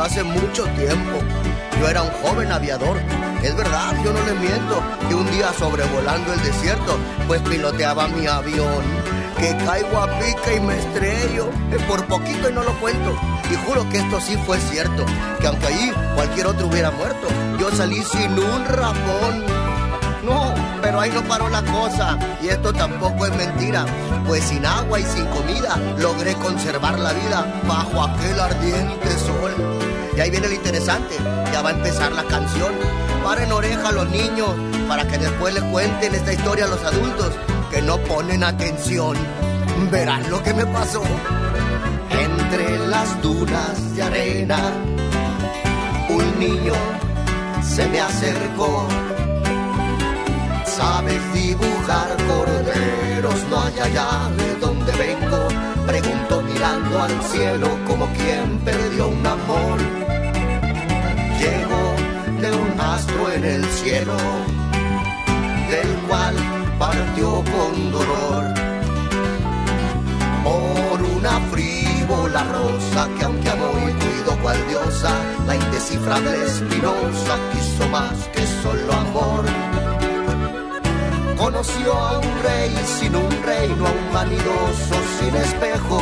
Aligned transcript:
Hace 0.00 0.22
mucho 0.24 0.64
tiempo. 0.78 1.18
Yo 1.78 1.88
era 1.88 2.02
un 2.02 2.10
joven 2.22 2.50
aviador. 2.50 2.96
Es 3.42 3.54
verdad, 3.54 3.94
yo 4.02 4.12
no 4.14 4.24
le 4.24 4.32
miento, 4.34 4.82
que 5.06 5.14
un 5.14 5.30
día 5.30 5.52
sobrevolando 5.58 6.32
el 6.32 6.42
desierto, 6.42 6.96
pues 7.26 7.42
piloteaba 7.42 8.08
mi 8.08 8.26
avión. 8.26 8.82
Que 9.38 9.54
caigo 9.58 9.98
a 9.98 10.06
pica 10.18 10.54
y 10.56 10.60
me 10.60 10.78
estrello. 10.78 11.50
Eh, 11.70 11.78
Por 11.86 12.06
poquito 12.06 12.48
y 12.48 12.52
no 12.52 12.62
lo 12.62 12.72
cuento. 12.80 13.14
Y 13.50 13.56
juro 13.66 13.86
que 13.90 13.98
esto 13.98 14.20
sí 14.22 14.38
fue 14.46 14.58
cierto. 14.58 15.04
Que 15.38 15.48
aunque 15.48 15.66
allí 15.66 15.92
cualquier 16.14 16.46
otro 16.46 16.68
hubiera 16.68 16.90
muerto, 16.90 17.28
yo 17.58 17.70
salí 17.70 18.02
sin 18.02 18.32
un 18.32 18.64
rapón. 18.64 19.44
No, 20.24 20.54
pero 20.80 21.00
ahí 21.00 21.10
no 21.10 21.22
paró 21.24 21.50
la 21.50 21.62
cosa. 21.62 22.18
Y 22.42 22.48
esto 22.48 22.72
tampoco 22.72 23.26
es 23.26 23.36
mentira. 23.36 23.84
Pues 24.26 24.44
sin 24.44 24.64
agua 24.64 24.98
y 24.98 25.04
sin 25.04 25.26
comida 25.26 25.76
logré 25.98 26.34
conservar 26.34 26.98
la 26.98 27.12
vida 27.12 27.60
bajo 27.66 28.02
aquel 28.02 28.40
ardiente 28.40 29.08
sol. 29.18 29.89
Y 30.16 30.20
ahí 30.20 30.30
viene 30.30 30.48
lo 30.48 30.54
interesante. 30.54 31.16
Ya 31.52 31.62
va 31.62 31.70
a 31.70 31.72
empezar 31.72 32.12
la 32.12 32.24
canción. 32.24 32.72
Paren 33.24 33.52
oreja 33.52 33.88
a 33.88 33.92
los 33.92 34.08
niños 34.10 34.50
para 34.88 35.06
que 35.06 35.18
después 35.18 35.54
le 35.54 35.60
cuenten 35.70 36.14
esta 36.14 36.32
historia 36.32 36.64
a 36.64 36.68
los 36.68 36.82
adultos 36.84 37.32
que 37.70 37.82
no 37.82 37.98
ponen 37.98 38.44
atención. 38.44 39.16
Verán 39.90 40.28
lo 40.30 40.42
que 40.42 40.54
me 40.54 40.66
pasó. 40.66 41.02
Entre 42.10 42.78
las 42.88 43.22
dunas 43.22 43.94
de 43.94 44.02
arena, 44.02 44.58
un 46.08 46.38
niño 46.38 46.74
se 47.62 47.86
me 47.88 48.00
acercó 48.00 48.86
sabes 50.80 51.20
dibujar 51.34 52.08
corderos, 52.26 53.44
no 53.50 53.60
hay 53.60 53.78
allá 53.80 54.30
de 54.36 54.54
donde 54.56 54.92
vengo. 54.92 55.48
Pregunto 55.86 56.42
mirando 56.42 57.02
al 57.02 57.22
cielo 57.24 57.68
como 57.86 58.06
quien 58.12 58.58
perdió 58.64 59.08
un 59.08 59.26
amor. 59.26 59.99
Llego 61.40 61.82
de 62.42 62.50
un 62.52 62.80
astro 62.80 63.32
en 63.32 63.44
el 63.44 63.64
cielo, 63.64 64.16
del 65.70 65.90
cual 66.06 66.36
partió 66.78 67.42
con 67.52 67.90
dolor. 67.90 68.44
Por 70.44 71.02
una 71.16 71.40
frívola 71.52 72.44
rosa 72.44 73.08
que 73.18 73.24
aunque 73.24 73.50
amó 73.50 73.72
y 73.88 73.92
cuidó 74.02 74.42
cual 74.42 74.58
diosa, 74.68 75.14
la 75.46 75.56
indescifrable 75.56 76.44
espinosa 76.44 77.34
quiso 77.52 77.88
más 77.88 78.16
que 78.34 78.46
solo 78.62 78.92
amor 78.92 79.44
conoció 81.40 81.94
a 81.94 82.18
un 82.18 82.42
rey 82.42 82.70
sin 82.98 83.16
un 83.16 83.30
reino, 83.42 83.86
a 83.86 83.90
un 83.90 84.12
vanidoso 84.12 84.94
sin 85.18 85.34
espejo 85.34 86.00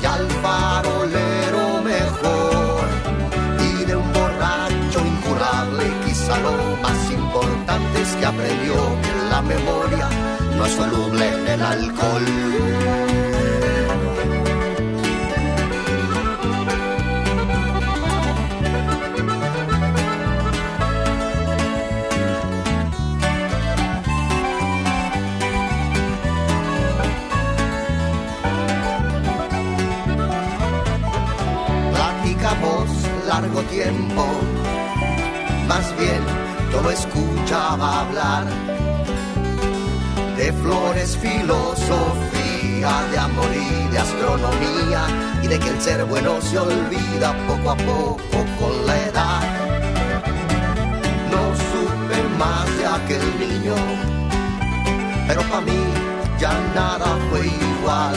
y 0.00 0.06
al 0.06 0.26
farolero 0.40 1.82
mejor. 1.82 2.41
Quizá 6.32 6.40
lo 6.40 6.76
más 6.82 7.10
importante 7.10 8.02
es 8.02 8.08
que 8.16 8.26
aprendió 8.26 8.74
que 9.02 9.30
la 9.30 9.42
memoria 9.42 10.08
no 10.56 10.66
es 10.66 10.72
soluble 10.72 11.28
en 11.28 11.48
el 11.48 11.62
alcohol. 11.62 12.22
largo 33.32 33.62
tiempo, 33.62 34.26
bien 36.02 36.42
yo 36.72 36.90
escuchaba 36.90 38.00
hablar 38.00 38.44
de 40.36 40.52
flores, 40.52 41.16
filosofía, 41.18 42.92
de 43.10 43.18
amor 43.18 43.50
y 43.54 43.92
de 43.92 43.98
astronomía, 43.98 45.02
y 45.42 45.46
de 45.46 45.58
que 45.58 45.68
el 45.68 45.80
ser 45.80 46.04
bueno 46.06 46.40
se 46.40 46.58
olvida 46.58 47.36
poco 47.46 47.70
a 47.70 47.76
poco 47.76 48.38
con 48.58 48.86
la 48.86 48.96
edad. 49.08 49.42
No 51.30 51.42
supe 51.68 52.18
más 52.38 52.66
de 52.78 52.86
aquel 52.86 53.38
niño, 53.38 53.74
pero 55.28 55.42
para 55.42 55.60
mí 55.60 55.84
ya 56.40 56.52
nada 56.74 57.18
fue 57.30 57.46
igual. 57.46 58.14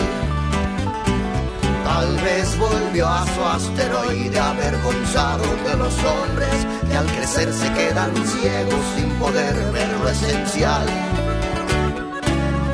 Tal 1.86 2.18
vez 2.18 2.58
volvió 2.58 3.08
a 3.08 3.24
su 3.28 3.44
asteroide 3.44 4.40
avergonzado 4.40 5.44
de 5.68 5.78
los 5.78 5.94
hombres 6.04 6.66
que 6.90 6.98
al 6.98 7.06
crecer 7.06 7.54
se 7.54 7.72
quedan 7.74 8.12
ciegos 8.26 8.84
sin 8.96 9.08
poder 9.20 9.54
ver 9.72 9.92
lo 10.02 10.10
esencial. 10.10 10.88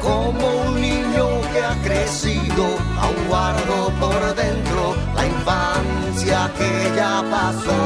Como 0.02 0.48
un 0.64 0.80
niño 0.80 1.28
que 1.52 1.62
ha 1.62 1.76
crecido, 1.84 2.64
aún 3.02 3.28
guardo 3.28 3.92
por 4.00 4.34
dentro 4.34 4.96
la 5.14 5.26
infancia 5.26 6.50
que 6.58 6.96
ya 6.96 7.22
pasó. 7.30 7.82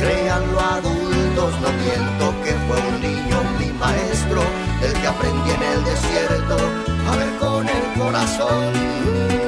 Créanlo 0.00 0.60
adultos, 0.60 1.52
no 1.62 1.70
miento 1.84 2.34
que 2.42 2.52
fue 2.66 2.78
un 2.90 3.00
niño 3.00 3.36
mi 3.60 3.70
maestro, 3.78 4.42
el 4.82 4.92
que 4.92 5.06
aprendí 5.06 5.50
en 5.52 5.62
el 5.62 5.84
desierto 5.84 6.56
a 7.08 7.16
ver 7.16 7.36
con 7.38 7.68
el 7.68 8.00
corazón 8.00 9.39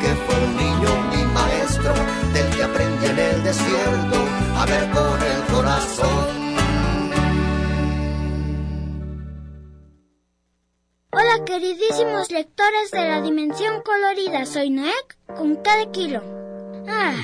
que 0.00 0.14
fue 0.26 0.36
un 0.44 0.56
niño 0.56 1.02
mi 1.10 1.22
maestro, 1.32 1.94
del 2.34 2.56
que 2.56 2.62
aprendí 2.62 3.06
en 3.06 3.18
el 3.18 3.42
desierto 3.42 4.16
a 4.56 4.66
ver 4.66 4.90
con 4.90 5.22
el 5.22 5.42
corazón. 5.54 6.44
Hola 11.12 11.44
queridísimos 11.46 12.30
lectores 12.30 12.90
de 12.90 13.08
la 13.08 13.22
Dimensión 13.22 13.82
Colorida, 13.82 14.44
soy 14.44 14.70
Noek 14.70 15.16
con 15.36 15.56
cada 15.56 15.90
kilo. 15.90 16.20
Ah, 16.86 17.14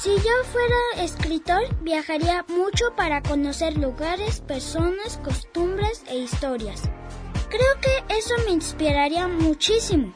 si 0.00 0.10
yo 0.16 0.44
fuera 0.50 1.04
escritor, 1.04 1.62
viajaría 1.82 2.44
mucho 2.48 2.96
para 2.96 3.22
conocer 3.22 3.76
lugares, 3.76 4.40
personas, 4.40 5.18
costumbres 5.18 6.02
e 6.08 6.16
historias. 6.16 6.82
Creo 7.50 7.80
que 7.80 8.16
eso 8.16 8.34
me 8.46 8.52
inspiraría 8.52 9.28
muchísimo. 9.28 10.12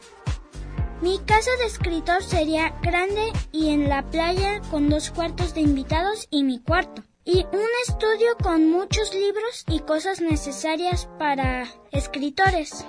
Mi 1.05 1.19
casa 1.19 1.51
de 1.59 1.67
escritor 1.67 2.23
sería 2.23 2.71
grande 2.81 3.31
y 3.53 3.69
en 3.69 3.91
la 3.91 4.09
playa 4.09 4.63
con 4.71 4.89
dos 4.89 5.11
cuartos 5.11 5.53
de 5.53 5.61
invitados 5.61 6.27
y 6.31 6.45
mi 6.45 6.61
cuarto. 6.61 7.03
Y 7.27 7.45
un 7.45 7.69
estudio 7.87 8.35
con 8.43 8.71
muchos 8.71 9.13
libros 9.13 9.65
y 9.69 9.81
cosas 9.81 10.23
necesarias 10.23 11.07
para 11.19 11.69
escritores. 11.93 12.87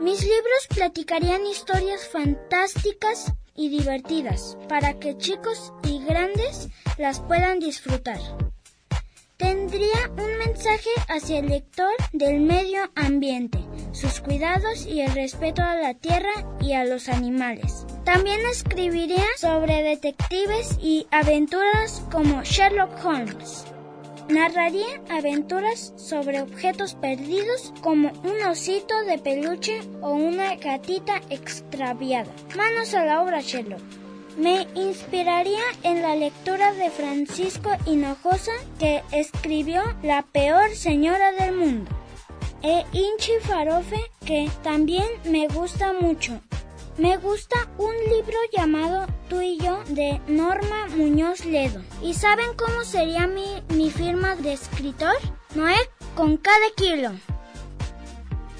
Mis 0.00 0.20
libros 0.20 0.68
platicarían 0.74 1.46
historias 1.46 2.06
fantásticas 2.06 3.32
y 3.54 3.70
divertidas 3.70 4.58
para 4.68 5.00
que 5.00 5.16
chicos 5.16 5.72
y 5.82 6.04
grandes 6.04 6.68
las 6.98 7.20
puedan 7.20 7.58
disfrutar. 7.58 8.20
Tendría 9.36 10.12
un 10.16 10.38
mensaje 10.38 10.90
hacia 11.08 11.40
el 11.40 11.48
lector 11.48 11.90
del 12.12 12.38
medio 12.38 12.88
ambiente, 12.94 13.58
sus 13.90 14.20
cuidados 14.20 14.86
y 14.86 15.00
el 15.00 15.12
respeto 15.12 15.60
a 15.60 15.74
la 15.74 15.94
tierra 15.94 16.30
y 16.60 16.74
a 16.74 16.84
los 16.84 17.08
animales. 17.08 17.84
También 18.04 18.38
escribiría 18.48 19.24
sobre 19.36 19.82
detectives 19.82 20.78
y 20.80 21.08
aventuras 21.10 22.04
como 22.12 22.44
Sherlock 22.44 23.04
Holmes. 23.04 23.64
Narraría 24.28 25.02
aventuras 25.10 25.92
sobre 25.96 26.40
objetos 26.40 26.94
perdidos 26.94 27.74
como 27.80 28.12
un 28.22 28.40
osito 28.48 29.04
de 29.04 29.18
peluche 29.18 29.80
o 30.00 30.12
una 30.12 30.54
gatita 30.54 31.20
extraviada. 31.28 32.30
Manos 32.56 32.94
a 32.94 33.04
la 33.04 33.20
obra, 33.20 33.40
Sherlock. 33.40 34.03
Me 34.36 34.66
inspiraría 34.74 35.62
en 35.84 36.02
la 36.02 36.16
lectura 36.16 36.72
de 36.72 36.90
Francisco 36.90 37.70
Hinojosa 37.86 38.52
que 38.80 39.02
escribió 39.12 39.82
La 40.02 40.22
peor 40.22 40.74
señora 40.74 41.30
del 41.32 41.54
mundo. 41.54 41.90
E 42.62 42.84
Inchi 42.92 43.32
Farofe 43.42 44.00
que 44.24 44.50
también 44.64 45.06
me 45.24 45.46
gusta 45.46 45.92
mucho. 45.92 46.40
Me 46.98 47.16
gusta 47.16 47.56
un 47.78 47.94
libro 48.10 48.36
llamado 48.56 49.06
Tú 49.28 49.40
y 49.40 49.58
yo 49.58 49.84
de 49.88 50.20
Norma 50.26 50.86
Muñoz 50.96 51.44
Ledo. 51.44 51.80
¿Y 52.02 52.14
saben 52.14 52.54
cómo 52.56 52.82
sería 52.82 53.28
mi, 53.28 53.62
mi 53.68 53.90
firma 53.90 54.34
de 54.34 54.54
escritor? 54.54 55.14
Noé 55.54 55.76
con 56.16 56.36
cada 56.38 56.70
kilo. 56.76 57.12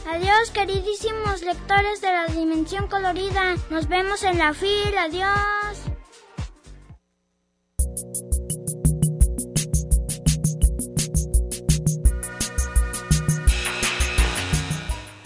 Adiós, 0.07 0.51
queridísimos 0.51 1.43
lectores 1.43 2.01
de 2.01 2.09
la 2.13 2.27
Dimensión 2.27 2.89
Colorida. 2.89 3.57
Nos 3.71 3.89
vemos 3.89 4.23
en 4.23 4.39
la 4.39 4.53
fila. 4.53 5.05
Adiós. 5.05 5.85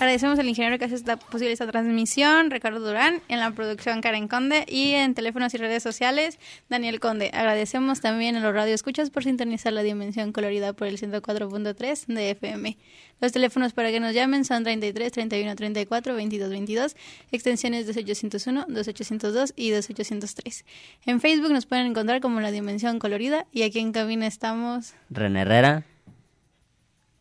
Agradecemos 0.00 0.38
al 0.38 0.48
ingeniero 0.48 0.78
que 0.78 0.84
hace 0.84 0.94
esta, 0.94 1.16
posible 1.16 1.50
esta 1.50 1.66
transmisión, 1.66 2.52
Ricardo 2.52 2.78
Durán, 2.78 3.20
en 3.26 3.40
la 3.40 3.50
producción 3.50 4.00
Karen 4.00 4.28
Conde 4.28 4.64
y 4.68 4.92
en 4.92 5.12
teléfonos 5.14 5.52
y 5.54 5.56
redes 5.56 5.82
sociales, 5.82 6.38
Daniel 6.68 7.00
Conde. 7.00 7.32
Agradecemos 7.34 8.00
también 8.00 8.36
a 8.36 8.40
los 8.40 8.54
radioescuchas 8.54 9.10
por 9.10 9.24
sintonizar 9.24 9.72
la 9.72 9.82
dimensión 9.82 10.30
colorida 10.30 10.72
por 10.72 10.86
el 10.86 10.98
104.3 10.98 12.06
de 12.06 12.30
FM. 12.30 12.78
Los 13.20 13.32
teléfonos 13.32 13.72
para 13.72 13.90
que 13.90 13.98
nos 13.98 14.14
llamen 14.14 14.44
son 14.44 14.62
33 14.62 15.10
31 15.10 15.56
34 15.56 16.14
22 16.14 16.48
22, 16.48 16.96
extensiones 17.32 17.86
2801, 17.86 18.66
2802 18.68 19.52
y 19.56 19.70
2803. 19.70 20.64
En 21.06 21.20
Facebook 21.20 21.50
nos 21.50 21.66
pueden 21.66 21.86
encontrar 21.86 22.20
como 22.20 22.40
la 22.40 22.52
dimensión 22.52 23.00
colorida 23.00 23.46
y 23.50 23.62
aquí 23.62 23.80
en 23.80 23.90
cabina 23.90 24.28
estamos 24.28 24.94
René 25.10 25.40
Herrera. 25.40 25.84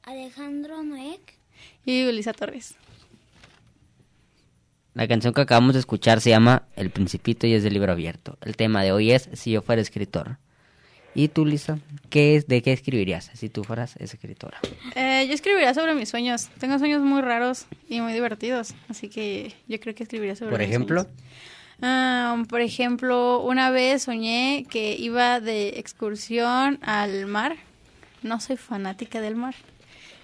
Alejandro 0.04 0.84
Noek. 0.84 1.37
Y 1.88 2.06
Ulisa 2.06 2.34
Torres. 2.34 2.76
La 4.94 5.08
canción 5.08 5.34
que 5.34 5.42
acabamos 5.42 5.74
de 5.74 5.80
escuchar 5.80 6.22
se 6.22 6.32
llama 6.32 6.64
El 6.76 6.90
Principito 6.90 7.48
y 7.48 7.54
es 7.54 7.64
del 7.64 7.74
libro 7.74 7.92
abierto. 7.92 8.38
El 8.42 8.58
tema 8.58 8.84
de 8.84 8.92
hoy 8.92 9.12
es 9.12 9.30
Si 9.34 9.52
yo 9.52 9.62
fuera 9.62 9.82
escritor. 9.82 10.38
¿Y 11.16 11.30
tú, 11.30 11.46
Lisa? 11.46 11.80
¿Qué 12.10 12.36
es, 12.36 12.48
¿De 12.48 12.62
qué 12.62 12.74
escribirías 12.74 13.32
si 13.34 13.50
tú 13.50 13.64
fueras 13.64 13.96
escritora? 13.98 14.60
Eh, 14.96 15.26
yo 15.28 15.34
escribiría 15.34 15.74
sobre 15.74 15.96
mis 15.96 16.10
sueños. 16.10 16.50
Tengo 16.60 16.78
sueños 16.78 17.02
muy 17.02 17.22
raros 17.22 17.66
y 17.90 18.02
muy 18.02 18.14
divertidos, 18.14 18.76
así 18.90 19.10
que 19.10 19.54
yo 19.68 19.80
creo 19.80 19.96
que 19.96 20.04
escribiría 20.04 20.36
sobre 20.36 20.52
Por 20.52 20.60
mis 20.60 20.70
ejemplo, 20.70 21.04
sueños. 21.04 21.24
Ah, 21.82 22.44
por 22.50 22.62
ejemplo, 22.62 23.40
una 23.42 23.72
vez 23.72 24.04
soñé 24.04 24.66
que 24.70 24.96
iba 24.96 25.40
de 25.40 25.80
excursión 25.80 26.80
al 26.82 27.28
mar. 27.28 27.56
No 28.24 28.40
soy 28.40 28.58
fanática 28.58 29.22
del 29.22 29.36
mar. 29.36 29.56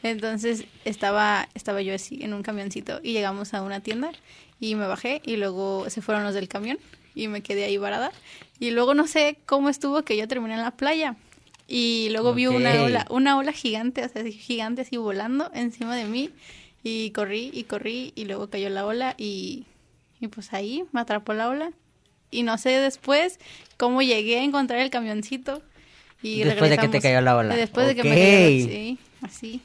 Entonces 0.03 0.65
estaba, 0.83 1.47
estaba 1.53 1.81
yo 1.81 1.95
así 1.95 2.19
en 2.21 2.33
un 2.33 2.43
camioncito 2.43 2.99
y 3.01 3.13
llegamos 3.13 3.53
a 3.53 3.61
una 3.61 3.79
tienda 3.79 4.11
y 4.59 4.75
me 4.75 4.85
bajé 4.85 5.21
y 5.25 5.37
luego 5.37 5.89
se 5.89 6.01
fueron 6.01 6.23
los 6.23 6.33
del 6.33 6.49
camión 6.49 6.77
y 7.15 7.29
me 7.29 7.41
quedé 7.41 7.63
ahí 7.63 7.77
varada. 7.77 8.11
Y 8.59 8.71
luego 8.71 8.93
no 8.93 9.07
sé 9.07 9.37
cómo 9.45 9.69
estuvo 9.69 10.03
que 10.03 10.17
yo 10.17 10.27
terminé 10.27 10.55
en 10.55 10.61
la 10.61 10.71
playa. 10.71 11.15
Y 11.67 12.09
luego 12.11 12.33
vi 12.33 12.47
una 12.47 12.83
ola, 12.83 13.07
una 13.09 13.37
ola 13.37 13.53
gigante, 13.53 14.03
o 14.03 14.09
sea, 14.09 14.23
gigante 14.25 14.81
así 14.81 14.97
volando 14.97 15.49
encima 15.53 15.95
de 15.95 16.05
mí. 16.05 16.29
Y 16.83 17.11
corrí 17.11 17.49
y 17.53 17.63
corrí 17.63 18.11
y 18.15 18.25
luego 18.25 18.49
cayó 18.49 18.69
la 18.69 18.85
ola 18.85 19.15
y, 19.17 19.65
y 20.19 20.27
pues 20.27 20.51
ahí 20.51 20.83
me 20.91 20.99
atrapó 20.99 21.33
la 21.33 21.47
ola. 21.47 21.71
Y 22.29 22.43
no 22.43 22.57
sé 22.57 22.71
después 22.71 23.39
cómo 23.77 24.01
llegué 24.01 24.39
a 24.39 24.43
encontrar 24.43 24.79
el 24.79 24.89
camioncito. 24.89 25.61
Y 26.21 26.43
Después 26.43 26.69
de 26.69 26.77
que 26.77 26.87
te 26.89 26.99
cayó 26.99 27.21
la 27.21 27.37
ola. 27.37 27.55
Después 27.55 27.87
de 27.87 27.95
que 27.95 28.03
me 28.03 28.09
cayó, 28.09 28.65
sí, 28.65 28.97
así. 29.21 29.61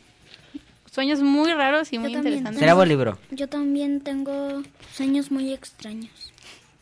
Sueños 0.92 1.20
muy 1.20 1.52
raros 1.52 1.92
y 1.92 1.98
muy 1.98 2.14
interesantes. 2.14 2.58
será 2.58 2.74
buen 2.74 2.88
libro. 2.88 3.18
Yo 3.30 3.48
también 3.48 4.00
tengo 4.00 4.62
sueños 4.94 5.30
muy 5.30 5.52
extraños. 5.52 6.32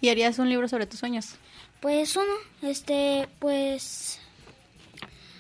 Y 0.00 0.08
harías 0.11 0.38
un 0.38 0.49
libro 0.49 0.69
sobre 0.69 0.87
tus 0.87 1.00
sueños. 1.00 1.35
Pues 1.81 2.17
uno, 2.17 2.32
este, 2.62 3.29
pues... 3.38 4.20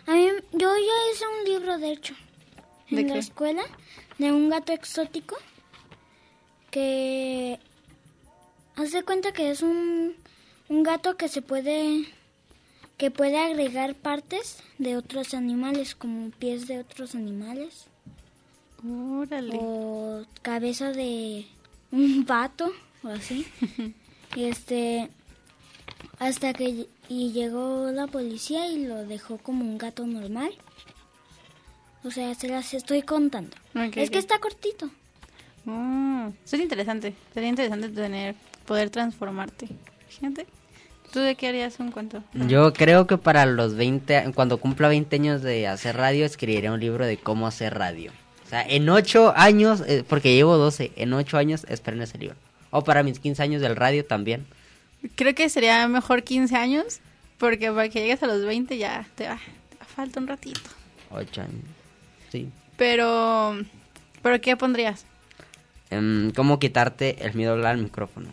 A 0.06 0.12
mí, 0.12 0.28
yo 0.52 0.68
ya 0.76 1.12
hice 1.12 1.24
un 1.40 1.44
libro, 1.52 1.78
de 1.78 1.92
hecho, 1.92 2.14
¿De 2.90 3.00
en 3.00 3.08
la 3.08 3.14
qué? 3.14 3.18
escuela, 3.20 3.62
de 4.18 4.32
un 4.32 4.48
gato 4.48 4.72
exótico, 4.72 5.36
que... 6.70 7.58
Haz 8.76 8.92
de 8.92 9.02
cuenta 9.02 9.32
que 9.32 9.50
es 9.50 9.62
un, 9.62 10.14
un 10.68 10.82
gato 10.82 11.16
que 11.16 11.28
se 11.28 11.42
puede... 11.42 12.04
que 12.98 13.10
puede 13.10 13.38
agregar 13.38 13.94
partes 13.94 14.62
de 14.78 14.96
otros 14.96 15.34
animales, 15.34 15.94
como 15.94 16.30
pies 16.30 16.66
de 16.68 16.78
otros 16.80 17.14
animales, 17.14 17.86
Órale. 18.88 19.58
o 19.60 20.24
cabeza 20.42 20.92
de 20.92 21.46
un 21.90 22.24
pato, 22.24 22.72
o 23.02 23.08
así. 23.08 23.46
y 24.36 24.44
este... 24.44 25.10
Hasta 26.18 26.54
que 26.54 26.88
y 27.08 27.32
llegó 27.32 27.90
la 27.92 28.06
policía 28.06 28.68
y 28.68 28.84
lo 28.86 29.04
dejó 29.04 29.38
como 29.38 29.64
un 29.64 29.78
gato 29.78 30.06
normal. 30.06 30.50
O 32.04 32.10
sea, 32.10 32.34
se 32.34 32.48
las 32.48 32.72
estoy 32.74 33.02
contando. 33.02 33.56
Es 33.94 34.10
que 34.10 34.18
está 34.18 34.38
cortito. 34.38 34.90
Mm, 35.64 36.28
sería 36.44 36.64
interesante. 36.64 37.14
Sería 37.34 37.48
interesante 37.48 37.88
tener, 37.88 38.34
poder 38.64 38.90
transformarte. 38.90 39.68
Fíjate. 40.08 40.46
¿Tú 41.12 41.20
de 41.20 41.34
qué 41.34 41.48
harías 41.48 41.78
un 41.80 41.92
cuento? 41.92 42.22
Yo 42.34 42.72
creo 42.72 43.06
que 43.06 43.16
para 43.16 43.46
los 43.46 43.74
20, 43.74 44.32
cuando 44.34 44.58
cumpla 44.58 44.88
20 44.88 45.16
años 45.16 45.42
de 45.42 45.66
hacer 45.66 45.96
radio, 45.96 46.26
escribiré 46.26 46.70
un 46.70 46.80
libro 46.80 47.06
de 47.06 47.16
cómo 47.16 47.46
hacer 47.46 47.74
radio. 47.74 48.12
O 48.46 48.48
sea, 48.48 48.62
en 48.62 48.88
8 48.88 49.34
años, 49.36 49.82
eh, 49.88 50.04
porque 50.08 50.34
llevo 50.34 50.56
12, 50.56 50.92
en 50.94 51.12
8 51.12 51.36
años 51.36 51.66
esperen 51.68 52.00
ese 52.00 52.16
libro. 52.16 52.36
O 52.70 52.84
para 52.84 53.02
mis 53.02 53.18
15 53.18 53.42
años 53.42 53.60
del 53.60 53.74
radio 53.74 54.04
también. 54.04 54.46
Creo 55.16 55.34
que 55.34 55.48
sería 55.48 55.88
mejor 55.88 56.22
15 56.22 56.54
años, 56.54 57.00
porque 57.38 57.72
para 57.72 57.88
que 57.88 58.00
llegues 58.00 58.22
a 58.22 58.28
los 58.28 58.44
20 58.44 58.78
ya 58.78 59.04
te 59.16 59.26
va, 59.26 59.40
te 59.68 59.76
va 59.76 59.84
falta 59.84 60.20
un 60.20 60.28
ratito. 60.28 60.60
8 61.10 61.40
años. 61.40 61.54
Sí. 62.30 62.48
Pero, 62.76 63.56
¿pero 64.22 64.40
qué 64.40 64.56
pondrías? 64.56 65.06
Em, 65.90 66.30
¿Cómo 66.30 66.60
quitarte 66.60 67.24
el 67.26 67.34
miedo 67.34 67.50
a 67.50 67.54
hablar 67.54 67.74
al 67.74 67.82
micrófono? 67.82 68.28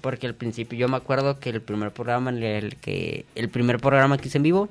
Porque 0.00 0.26
al 0.26 0.34
principio 0.34 0.78
yo 0.78 0.88
me 0.88 0.96
acuerdo 0.96 1.38
que 1.38 1.50
el 1.50 1.60
primer 1.60 1.90
programa 1.90 2.30
en 2.30 2.42
el 2.42 2.76
que 2.76 3.26
el 3.34 3.50
primer 3.50 3.78
programa 3.78 4.16
que 4.16 4.28
hice 4.28 4.38
en 4.38 4.42
vivo, 4.42 4.68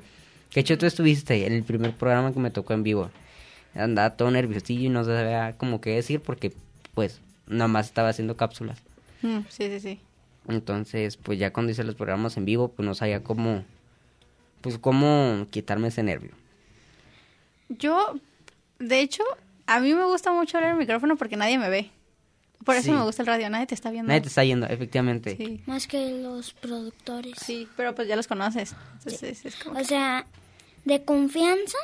que 0.50 0.60
hecho 0.60 0.77
tú 0.77 0.88
estuviste 0.88 1.46
en 1.46 1.53
el 1.53 1.63
primer 1.63 1.94
programa 1.94 2.34
que 2.34 2.39
me 2.39 2.50
tocó 2.50 2.74
en 2.74 2.84
vivo. 2.84 3.12
Andaba 3.75 4.15
todo 4.15 4.30
nerviosillo 4.32 4.84
y 4.84 4.89
no 4.89 5.03
sabía 5.03 5.56
como 5.58 5.82
qué 5.82 5.92
decir 5.92 6.20
porque 6.22 6.53
pues 6.94 7.20
nada 7.48 7.68
más 7.68 7.88
estaba 7.88 8.10
haciendo 8.10 8.38
cápsulas. 8.38 8.80
Mm, 9.22 9.39
sí, 9.50 9.68
sí, 9.70 9.80
sí. 9.80 10.00
Entonces, 10.48 11.18
pues 11.18 11.39
ya 11.39 11.53
cuando 11.53 11.72
hice 11.72 11.84
los 11.84 11.96
programas 11.96 12.38
en 12.38 12.46
vivo, 12.46 12.68
pues 12.70 12.86
no 12.86 12.94
sabía 12.96 13.24
cómo 13.24 13.63
pues 14.62 14.77
cómo 14.77 15.48
quitarme 15.51 15.88
ese 15.89 16.03
nervio. 16.03 16.32
Yo, 17.70 18.15
de 18.80 19.00
hecho, 19.01 19.24
a 19.65 19.80
mí 19.80 19.94
me 19.94 20.03
gusta 20.06 20.32
mucho 20.32 20.58
hablar 20.58 20.72
el 20.74 20.77
micrófono 20.77 21.15
porque 21.18 21.36
nadie 21.38 21.58
me 21.58 21.70
ve. 21.70 21.89
Por 22.63 22.75
eso 22.75 22.86
Sí. 22.86 22.92
me 22.92 23.01
gusta 23.03 23.24
el 23.24 23.27
radio, 23.27 23.50
nadie 23.50 23.65
te 23.65 23.75
está 23.75 23.92
viendo. 23.92 24.08
Nadie 24.08 24.22
te 24.22 24.27
está 24.30 24.44
yendo, 24.44 24.65
efectivamente. 24.68 25.36
Sí, 25.36 25.62
Más 25.65 25.86
que 25.88 26.12
los 26.22 26.53
productores. 26.53 27.34
sí, 27.38 27.68
pero 27.75 27.94
pues 27.94 28.08
ya 28.08 28.15
los 28.15 28.27
conoces. 28.27 28.74
Entonces 29.00 29.46
es 29.46 29.56
como... 29.58 29.80
O 29.80 29.84
sea, 29.84 30.25
de 30.86 31.03
confianza, 31.03 31.77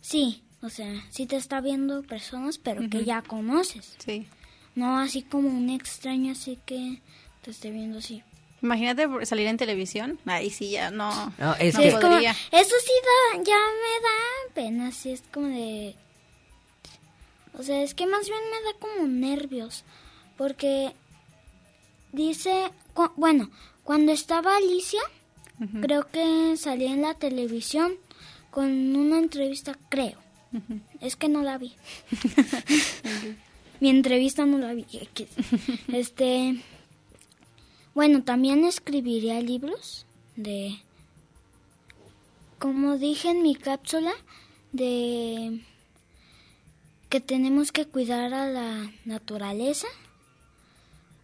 sí. 0.00 0.42
O 0.64 0.70
sea, 0.70 1.04
sí 1.10 1.26
te 1.26 1.36
está 1.36 1.60
viendo 1.60 2.02
personas, 2.02 2.58
pero 2.58 2.88
que 2.88 3.04
ya 3.04 3.20
conoces. 3.22 3.94
Sí. 4.04 4.26
No 4.74 4.98
así 4.98 5.22
como 5.22 5.48
un 5.48 5.68
extraño, 5.70 6.32
así 6.32 6.58
que 6.66 7.00
te 7.42 7.50
esté 7.50 7.70
viendo 7.70 7.98
así. 7.98 8.22
Imagínate 8.62 9.06
salir 9.26 9.46
en 9.46 9.58
televisión. 9.58 10.18
Ahí 10.24 10.48
sí 10.50 10.70
ya 10.70 10.90
no, 10.90 11.10
No, 11.38 11.54
es 11.56 11.74
no 11.74 11.80
que- 11.80 11.88
Es 11.88 11.94
como- 11.96 12.08
podría. 12.12 12.30
eso 12.50 12.74
sí 12.84 12.92
da, 13.36 13.42
ya 13.44 13.56
me 13.56 14.02
da 14.02 14.54
pena, 14.54 14.90
sí 14.90 15.10
es 15.12 15.22
como 15.32 15.48
de... 15.48 15.94
O 17.58 17.62
sea, 17.62 17.82
es 17.82 17.94
que 17.94 18.06
más 18.06 18.26
bien 18.26 18.40
me 18.50 18.62
da 18.72 18.78
como 18.80 19.06
nervios, 19.06 19.84
porque 20.36 20.92
dice, 22.12 22.70
cu- 22.94 23.12
bueno, 23.16 23.50
cuando 23.84 24.12
estaba 24.12 24.56
Alicia, 24.56 25.02
creo 25.82 26.08
que 26.10 26.56
salía 26.56 26.90
en 26.92 27.02
la 27.02 27.14
televisión 27.14 27.94
con 28.50 28.96
una 28.96 29.18
entrevista, 29.18 29.78
creo. 29.88 30.18
Es 31.00 31.16
que 31.16 31.28
no 31.28 31.42
la 31.42 31.58
vi. 31.58 31.72
Mi 33.80 33.90
entrevista 33.90 34.46
no 34.46 34.58
la 34.58 34.72
vi. 34.74 34.86
Este, 35.88 36.62
bueno, 37.94 38.22
también 38.22 38.64
escribiría 38.64 39.40
libros 39.40 40.06
de, 40.36 40.76
como 42.58 42.98
dije 42.98 43.30
en 43.30 43.42
mi 43.42 43.54
cápsula, 43.54 44.12
de 44.72 45.60
que 47.08 47.20
tenemos 47.20 47.70
que 47.70 47.86
cuidar 47.86 48.34
a 48.34 48.48
la 48.48 48.90
naturaleza. 49.04 49.86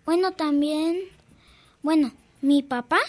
Bueno, 0.05 0.33
también, 0.33 0.99
bueno, 1.83 2.13
mi 2.43 2.63
papá 2.63 3.01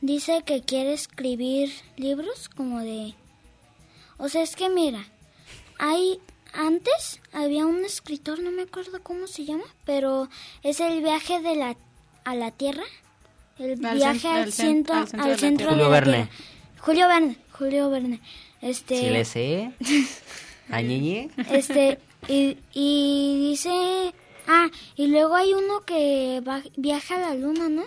dice 0.00 0.42
que 0.44 0.62
quiere 0.62 0.92
escribir 0.92 1.70
libros 1.96 2.48
como 2.48 2.80
de... 2.80 3.14
O 4.18 4.28
sea, 4.28 4.42
es 4.42 4.56
que 4.56 4.68
mira, 4.68 5.04
hay... 5.78 6.20
Antes 6.54 7.20
había 7.32 7.66
un 7.66 7.84
escritor, 7.84 8.40
no 8.40 8.50
me 8.50 8.62
acuerdo 8.62 9.02
cómo 9.02 9.26
se 9.26 9.44
llama, 9.44 9.64
pero 9.84 10.28
es 10.62 10.80
el 10.80 11.02
viaje 11.02 11.40
de 11.40 11.54
la 11.56 11.76
a 12.24 12.34
la 12.34 12.50
Tierra, 12.52 12.84
el 13.58 13.84
Al 13.84 13.96
viaje 13.96 14.28
al, 14.28 14.36
al 14.44 14.48
cen- 14.48 14.52
centro, 14.52 14.94
al 14.94 15.06
centro 15.08 15.22
al 15.22 15.26
de 15.28 15.32
la 15.34 15.38
centro 15.38 15.66
Tierra. 15.68 15.70
de 15.70 15.74
Julio 15.76 15.84
la 15.84 16.00
Verne. 16.00 16.12
Tierra. 16.30 16.82
Julio 16.84 17.08
Verne, 17.08 17.36
Julio 17.52 17.90
Verne. 17.90 18.20
Este, 18.62 18.98
Si 18.98 19.10
le 19.10 19.24
sé. 19.26 19.72
¿A 20.70 20.80
Ñeñe? 20.80 21.28
este, 21.50 21.98
y, 22.28 22.56
y 22.72 23.50
dice, 23.50 24.14
ah, 24.46 24.68
y 24.96 25.06
luego 25.08 25.34
hay 25.36 25.52
uno 25.52 25.82
que 25.84 26.40
va- 26.48 26.62
viaja 26.76 27.16
a 27.16 27.20
la 27.20 27.34
luna, 27.34 27.68
¿no? 27.68 27.84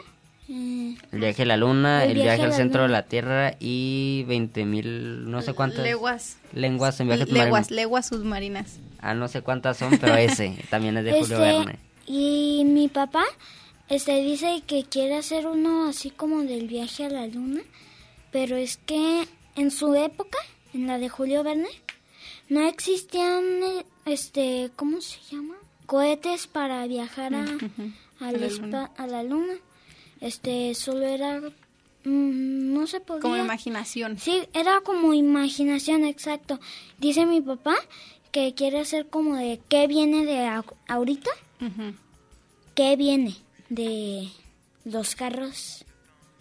Eh, 0.53 0.95
El 1.13 1.19
viaje 1.19 1.43
a 1.43 1.45
la 1.45 1.55
luna, 1.57 2.03
El 2.03 2.11
el, 2.17 2.23
viaje 2.23 2.41
al 2.41 2.53
centro 2.53 2.81
luna. 2.81 2.87
de 2.97 3.01
la 3.03 3.07
Tierra 3.07 3.55
y 3.59 4.25
20.000, 4.27 4.83
no 5.25 5.41
sé 5.41 5.53
cuántas 5.53 5.83
Leguas. 5.83 6.37
lenguas 6.53 6.99
en 6.99 7.07
viaje 7.07 7.25
Leguas, 7.25 7.67
submarino. 7.67 7.75
leguas 7.75 8.07
submarinas. 8.07 8.79
Ah, 8.99 9.13
no 9.13 9.27
sé 9.29 9.41
cuántas 9.41 9.77
son, 9.77 9.97
pero 9.97 10.15
ese 10.15 10.57
también 10.69 10.97
es 10.97 11.05
de 11.05 11.11
Julio 11.11 11.23
este, 11.23 11.37
Verne. 11.57 11.79
y 12.05 12.63
mi 12.65 12.89
papá, 12.89 13.23
este, 13.87 14.21
dice 14.23 14.61
que 14.67 14.83
quiere 14.83 15.15
hacer 15.15 15.47
uno 15.47 15.87
así 15.87 16.09
como 16.09 16.41
del 16.43 16.67
viaje 16.67 17.05
a 17.05 17.09
la 17.09 17.27
luna, 17.27 17.61
pero 18.31 18.57
es 18.57 18.75
que 18.77 19.25
en 19.55 19.71
su 19.71 19.95
época, 19.95 20.37
en 20.73 20.87
la 20.87 20.97
de 20.99 21.07
Julio 21.09 21.43
Verne, 21.43 21.69
no 22.49 22.67
existían, 22.67 23.43
este, 24.05 24.69
¿cómo 24.75 24.99
se 25.01 25.17
llama? 25.31 25.55
Cohetes 25.85 26.47
para 26.47 26.85
viajar 26.87 27.33
a, 27.33 27.43
al 28.19 28.39
la 28.41 28.47
espa- 28.47 28.59
luna. 28.61 28.91
a 28.97 29.07
la 29.07 29.23
luna. 29.23 29.53
Este, 30.21 30.73
solo 30.75 31.05
era, 31.05 31.39
mm, 31.41 32.73
no 32.73 32.87
se 32.87 32.99
podía. 33.01 33.21
Como 33.21 33.35
imaginación. 33.37 34.17
Sí, 34.19 34.43
era 34.53 34.81
como 34.81 35.13
imaginación, 35.13 36.05
exacto. 36.05 36.59
Dice 36.99 37.25
mi 37.25 37.41
papá 37.41 37.75
que 38.31 38.53
quiere 38.53 38.79
hacer 38.79 39.07
como 39.09 39.35
de 39.35 39.59
qué 39.67 39.87
viene 39.87 40.23
de 40.25 40.47
ahorita, 40.87 41.29
Ujú. 41.59 41.95
qué 42.75 42.95
viene 42.95 43.35
de 43.69 44.29
los 44.85 45.15
carros 45.15 45.85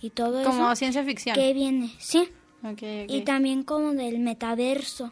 y 0.00 0.10
todo 0.10 0.42
Como 0.44 0.66
eso. 0.66 0.76
ciencia 0.76 1.02
ficción. 1.04 1.34
¿Qué 1.34 1.52
viene? 1.52 1.90
Sí. 1.98 2.28
Ok, 2.62 2.72
ok. 2.72 2.82
Y 3.08 3.22
también 3.22 3.62
como 3.64 3.92
del 3.94 4.18
metaverso. 4.18 5.10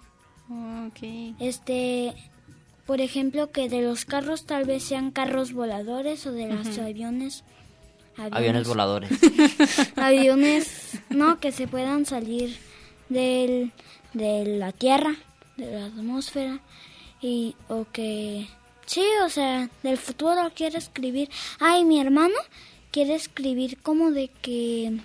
Ok. 0.51 1.35
Este, 1.41 2.15
por 2.87 3.01
ejemplo, 3.01 3.51
que 3.51 3.69
de 3.69 3.83
los 3.83 4.05
carros 4.05 4.45
tal 4.47 4.65
vez 4.67 4.83
sean 4.83 5.11
carros 5.11 5.53
voladores 5.53 6.27
o 6.27 6.33
de 6.33 6.47
los 6.53 6.79
aviones. 6.79 7.45
Aviones 8.19 8.67
voladores. 8.67 9.11
aviones, 9.97 10.99
no, 11.09 11.39
que 11.39 11.53
se 11.53 11.69
puedan 11.69 12.05
salir 12.05 12.57
del, 13.09 13.73
de 14.13 14.45
la 14.59 14.73
Tierra, 14.73 15.15
de 15.57 15.73
la 15.73 15.87
atmósfera, 15.87 16.61
y, 17.21 17.55
o 17.69 17.87
que, 17.93 18.49
sí, 18.87 19.05
o 19.25 19.29
sea, 19.29 19.69
del 19.83 19.99
futuro 19.99 20.51
quiere 20.55 20.79
escribir. 20.79 21.31
Ay, 21.61 21.85
mi 21.85 22.01
hermano 22.01 22.35
quiere 22.91 23.15
escribir 23.15 23.79
como 23.83 24.11
de 24.11 24.29
que 24.43 24.99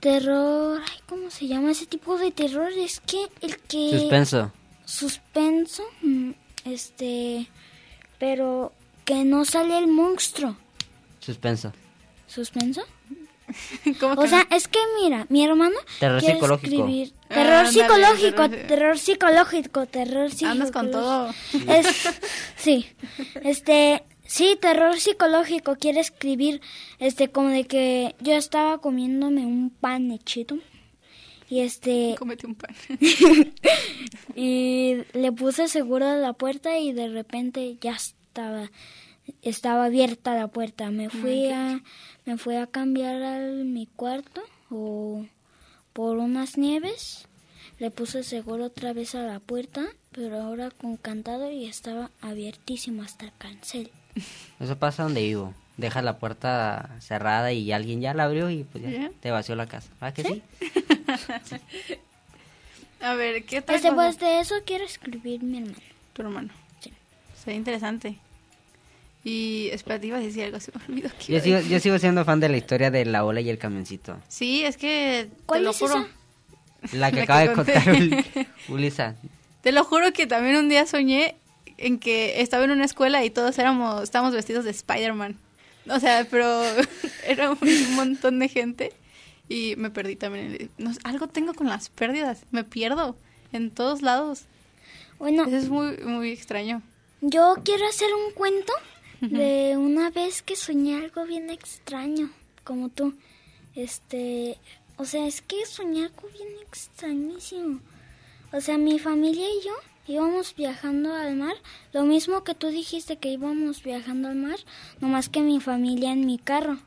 terror, 0.00 0.80
ay, 0.80 0.98
¿cómo 1.08 1.30
se 1.30 1.46
llama 1.46 1.72
ese 1.72 1.86
tipo 1.86 2.16
de 2.16 2.30
terror? 2.30 2.70
Es 2.72 3.00
que 3.00 3.26
el 3.40 3.58
que 3.58 3.98
Suspenso. 3.98 4.52
suspenso, 4.84 5.82
mm, 6.02 6.30
este, 6.64 7.48
pero 8.18 8.72
que 9.04 9.24
no 9.24 9.44
sale 9.44 9.78
el 9.78 9.88
monstruo. 9.88 10.56
Suspenso. 11.28 11.72
¿Suspenso? 12.26 12.82
¿Cómo 14.00 14.14
O 14.14 14.22
que 14.22 14.28
sea, 14.28 14.46
es 14.50 14.66
que 14.66 14.78
mira, 15.02 15.26
mi 15.28 15.44
hermano 15.44 15.76
Terror 16.00 16.20
quiere 16.20 16.34
psicológico. 16.36 16.66
escribir 16.74 17.12
Ah, 17.30 17.34
terror 17.34 17.66
psicológico, 17.68 18.42
terror- 18.48 18.66
terror 18.66 18.98
psicológico, 18.98 19.86
terror 19.86 20.30
psicológico. 20.30 20.46
Andas 20.50 20.70
con 20.72 20.90
todo. 20.90 21.30
Es, 21.68 21.86
sí, 22.56 22.86
este, 23.42 24.04
sí, 24.26 24.56
terror 24.60 24.98
psicológico. 24.98 25.76
Quiere 25.76 26.00
escribir, 26.00 26.62
este, 26.98 27.28
como 27.30 27.50
de 27.50 27.64
que 27.64 28.14
yo 28.20 28.32
estaba 28.34 28.78
comiéndome 28.78 29.44
un 29.44 29.68
pan 29.70 30.10
hechito 30.12 30.56
y 31.50 31.60
este, 31.60 32.14
Cómete 32.18 32.46
un 32.46 32.54
pan. 32.54 32.74
y 34.34 34.96
le 35.12 35.32
puse 35.32 35.68
seguro 35.68 36.06
a 36.06 36.14
la 36.16 36.32
puerta 36.32 36.78
y 36.78 36.92
de 36.92 37.08
repente 37.08 37.76
ya 37.80 37.92
estaba 37.92 38.70
estaba 39.42 39.86
abierta 39.86 40.34
la 40.34 40.48
puerta 40.48 40.90
me 40.90 41.10
fui 41.10 41.50
a 41.50 41.82
me 42.24 42.36
fui 42.38 42.56
a 42.56 42.66
cambiar 42.66 43.22
a 43.22 43.38
mi 43.38 43.86
cuarto 43.86 44.42
o 44.70 45.24
por 45.92 46.18
unas 46.18 46.58
nieves 46.58 47.26
le 47.78 47.90
puse 47.90 48.22
seguro 48.22 48.66
otra 48.66 48.92
vez 48.92 49.14
a 49.14 49.22
la 49.22 49.40
puerta 49.40 49.86
pero 50.12 50.40
ahora 50.40 50.70
con 50.70 50.96
cantado 50.96 51.50
y 51.50 51.66
estaba 51.66 52.10
abiertísimo 52.20 53.02
hasta 53.02 53.26
el 53.26 53.32
cancel 53.38 53.90
Eso 54.60 54.76
pasa 54.76 55.04
donde 55.04 55.22
vivo. 55.22 55.54
Deja 55.76 56.02
la 56.02 56.18
puerta 56.18 56.90
cerrada 57.00 57.52
y 57.52 57.70
alguien 57.70 58.00
ya 58.00 58.12
la 58.14 58.24
abrió 58.24 58.50
y 58.50 58.64
pues 58.64 58.82
ya 58.82 59.10
te 59.20 59.30
vació 59.30 59.54
la 59.54 59.66
casa. 59.66 59.88
¿Ah, 60.00 60.12
que 60.12 60.24
sí? 60.24 60.42
A 63.00 63.14
ver, 63.14 63.44
¿qué 63.44 63.62
tal? 63.62 63.80
pues 63.94 64.18
de 64.18 64.40
eso 64.40 64.56
quiero 64.66 64.84
escribir 64.84 65.44
mi 65.44 65.58
hermano 65.58 65.78
Tu 66.14 66.22
hermano. 66.22 66.48
Sí. 66.80 66.92
Sería 67.44 67.58
interesante. 67.58 68.18
Y 69.28 69.68
espera, 69.72 70.00
te 70.00 70.06
iba 70.06 70.16
a 70.16 70.20
decir 70.20 70.44
algo, 70.44 70.58
se 70.58 70.72
me 70.72 70.82
olvidó. 70.88 71.10
que 71.18 71.24
Yo 71.26 71.32
iba 71.32 71.38
a 71.38 71.42
sigo, 71.42 71.60
yo 71.74 71.80
sigo 71.80 71.98
siendo 71.98 72.24
fan 72.24 72.40
de 72.40 72.48
la 72.48 72.56
historia 72.56 72.90
de 72.90 73.04
la 73.04 73.24
ola 73.26 73.40
y 73.42 73.50
el 73.50 73.58
camioncito. 73.58 74.16
Sí, 74.28 74.64
es 74.64 74.76
que 74.78 75.28
¿Cuál 75.44 75.60
te 75.60 75.64
lo 75.64 75.70
es 75.72 75.78
juro. 75.78 75.94
esa? 76.80 76.96
La 76.96 77.10
que 77.10 77.16
La 77.18 77.22
acaba 77.24 77.42
que 77.42 77.48
de 77.48 77.54
contar 77.54 77.82
Ul- 77.88 78.46
Ulisa. 78.68 79.16
Te 79.62 79.72
lo 79.72 79.84
juro 79.84 80.12
que 80.14 80.26
también 80.26 80.56
un 80.56 80.68
día 80.70 80.86
soñé 80.86 81.34
en 81.76 81.98
que 81.98 82.40
estaba 82.40 82.64
en 82.64 82.70
una 82.70 82.84
escuela 82.86 83.22
y 83.24 83.30
todos 83.30 83.58
éramos, 83.58 84.02
estábamos 84.02 84.32
vestidos 84.32 84.64
de 84.64 84.70
Spider-Man. 84.70 85.36
O 85.90 86.00
sea, 86.00 86.26
pero 86.30 86.62
era 87.26 87.50
un 87.50 87.94
montón 87.96 88.38
de 88.38 88.48
gente 88.48 88.92
y 89.48 89.74
me 89.76 89.90
perdí 89.90 90.16
también. 90.16 90.70
No 90.78 90.92
algo 91.04 91.28
tengo 91.28 91.52
con 91.52 91.68
las 91.68 91.90
pérdidas, 91.90 92.44
me 92.50 92.64
pierdo 92.64 93.16
en 93.52 93.70
todos 93.72 94.00
lados. 94.02 94.44
bueno 95.18 95.44
Eso 95.44 95.56
es 95.56 95.68
muy, 95.68 95.98
muy 95.98 96.30
extraño. 96.30 96.80
Yo 97.20 97.56
quiero 97.64 97.84
hacer 97.88 98.08
un 98.14 98.32
cuento 98.32 98.72
de 99.20 99.76
una 99.76 100.10
vez 100.10 100.42
que 100.42 100.56
soñé 100.56 100.96
algo 100.96 101.24
bien 101.24 101.50
extraño, 101.50 102.30
como 102.64 102.88
tú. 102.88 103.14
Este, 103.74 104.58
o 104.96 105.04
sea, 105.04 105.26
es 105.26 105.42
que 105.42 105.66
soñé 105.66 106.06
algo 106.06 106.28
bien 106.32 106.48
extrañísimo. 106.66 107.80
O 108.52 108.60
sea, 108.60 108.78
mi 108.78 108.98
familia 108.98 109.46
y 109.48 109.64
yo 109.64 109.72
íbamos 110.08 110.54
viajando 110.56 111.14
al 111.14 111.36
mar, 111.36 111.54
lo 111.92 112.04
mismo 112.04 112.42
que 112.42 112.54
tú 112.54 112.68
dijiste 112.68 113.18
que 113.18 113.28
íbamos 113.28 113.82
viajando 113.82 114.28
al 114.28 114.36
mar, 114.36 114.58
nomás 115.00 115.28
que 115.28 115.42
mi 115.42 115.60
familia 115.60 116.12
en 116.12 116.24
mi 116.24 116.38
carro. 116.38 116.78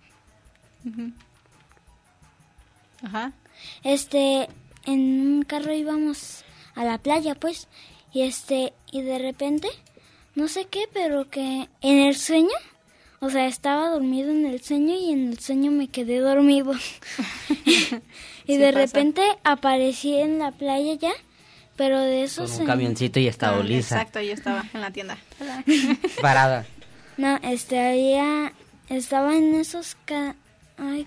Ajá. 3.04 3.34
Este, 3.84 4.50
en 4.86 5.00
un 5.22 5.44
carro 5.44 5.72
íbamos 5.74 6.44
a 6.74 6.84
la 6.84 6.98
playa, 6.98 7.36
pues, 7.36 7.68
y 8.12 8.24
este, 8.24 8.74
y 8.92 9.02
de 9.02 9.20
repente, 9.20 9.70
no 10.36 10.48
sé 10.48 10.66
qué, 10.66 10.84
pero 10.94 11.30
que 11.30 11.68
en 11.82 12.00
el 12.00 12.16
sueño, 12.16 12.50
o 13.20 13.30
sea, 13.30 13.46
estaba 13.48 13.90
dormido 13.90 14.30
en 14.32 14.46
el 14.46 14.62
sueño 14.64 14.96
y 14.96 15.12
en 15.12 15.30
el 15.30 15.40
sueño 15.40 15.72
me 15.72 15.88
quedé 15.88 16.20
dormido. 16.20 16.74
y 17.50 18.54
Sí 18.54 18.58
de 18.58 18.74
pasa. 18.74 18.86
repente 18.86 19.22
aparecí 19.44 20.16
en 20.16 20.40
la 20.40 20.52
playa 20.52 20.94
ya, 20.96 21.12
pero 21.76 22.00
de 22.00 22.24
esos... 22.24 22.50
Con 22.50 22.56
un 22.58 22.62
en- 22.64 22.68
camioncito 22.68 23.20
y 23.20 23.28
estaba 23.28 23.58
Ah, 23.58 23.60
Ulisa. 23.60 23.96
Exacto, 23.98 24.22
yo 24.22 24.34
estaba 24.34 24.64
en 24.74 24.82
la 24.82 24.92
tienda. 24.92 25.18
Parada. 26.22 26.66
No, 27.18 27.38
este, 27.44 27.80
había, 27.80 28.54
estaba 28.90 29.36
en 29.36 29.56
esos 29.56 29.96
ca- 30.06 30.36
ay, 30.78 31.06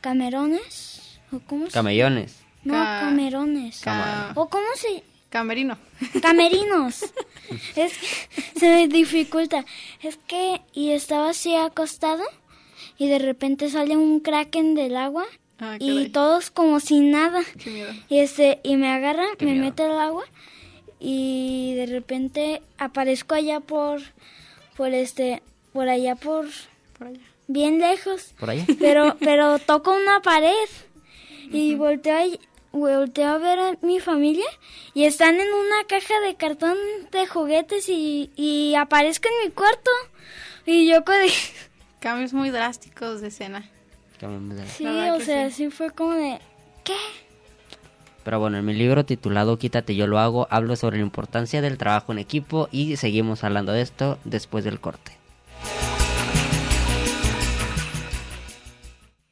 camerones, 0.00 1.18
o 1.32 1.40
cómo 1.40 1.66
se 1.66 1.72
Camellones. 1.72 2.36
No, 2.64 2.74
Ca- 2.74 3.00
camerones. 3.00 3.80
Ca- 3.80 4.32
¿O 4.36 4.48
cómo 4.48 4.66
se...? 4.76 5.02
Camerino. 5.32 5.78
Camerinos. 6.20 7.02
es 7.74 7.92
que 7.98 8.60
se 8.60 8.66
me 8.68 8.86
dificulta. 8.86 9.64
Es 10.02 10.18
que, 10.26 10.60
y 10.74 10.90
estaba 10.90 11.30
así 11.30 11.56
acostado 11.56 12.22
y 12.98 13.08
de 13.08 13.18
repente 13.18 13.70
sale 13.70 13.96
un 13.96 14.20
kraken 14.20 14.74
del 14.74 14.96
agua 14.96 15.24
Ah, 15.58 15.76
y 15.78 15.88
caray. 15.94 16.08
todos 16.10 16.50
como 16.50 16.80
sin 16.80 17.10
nada. 17.12 17.40
Qué 17.62 17.70
miedo. 17.70 17.92
Y 18.08 18.18
este, 18.18 18.60
y 18.62 18.76
me 18.76 18.88
agarra, 18.88 19.24
Qué 19.38 19.44
me 19.46 19.52
miedo. 19.52 19.64
mete 19.64 19.82
al 19.84 19.98
agua 19.98 20.24
y 21.00 21.74
de 21.76 21.86
repente 21.86 22.62
aparezco 22.78 23.34
allá 23.34 23.60
por, 23.60 24.00
por 24.76 24.92
este, 24.92 25.42
por 25.72 25.88
allá 25.88 26.14
por, 26.16 26.46
Por 26.98 27.06
allá. 27.08 27.20
bien 27.46 27.78
lejos. 27.78 28.34
¿Por 28.38 28.50
allá? 28.50 28.66
Pero, 28.78 29.16
pero 29.20 29.58
toco 29.60 29.94
una 29.94 30.20
pared 30.20 30.68
y 31.52 31.74
volteo, 31.76 32.16
a, 32.16 32.24
volteo 32.72 33.28
a 33.28 33.38
ver 33.38 33.58
a 33.58 33.76
mi 33.82 34.00
familia 34.00 34.46
y 34.94 35.04
están 35.04 35.34
en 35.36 35.48
una 35.52 35.84
caja 35.88 36.18
de 36.20 36.34
cartón 36.34 36.76
de 37.10 37.26
juguetes 37.26 37.88
y, 37.88 38.30
y 38.36 38.74
aparezco 38.74 39.28
en 39.28 39.48
mi 39.48 39.54
cuarto. 39.54 39.90
Y 40.66 40.88
yo 40.88 41.04
co- 41.04 41.12
Cambios 42.00 42.32
muy 42.32 42.50
drásticos 42.50 43.20
de 43.20 43.28
escena. 43.28 43.68
Sí, 44.76 44.84
¿Verdad 44.84 45.14
o 45.14 45.18
que 45.18 45.24
sea, 45.24 45.50
sí? 45.50 45.56
sí 45.64 45.70
fue 45.70 45.90
como 45.90 46.12
de... 46.14 46.40
¿Qué? 46.84 46.96
Pero 48.24 48.38
bueno, 48.38 48.56
en 48.58 48.64
mi 48.64 48.72
libro 48.72 49.04
titulado 49.04 49.58
Quítate, 49.58 49.96
yo 49.96 50.06
lo 50.06 50.18
hago, 50.20 50.46
hablo 50.50 50.76
sobre 50.76 50.98
la 50.98 51.02
importancia 51.02 51.60
del 51.60 51.76
trabajo 51.78 52.12
en 52.12 52.18
equipo 52.20 52.68
y 52.70 52.96
seguimos 52.96 53.42
hablando 53.42 53.72
de 53.72 53.82
esto 53.82 54.18
después 54.24 54.64
del 54.64 54.78
corte. 54.80 55.12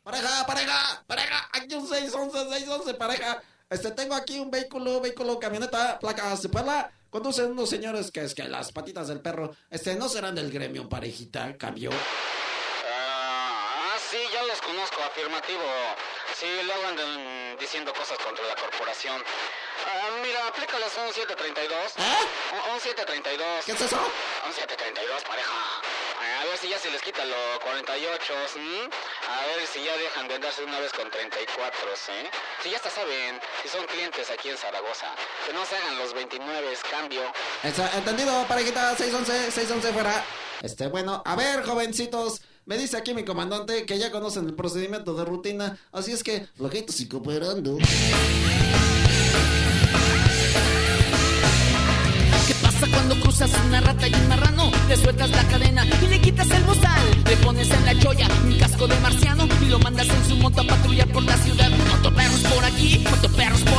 Pareja, 0.02 0.44
pareja, 1.06 1.48
aquí 1.52 1.74
un 1.74 1.86
611, 1.86 2.38
611, 2.50 2.89
pareja. 3.00 3.42
Este, 3.70 3.90
tengo 3.92 4.14
aquí 4.14 4.38
un 4.38 4.50
vehículo, 4.50 5.00
vehículo, 5.00 5.38
camioneta, 5.38 5.98
placa 5.98 6.36
Puebla. 6.52 6.92
Conducen 7.08 7.50
unos 7.50 7.70
señores 7.70 8.10
que 8.12 8.22
es 8.22 8.34
que 8.34 8.44
las 8.44 8.70
patitas 8.70 9.08
del 9.08 9.20
perro, 9.20 9.56
este, 9.70 9.96
no 9.96 10.08
serán 10.08 10.34
del 10.34 10.52
gremio, 10.52 10.88
parejita, 10.88 11.56
cambio. 11.56 11.90
Ah, 12.86 13.96
sí, 14.10 14.18
ya 14.32 14.44
los 14.44 14.60
conozco, 14.60 15.02
afirmativo. 15.02 15.64
Sí, 16.38 16.46
luego 16.64 16.86
andan 16.86 17.56
diciendo 17.58 17.92
cosas 17.92 18.18
contra 18.18 18.46
la 18.46 18.54
corporación. 18.54 19.20
Ah, 19.86 20.10
mira, 20.22 20.46
aplícales 20.46 20.92
un 21.04 21.12
732. 21.12 21.92
¿Eh? 21.96 22.02
Un, 22.52 22.74
un 22.74 22.80
732. 22.80 23.64
¿Qué 23.64 23.72
es 23.72 23.80
eso? 23.80 23.96
Un 24.46 24.52
732, 24.52 25.24
pareja. 25.24 25.56
A 26.20 26.44
ver 26.44 26.58
si 26.58 26.68
ya 26.68 26.78
se 26.78 26.90
les 26.90 27.00
quita 27.00 27.24
los 27.24 27.58
48, 27.64 28.32
¿m? 28.56 28.90
A 29.26 29.46
ver 29.46 29.66
si 29.66 29.82
ya 29.82 29.96
dejan 29.96 30.28
de 30.28 30.34
andarse 30.34 30.62
una 30.62 30.78
vez 30.78 30.92
con 30.92 31.10
34, 31.10 31.78
¿eh? 32.08 32.30
Si 32.62 32.70
ya 32.70 32.76
hasta 32.76 32.90
saben, 32.90 33.40
si 33.62 33.68
son 33.70 33.86
clientes 33.86 34.28
aquí 34.30 34.50
en 34.50 34.58
Zaragoza, 34.58 35.06
que 35.46 35.54
no 35.54 35.64
se 35.64 35.76
hagan 35.76 35.96
los 35.96 36.12
29, 36.12 36.76
cambio. 36.90 37.22
Eso, 37.62 37.88
entendido, 37.94 38.44
parejita, 38.46 38.94
611, 38.96 39.50
611 39.50 39.92
fuera. 39.94 40.24
Este, 40.62 40.88
bueno, 40.88 41.22
a 41.24 41.36
ver, 41.36 41.64
jovencitos. 41.64 42.42
Me 42.66 42.76
dice 42.76 42.98
aquí 42.98 43.14
mi 43.14 43.24
comandante 43.24 43.86
que 43.86 43.98
ya 43.98 44.10
conocen 44.10 44.44
el 44.44 44.54
procedimiento 44.54 45.14
de 45.14 45.24
rutina, 45.24 45.78
así 45.90 46.12
es 46.12 46.22
que, 46.22 46.46
flojitos 46.54 47.00
y 47.00 47.08
cooperando. 47.08 47.78
Cuando 52.88 53.14
cruzas 53.20 53.50
una 53.66 53.80
rata 53.80 54.08
y 54.08 54.14
un 54.14 54.28
marrano? 54.28 54.70
Le 54.88 54.96
sueltas 54.96 55.30
la 55.30 55.44
cadena 55.44 55.84
y 56.02 56.06
le 56.06 56.20
quitas 56.20 56.50
el 56.50 56.62
bozal. 56.64 57.02
Le 57.28 57.36
pones 57.38 57.70
en 57.70 57.84
la 57.84 57.98
cholla 57.98 58.28
un 58.44 58.58
casco 58.58 58.86
de 58.86 58.98
marciano 59.00 59.46
y 59.60 59.66
lo 59.66 59.78
mandas 59.78 60.08
en 60.08 60.24
su 60.28 60.36
moto 60.36 60.62
a 60.62 60.64
patrullar 60.64 61.08
por 61.08 61.22
la 61.22 61.36
ciudad. 61.36 61.70
Motoperros 61.90 62.40
por 62.40 62.64
aquí, 62.64 63.04
motoperros 63.10 63.60
por 63.62 63.69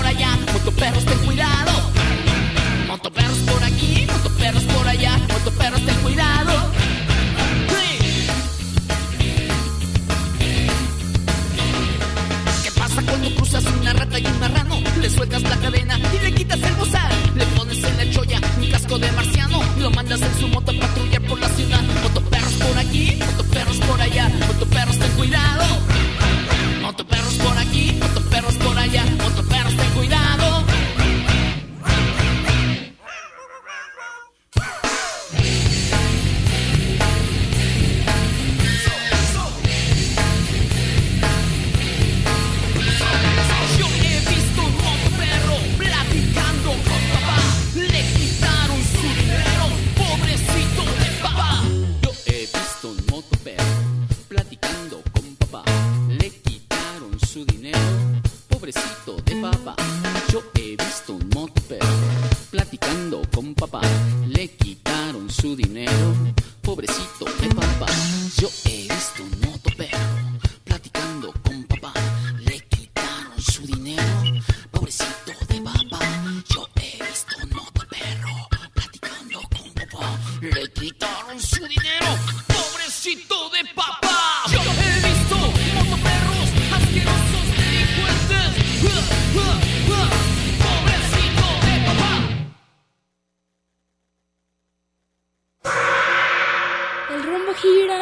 rumbo 97.31 97.53
gira. 97.53 97.99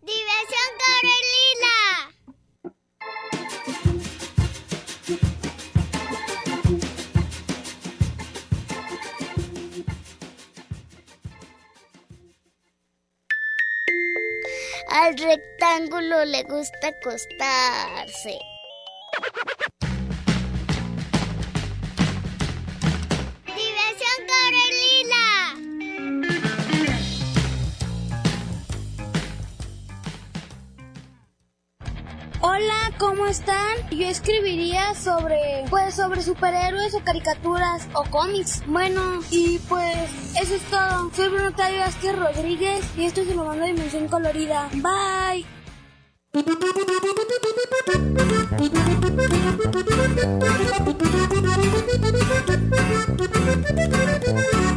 ¡Diversión 0.00 0.68
Corelila! 0.80 1.78
Al 14.88 15.18
rectángulo 15.18 16.24
le 16.24 16.42
gusta 16.44 16.88
acostarse. 16.88 18.51
Están? 33.32 33.88
Yo 33.90 34.06
escribiría 34.06 34.94
sobre, 34.94 35.64
pues, 35.70 35.94
sobre 35.94 36.22
superhéroes 36.22 36.94
o 36.94 37.00
caricaturas 37.00 37.88
o 37.94 38.04
cómics. 38.04 38.62
Bueno, 38.66 39.20
y 39.30 39.58
pues, 39.70 40.36
eso 40.40 40.54
es 40.54 40.62
todo. 40.70 41.10
Soy 41.16 41.30
Bruno 41.30 41.52
Tayo 41.52 41.78
Vázquez 41.78 42.14
Rodríguez 42.14 42.84
y 42.96 43.04
esto 43.04 43.24
se 43.24 43.34
lo 43.34 43.44
mando 43.44 43.64
a 43.64 43.68
Dimensión 43.68 44.06
Colorida. 44.08 44.68
Bye. 44.74 45.46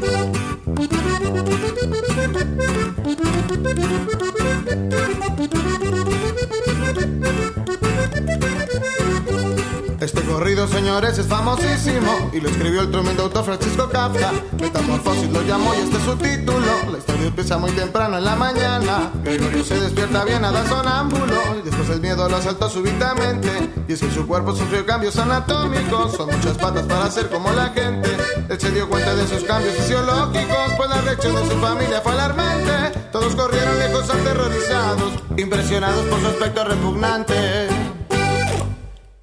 Señores, 10.67 11.17
es 11.17 11.27
famosísimo 11.27 12.29
y 12.33 12.41
lo 12.41 12.49
escribió 12.49 12.81
el 12.81 12.91
tremendo 12.91 13.23
autor 13.23 13.45
Francisco 13.45 13.89
Kafka. 13.89 14.31
Metamorfosis 14.59 15.29
lo 15.31 15.41
llamó 15.43 15.73
y 15.73 15.77
este 15.77 15.97
es 15.97 16.03
su 16.03 16.15
título. 16.15 16.91
La 16.91 16.97
historia 16.97 17.27
empieza 17.27 17.57
muy 17.57 17.71
temprano 17.71 18.17
en 18.17 18.25
la 18.25 18.35
mañana. 18.35 19.11
Gregorio 19.23 19.63
se 19.63 19.79
despierta 19.79 20.25
bien 20.25 20.43
a 20.43 20.51
la 20.51 20.65
sonámbulo 20.67 21.57
y 21.59 21.61
después 21.63 21.89
el 21.89 22.01
miedo 22.01 22.27
lo 22.27 22.35
asaltó 22.35 22.69
súbitamente. 22.69 23.49
Y 23.87 23.93
es 23.93 24.01
que 24.01 24.11
su 24.11 24.27
cuerpo 24.27 24.55
sufrió 24.55 24.85
cambios 24.85 25.17
anatómicos, 25.17 26.13
son 26.13 26.29
muchas 26.29 26.57
patas 26.57 26.83
para 26.83 27.09
ser 27.09 27.29
como 27.29 27.51
la 27.51 27.69
gente. 27.69 28.09
Él 28.49 28.59
se 28.59 28.71
dio 28.71 28.89
cuenta 28.89 29.15
de 29.15 29.27
sus 29.27 29.43
cambios 29.43 29.75
fisiológicos, 29.75 30.73
pues 30.77 30.89
la 30.89 31.01
reacción 31.01 31.35
de 31.35 31.49
su 31.49 31.57
familia 31.59 32.01
fue 32.01 32.11
alarmante. 32.11 32.99
Todos 33.11 33.35
corrieron 33.35 33.77
lejos 33.79 34.09
aterrorizados, 34.09 35.13
impresionados 35.37 36.05
por 36.05 36.19
su 36.19 36.27
aspecto 36.27 36.63
repugnante. 36.65 37.84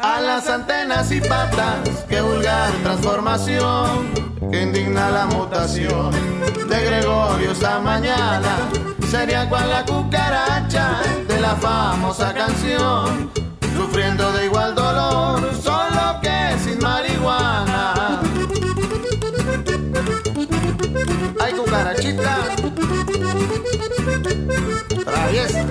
A 0.02 0.20
las 0.20 0.48
antenas 0.48 1.12
y 1.12 1.20
patas, 1.20 2.04
qué 2.08 2.20
vulgar 2.20 2.72
transformación, 2.82 4.10
que 4.50 4.62
indigna 4.62 5.10
la 5.10 5.26
mutación 5.26 6.10
de 6.68 6.84
Gregorio 6.84 7.52
esta 7.52 7.78
mañana. 7.78 8.68
Sería 9.08 9.48
cual 9.48 9.70
la 9.70 9.84
cucaracha 9.84 11.02
de 11.28 11.40
la 11.40 11.54
famosa 11.54 12.34
canción, 12.34 13.30
sufriendo 13.76 14.32
de 14.32 14.46
igual 14.46 14.74
dolor, 14.74 15.54
solo 15.62 16.20
que 16.20 16.58
sin 16.64 16.80
marihuana. 16.80 18.20
Ay, 21.38 21.52
cucarachita, 21.52 22.38
traviesa. 25.04 25.64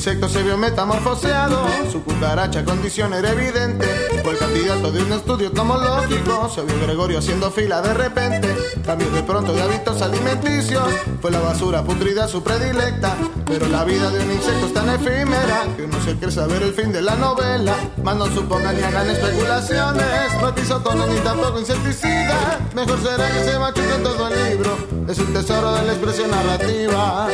Insecto 0.00 0.30
se 0.30 0.42
vio 0.42 0.56
metamorfoseado, 0.56 1.66
su 1.92 2.02
cucaracha 2.02 2.64
condición 2.64 3.12
era 3.12 3.32
evidente. 3.32 3.86
Fue 4.22 4.32
el 4.32 4.38
candidato 4.38 4.90
de 4.90 5.02
un 5.02 5.12
estudio 5.12 5.52
tomológico, 5.52 6.48
se 6.48 6.62
vio 6.62 6.80
Gregorio 6.80 7.18
haciendo 7.18 7.50
fila 7.50 7.82
de 7.82 7.92
repente. 7.92 8.48
Cambió 8.86 9.10
de 9.10 9.22
pronto 9.22 9.52
de 9.52 9.60
hábitos 9.60 10.00
alimenticios, 10.00 10.88
fue 11.20 11.30
la 11.30 11.40
basura 11.40 11.84
putrida 11.84 12.26
su 12.28 12.42
predilecta. 12.42 13.14
Pero 13.44 13.68
la 13.68 13.84
vida 13.84 14.10
de 14.10 14.24
un 14.24 14.32
insecto 14.32 14.68
es 14.68 14.72
tan 14.72 14.88
efímera 14.88 15.66
que 15.76 15.82
uno 15.82 16.02
se 16.02 16.16
quiere 16.16 16.32
saber 16.32 16.62
el 16.62 16.72
fin 16.72 16.92
de 16.92 17.02
la 17.02 17.16
novela. 17.16 17.74
Más 18.02 18.16
no 18.16 18.24
supongan 18.24 18.76
ni 18.78 18.82
hagan 18.82 19.10
especulaciones, 19.10 20.32
no 20.40 20.62
isotono 20.62 21.06
ni 21.08 21.18
tampoco 21.18 21.60
insecticida. 21.60 22.58
Mejor 22.74 22.98
será 23.02 23.30
que 23.30 23.44
se 23.44 23.58
machuque 23.58 23.98
todo 24.02 24.28
el 24.28 24.50
libro, 24.50 24.78
es 25.06 25.18
un 25.18 25.30
tesoro 25.34 25.74
de 25.74 25.82
la 25.82 25.92
expresión 25.92 26.30
narrativa. 26.30 27.28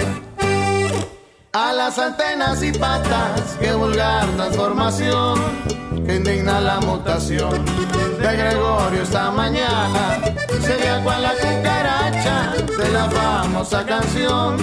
A 1.58 1.72
las 1.72 1.98
antenas 1.98 2.62
y 2.62 2.70
patas, 2.70 3.56
qué 3.58 3.72
vulgar 3.72 4.26
transformación, 4.36 5.40
que 6.04 6.16
indigna 6.16 6.60
la 6.60 6.80
mutación 6.80 7.64
de 8.20 8.36
Gregorio 8.36 9.02
esta 9.02 9.30
mañana. 9.30 10.20
Sería 10.60 11.02
cual 11.02 11.22
la 11.22 11.32
cucaracha 11.32 12.52
de 12.76 12.88
la 12.92 13.08
famosa 13.08 13.86
canción, 13.86 14.58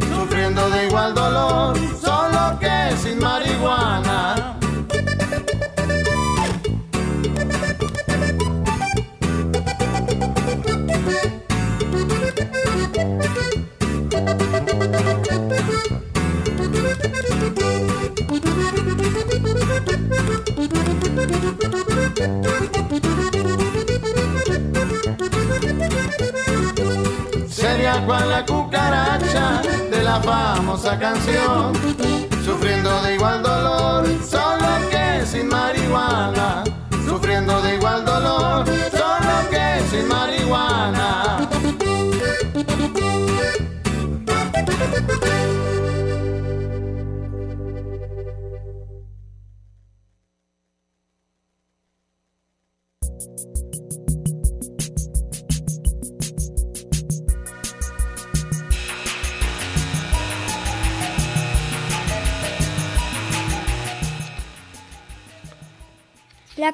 sufriendo 0.00 0.68
de 0.68 0.88
igual 0.88 1.14
dolor, 1.14 1.78
solo 2.00 2.58
que 2.58 2.96
sin 3.00 3.20
marihuana. 3.20 4.51
La 30.12 30.20
famosa 30.20 30.98
canción, 30.98 31.72
sufriendo 32.44 33.02
de 33.02 33.14
igual 33.14 33.42
dolor, 33.42 34.06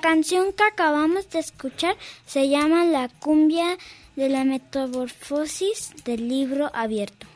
canción 0.08 0.54
que 0.54 0.62
acabamos 0.64 1.28
de 1.28 1.38
escuchar 1.38 1.94
se 2.24 2.48
llama 2.48 2.84
La 2.84 3.10
cumbia 3.10 3.76
de 4.16 4.30
la 4.30 4.42
metamorfosis 4.42 5.92
del 6.06 6.26
libro 6.30 6.70
abierto. 6.72 7.26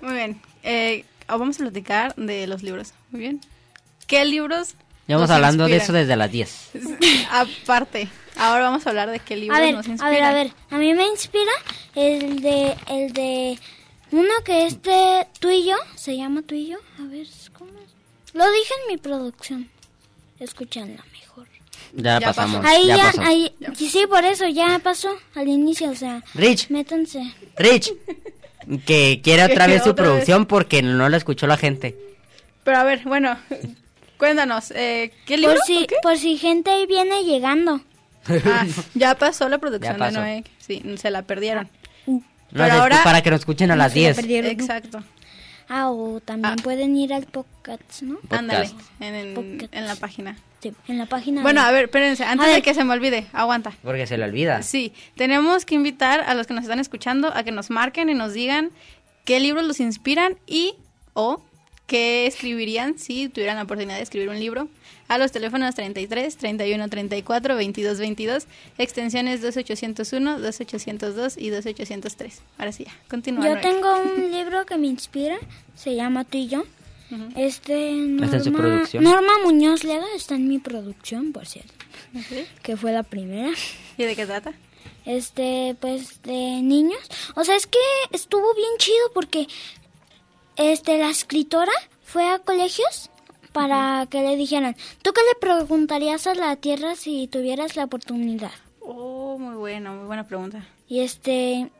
Muy 0.00 0.14
bien. 0.14 0.40
Eh, 0.62 1.04
vamos 1.26 1.56
a 1.56 1.64
platicar 1.64 2.14
de 2.14 2.46
los 2.46 2.62
libros. 2.62 2.94
Muy 3.10 3.22
bien. 3.22 3.40
¿Qué 4.06 4.24
libros? 4.24 4.76
Llevamos 5.08 5.30
hablando 5.30 5.66
de 5.66 5.78
eso 5.78 5.92
desde 5.92 6.14
las 6.14 6.30
10. 6.30 6.70
Aparte, 7.32 8.06
ahora 8.36 8.66
vamos 8.66 8.86
a 8.86 8.90
hablar 8.90 9.10
de 9.10 9.18
qué 9.18 9.34
libros 9.34 9.58
A 9.58 9.60
ver, 9.60 9.74
nos 9.74 9.86
a 9.88 9.90
inspiran. 9.90 10.12
ver, 10.14 10.22
a 10.22 10.32
ver. 10.32 10.52
A 10.70 10.76
mí 10.78 10.94
me 10.94 11.06
inspira 11.08 11.52
el 11.96 12.40
de, 12.40 12.76
el 12.88 13.12
de 13.12 13.58
uno 14.12 14.32
que 14.44 14.66
es 14.66 14.80
de 14.80 15.26
tú 15.40 15.50
y 15.50 15.66
yo. 15.66 15.74
Se 15.96 16.16
llama 16.16 16.42
tú 16.42 16.54
y 16.54 16.68
yo. 16.68 16.78
A 17.00 17.02
ver, 17.08 17.26
¿cómo 17.58 17.72
es? 17.80 17.90
Lo 18.32 18.44
dije 18.52 18.74
en 18.82 18.92
mi 18.92 18.96
producción. 18.96 19.68
Escúchanla 20.38 21.04
mejor. 21.12 21.48
Ya, 21.96 22.18
Ya 22.18 22.26
pasamos. 22.26 22.60
pasó. 22.60 22.68
Ahí 22.76 22.86
ya 22.88 22.96
ya, 22.96 23.04
pasó. 23.06 23.22
ahí, 23.22 23.52
sí, 23.76 24.04
por 24.08 24.24
eso 24.24 24.48
ya 24.48 24.78
pasó 24.82 25.10
al 25.34 25.48
inicio, 25.48 25.90
o 25.90 25.94
sea, 25.94 26.22
Rich, 26.34 26.68
métanse. 26.70 27.22
Rich, 27.56 27.92
que 28.86 29.20
quiere 29.22 29.44
otra 29.52 29.66
vez 29.66 29.82
su 29.84 29.90
otra 29.90 30.02
vez. 30.04 30.10
producción 30.12 30.46
porque 30.46 30.82
no 30.82 31.08
la 31.08 31.16
escuchó 31.16 31.46
la 31.46 31.56
gente. 31.56 31.96
Pero 32.64 32.78
a 32.78 32.82
ver, 32.84 33.02
bueno, 33.04 33.36
cuéntanos, 34.18 34.70
eh, 34.74 35.12
¿qué 35.26 35.36
libro? 35.36 35.54
Por 35.56 35.64
si, 35.66 35.86
por 36.02 36.16
si 36.18 36.36
gente 36.36 36.86
viene 36.86 37.24
llegando. 37.24 37.80
Ah, 38.26 38.64
ya 38.94 39.14
pasó 39.16 39.50
la 39.50 39.58
producción 39.58 39.98
de. 39.98 40.10
Noé. 40.12 40.44
Sí, 40.58 40.82
se 40.96 41.10
la 41.10 41.22
perdieron. 41.22 41.68
No, 42.06 42.22
Pero 42.52 42.64
es 42.66 42.72
ahora- 42.72 43.04
para 43.04 43.20
que 43.22 43.30
nos 43.30 43.40
escuchen 43.40 43.70
a 43.70 43.76
las 43.76 43.92
se 43.92 43.98
la 43.98 44.04
10. 44.06 44.16
perdieron. 44.16 44.50
Exacto. 44.50 45.04
Ah, 45.68 45.90
o 45.90 46.20
también 46.20 46.54
Ah. 46.58 46.62
pueden 46.62 46.96
ir 46.96 47.12
al 47.14 47.24
podcast, 47.26 48.02
¿no? 48.02 48.18
Ándale, 48.30 48.70
en, 49.00 49.68
en- 49.72 49.86
la 49.86 49.96
página. 49.96 50.36
Sí, 50.60 50.72
en 50.88 50.98
la 50.98 51.06
página. 51.06 51.42
Bueno, 51.42 51.60
de- 51.62 51.68
a 51.68 51.72
ver, 51.72 51.84
espérense, 51.84 52.24
antes 52.24 52.44
A 52.46 52.48
de 52.48 52.54
ver. 52.56 52.62
que 52.62 52.74
se 52.74 52.84
me 52.84 52.92
olvide, 52.94 53.26
aguanta. 53.32 53.72
Porque 53.82 54.06
se 54.06 54.16
le 54.18 54.24
olvida. 54.24 54.62
Sí, 54.62 54.92
tenemos 55.16 55.64
que 55.66 55.74
invitar 55.74 56.20
a 56.20 56.34
los 56.34 56.46
que 56.46 56.54
nos 56.54 56.64
están 56.64 56.80
escuchando 56.80 57.32
a 57.34 57.42
que 57.42 57.50
nos 57.52 57.70
marquen 57.70 58.08
y 58.08 58.14
nos 58.14 58.32
digan 58.32 58.70
qué 59.24 59.40
libros 59.40 59.64
los 59.64 59.80
inspiran 59.80 60.36
y 60.46 60.74
o 61.14 61.42
qué 61.86 62.26
escribirían 62.26 62.98
si 62.98 63.28
tuvieran 63.28 63.56
la 63.56 63.64
oportunidad 63.64 63.96
de 63.96 64.02
escribir 64.02 64.28
un 64.28 64.38
libro 64.38 64.68
a 65.08 65.18
los 65.18 65.32
teléfonos 65.32 65.74
33 65.74 66.36
31 66.36 66.88
34 66.88 67.56
22 67.56 67.98
22 67.98 68.46
extensiones 68.78 69.42
2801 69.42 70.40
2802 70.40 71.36
y 71.36 71.50
2803 71.50 72.42
ahora 72.58 72.72
sí 72.72 72.84
ya 72.84 72.92
continúa 73.08 73.46
Yo 73.46 73.60
tengo 73.60 74.02
un 74.02 74.30
libro 74.32 74.64
que 74.64 74.78
me 74.78 74.86
inspira, 74.86 75.36
se 75.74 75.94
llama 75.94 76.24
Tú 76.24 76.38
y 76.38 76.48
yo. 76.48 76.64
Este 77.36 77.90
¿Está 78.16 78.36
en 78.38 78.44
su 78.44 78.50
Norma, 78.50 78.68
producción? 78.68 79.04
Norma 79.04 79.32
Muñoz 79.44 79.84
Lega 79.84 80.06
está 80.16 80.34
en 80.34 80.48
mi 80.48 80.58
producción, 80.58 81.32
por 81.32 81.46
cierto, 81.46 81.72
que 82.62 82.76
fue 82.76 82.92
la 82.92 83.02
primera. 83.02 83.52
¿y 83.98 84.02
de 84.04 84.16
qué 84.16 84.26
trata? 84.26 84.54
Este, 85.04 85.76
pues 85.80 86.22
de 86.22 86.62
niños. 86.62 86.98
O 87.36 87.44
sea, 87.44 87.56
es 87.56 87.66
que 87.66 87.78
estuvo 88.10 88.54
bien 88.54 88.70
chido 88.78 89.12
porque 89.12 89.46
este 90.56 90.98
la 90.98 91.10
escritora 91.10 91.72
fue 92.02 92.28
a 92.30 92.38
colegios 92.38 93.10
para 93.52 94.06
que 94.10 94.22
le 94.22 94.36
dijeran, 94.36 94.76
¿tú 95.02 95.12
qué 95.12 95.20
le 95.20 95.38
preguntarías 95.40 96.26
a 96.26 96.34
la 96.34 96.56
Tierra 96.56 96.96
si 96.96 97.28
tuvieras 97.28 97.76
la 97.76 97.84
oportunidad? 97.84 98.50
Oh, 98.80 99.38
muy 99.38 99.54
buena, 99.54 99.92
muy 99.92 100.06
buena 100.06 100.26
pregunta. 100.26 100.66
Y 100.88 101.00
este 101.00 101.70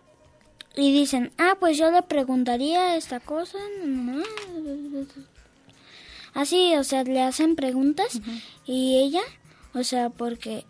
y 0.77 0.93
dicen, 0.93 1.33
"Ah, 1.39 1.57
pues 1.61 1.79
yo 1.79 1.91
le 1.91 2.03
preguntaría 2.03 2.97
esta 2.97 3.21
cosa." 3.21 3.59
Así, 6.33 6.75
o 6.77 6.85
sea, 6.85 7.05
le 7.05 7.23
hacen 7.23 7.55
preguntas 7.55 8.21
y 8.67 8.99
ella, 8.99 9.23
o 9.73 9.85
sea, 9.85 10.11
porque 10.11 10.65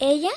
ella 0.00 0.30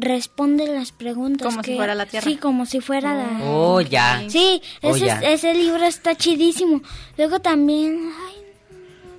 responde 0.00 0.66
las 0.66 0.92
preguntas. 0.92 1.46
Como 1.48 1.62
si 1.62 1.76
fuera 1.76 1.94
la 1.94 2.06
Tierra. 2.06 2.24
Sí, 2.24 2.36
como 2.36 2.66
si 2.66 2.80
fuera 2.80 3.14
la... 3.14 3.40
Oh, 3.44 3.80
ya. 3.80 4.22
Sí, 4.28 4.62
Oh, 4.82 4.94
ese, 4.96 5.06
ya. 5.06 5.20
ese 5.20 5.54
libro 5.54 5.84
está 5.84 6.14
chidísimo. 6.16 6.80
Luego 7.16 7.40
también... 7.40 8.10
Ay, 8.28 8.36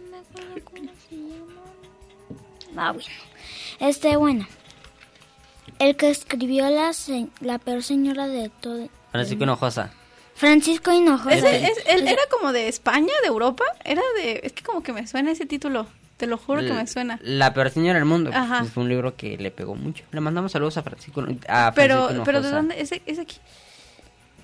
no 0.02 0.12
me 0.12 0.17
acuerdo 0.17 0.65
cómo 0.65 0.89
se 1.10 1.15
llama. 1.15 2.88
Ah, 2.88 2.91
bueno. 2.91 3.10
Este, 3.80 4.15
bueno. 4.17 4.48
El 5.80 5.96
que 5.96 6.10
escribió 6.10 6.70
la, 6.70 6.94
se- 6.94 7.28
la 7.39 7.58
peor 7.60 7.84
señora 7.84 8.28
de 8.28 8.50
todo... 8.50 8.88
Francisco 9.12 9.44
Hinojosa. 9.44 9.91
Francisco 10.36 10.91
Hinojosa. 10.91 11.36
Es- 11.56 11.84
él 11.88 12.08
era 12.08 12.22
como 12.32 12.52
de 12.52 12.67
España, 12.67 13.13
de 13.22 13.28
Europa. 13.28 13.63
Era 13.84 14.02
de. 14.17 14.41
Es 14.44 14.54
que 14.54 14.63
como 14.63 14.82
que 14.82 14.94
me 14.94 15.06
suena 15.08 15.32
ese 15.32 15.46
título. 15.46 15.86
Te 16.22 16.28
lo 16.28 16.38
juro 16.38 16.62
que 16.62 16.72
me 16.72 16.86
suena. 16.86 17.20
La 17.24 17.52
peor 17.52 17.72
señora 17.72 17.98
del 17.98 18.06
mundo. 18.06 18.30
Ajá. 18.32 18.60
Pues, 18.60 18.72
fue 18.72 18.84
un 18.84 18.90
libro 18.90 19.16
que 19.16 19.40
le 19.40 19.50
pegó 19.50 19.74
mucho. 19.74 20.04
Le 20.12 20.22
mandamos 20.22 20.52
saludos 20.52 20.78
a 20.78 20.84
Francisco, 20.84 21.26
a 21.48 21.72
Pero, 21.74 21.96
Francisco 21.96 22.24
pero 22.26 22.42
¿de 22.44 22.52
dónde? 22.52 22.80
¿Es, 22.80 22.92
es 22.92 23.18
aquí? 23.18 23.38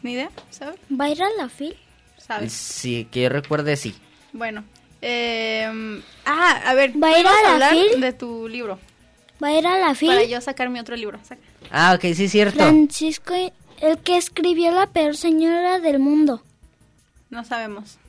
¿Ni 0.01 0.13
idea? 0.13 0.31
¿Sabes? 0.49 0.79
¿Va 0.89 1.05
a 1.05 1.09
ir 1.11 1.21
a 1.21 1.29
la 1.37 1.49
fil? 1.49 1.75
¿Sabes? 2.17 2.51
Sí, 2.51 3.07
que 3.11 3.21
yo 3.21 3.29
recuerde, 3.29 3.75
sí. 3.75 3.93
Bueno. 4.33 4.63
eh, 5.03 6.01
ah, 6.25 6.61
a 6.65 6.73
ver. 6.73 6.93
¿Va 6.95 7.09
a 7.09 7.19
ir 7.19 7.27
a 7.27 7.41
la 7.43 7.53
hablar 7.53 7.71
fil? 7.75 8.01
de 8.01 8.13
tu 8.13 8.47
libro. 8.49 8.79
¿Va 9.43 9.49
a 9.49 9.51
ir 9.59 9.67
a 9.67 9.77
la 9.77 9.93
fil? 9.93 10.09
Para 10.09 10.23
yo 10.23 10.41
sacar 10.41 10.69
mi 10.71 10.79
otro 10.79 10.95
libro. 10.95 11.19
Saca. 11.21 11.41
Ah, 11.69 11.93
ok, 11.95 12.01
sí, 12.15 12.23
es 12.23 12.31
cierto. 12.31 12.57
Francisco, 12.57 13.35
el 13.81 13.99
que 13.99 14.17
escribió 14.17 14.71
la 14.71 14.87
peor 14.87 15.15
señora 15.15 15.79
del 15.79 15.99
mundo. 15.99 16.41
No 17.29 17.43
sabemos. 17.43 17.99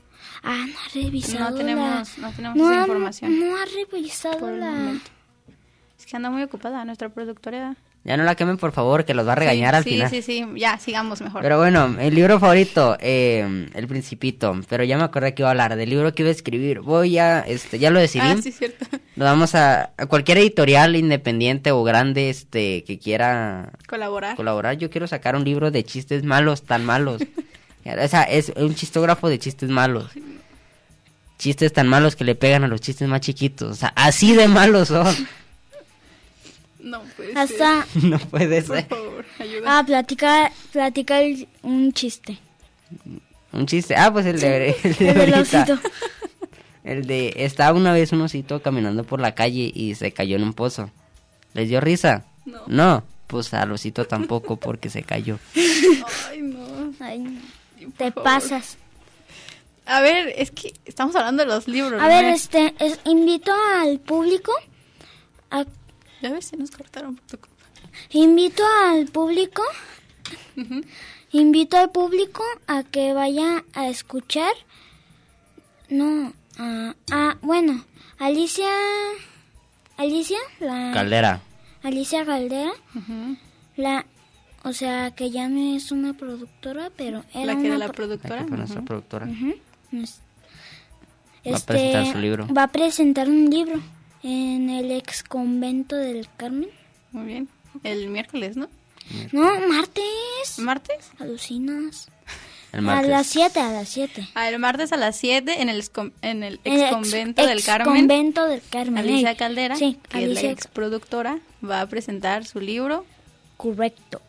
Ah, 0.43 0.65
no 0.67 0.75
ha 0.79 0.95
revisado 1.05 1.51
No 1.51 1.57
tenemos, 1.57 2.19
la... 2.19 2.29
no 2.29 2.33
tenemos 2.35 2.57
no 2.57 2.71
esa 2.71 2.79
ha- 2.81 2.87
información. 2.87 3.41
No 3.41 3.57
ha 3.57 3.65
revisado 3.65 4.39
Por 4.39 4.53
el 4.53 4.61
la... 4.61 4.71
momento. 4.71 5.11
Es 5.99 6.07
que 6.07 6.17
anda 6.17 6.31
muy 6.31 6.43
ocupada 6.43 6.85
nuestra 6.85 7.09
productora. 7.09 7.77
Ya 8.05 8.17
no 8.17 8.23
la 8.23 8.37
quemen, 8.37 8.57
por 8.57 8.71
favor, 8.73 9.05
que 9.05 9.13
los 9.13 9.27
va 9.27 9.33
a 9.33 9.35
regañar 9.35 9.75
sí, 9.75 9.77
al 9.77 9.85
sí, 9.85 9.91
final. 9.91 10.11
Sí, 10.11 10.23
sí, 10.23 10.47
ya, 10.57 10.79
sigamos 10.79 11.21
mejor. 11.21 11.43
Pero 11.43 11.59
bueno, 11.59 11.97
el 11.99 12.15
libro 12.15 12.39
favorito, 12.39 12.97
eh, 13.01 13.67
El 13.75 13.89
Principito. 13.89 14.59
Pero 14.69 14.85
ya 14.85 14.97
me 14.97 15.03
acordé 15.03 15.35
que 15.35 15.43
iba 15.43 15.49
a 15.49 15.51
hablar 15.51 15.77
del 15.77 15.91
libro 15.91 16.15
que 16.15 16.23
iba 16.23 16.29
a 16.29 16.33
escribir. 16.33 16.81
Voy 16.81 17.19
a, 17.19 17.41
este, 17.41 17.79
ya 17.81 17.91
lo 17.91 17.99
decidí. 17.99 18.23
Ah, 18.25 18.37
sí, 18.41 18.53
cierto. 18.53 18.87
Lo 19.17 19.25
vamos 19.25 19.55
a, 19.57 19.91
a 19.99 20.07
cualquier 20.07 20.39
editorial 20.39 20.95
independiente 20.97 21.73
o 21.73 21.83
grande, 21.83 22.31
este, 22.31 22.85
que 22.85 22.99
quiera 23.01 23.73
Colaborar. 23.89 24.37
colaborar. 24.37 24.79
Yo 24.79 24.89
quiero 24.91 25.09
sacar 25.09 25.35
un 25.37 25.45
libro 25.45 25.71
de 25.73 25.85
chistes 25.85 26.23
malos, 26.23 26.63
tan 26.63 26.87
malos. 26.87 27.21
o 27.97 28.09
sea, 28.09 28.23
es 28.23 28.53
un 28.57 28.75
chistógrafo 28.75 29.29
de 29.29 29.39
chistes 29.39 29.69
malos. 29.71 30.11
Chistes 31.39 31.73
tan 31.73 31.87
malos 31.89 32.17
que 32.17 32.25
le 32.25 32.35
pegan 32.35 32.65
a 32.65 32.69
los 32.69 32.81
chistes 32.81 33.09
más 33.09 33.21
chiquitos. 33.21 33.71
O 33.71 33.75
sea, 33.75 33.93
así 33.97 34.35
de 34.35 34.49
malos 34.49 34.89
son. 34.89 35.07
No 36.81 37.03
puede 37.17 37.33
Hasta... 37.39 37.87
no 38.03 38.19
puede 38.19 38.63
ser. 38.63 38.77
ser. 38.77 38.87
Por 38.89 38.99
favor, 38.99 39.25
ayuda. 39.41 39.79
Ah, 39.79 39.85
platica, 39.85 40.53
platica 40.73 41.21
el- 41.21 41.49
un 41.63 41.93
chiste. 41.93 42.39
Un 43.53 43.67
chiste. 43.67 43.97
Ah, 43.97 44.13
pues 44.13 44.27
el 44.27 44.39
de, 44.41 44.77
el 44.85 44.95
de 44.95 45.09
El 45.09 45.15
del 45.19 45.35
ahorita. 45.35 45.63
osito. 45.63 45.81
El 46.85 47.07
de, 47.07 47.35
estaba 47.37 47.77
una 47.77 47.93
vez 47.93 48.13
un 48.13 48.23
osito 48.23 48.63
caminando 48.63 49.05
por 49.05 49.21
la 49.21 49.35
calle 49.35 49.71
y 49.75 49.95
se 49.97 50.13
cayó 50.13 50.37
en 50.37 50.43
un 50.45 50.55
pozo. 50.55 50.91
¿Les 51.53 51.69
dio 51.69 51.83
risa? 51.83 52.25
No. 52.67 53.05
pues 53.27 53.53
al 53.53 53.71
osito 53.73 54.07
tampoco 54.07 54.57
porque 54.57 54.89
se 54.89 55.03
cayó. 55.03 55.39
Ay, 56.31 56.41
no. 56.41 56.95
Ay, 57.01 57.39
te 57.97 58.13
pasas. 58.13 58.77
A 59.87 60.01
ver, 60.01 60.33
es 60.37 60.51
que 60.51 60.75
estamos 60.85 61.17
hablando 61.17 61.43
de 61.43 61.49
los 61.49 61.67
libros. 61.67 62.01
A 62.03 62.09
ver, 62.09 62.27
este, 62.27 62.75
es- 62.79 63.01
invito 63.05 63.53
al 63.77 63.99
público 64.01 64.53
a 65.51 65.65
Ya 66.21 66.31
ves, 66.33 66.47
se 66.47 66.57
nos 66.57 66.71
cortaron 66.71 67.15
por 67.17 67.25
tu 67.27 67.39
culpa. 67.39 67.55
Invito 68.11 68.63
al 68.85 69.07
público, 69.07 69.63
invito 71.33 71.77
al 71.77 71.91
público 71.91 72.43
a 72.67 72.83
que 72.83 73.13
vaya 73.15 73.65
a 73.75 73.89
escuchar. 73.89 74.53
No, 75.89 76.33
ah, 76.59 77.37
bueno, 77.41 77.85
Alicia, 78.19 78.69
Alicia, 79.97 80.39
la 80.61 80.91
Caldera. 80.93 81.41
Alicia 81.83 82.25
Caldera, 82.27 82.73
la, 83.77 84.05
o 84.69 84.73
sea 84.73 85.11
que 85.13 85.31
ya 85.31 85.49
no 85.49 85.77
es 85.77 85.91
una 85.93 86.15
productora, 86.15 86.91
pero 86.97 87.25
era 87.35 87.47
La 87.47 87.53
que 87.55 87.59
una 87.61 87.69
era 87.69 87.79
la 87.79 87.87
pro- 87.87 87.95
productora. 87.95 88.41
Aquí 88.41 88.49
fue 88.49 88.59
nuestra 88.59 88.83
productora. 88.83 89.27
Va 91.47 91.57
a 91.57 91.61
presentar 91.61 92.07
su 92.13 92.19
libro. 92.19 92.47
Va 92.53 92.63
a 92.65 92.69
presentar 92.69 93.29
un 93.29 93.49
libro 93.51 93.81
en 94.23 94.71
el 94.71 94.91
ex 94.91 95.23
convento 95.23 95.97
del 95.97 96.29
Carmen. 96.37 96.69
Muy 97.13 97.27
bien. 97.27 97.49
El 97.85 98.09
miércoles, 98.09 98.57
¿no? 98.57 98.69
No, 99.33 99.59
martes. 99.69 100.59
¿Martes? 100.59 101.11
Alucinas. 101.19 102.09
El 102.73 102.81
A 102.81 102.83
martes. 102.83 103.09
las 103.11 103.27
7, 103.29 103.61
a 103.61 103.73
las 103.73 103.89
7. 103.89 104.29
Ah, 104.35 104.51
el 104.51 104.59
martes 104.59 104.93
a 104.93 104.99
las 104.99 105.17
7 105.17 105.63
en 105.63 105.71
el, 105.71 105.83
en 106.21 106.43
el 106.43 106.61
En 106.65 106.73
el 106.75 106.83
ex 106.83 106.83
ex- 106.83 106.91
convento 106.93 107.47
del 107.47 107.57
ex 107.59 107.67
Carmen. 107.67 107.95
convento 107.95 108.45
del 108.47 108.61
Carmen. 108.69 108.99
Alicia 108.99 109.31
Ey. 109.31 109.37
Caldera, 109.37 109.77
Sí, 109.77 109.97
que 110.11 110.25
es 110.25 110.43
la 110.43 110.51
ex 110.51 110.67
productora, 110.67 111.39
va 111.65 111.81
a 111.81 111.87
presentar 111.87 112.45
su 112.45 112.61
libro. 112.61 113.07
Correcto. 113.57 114.21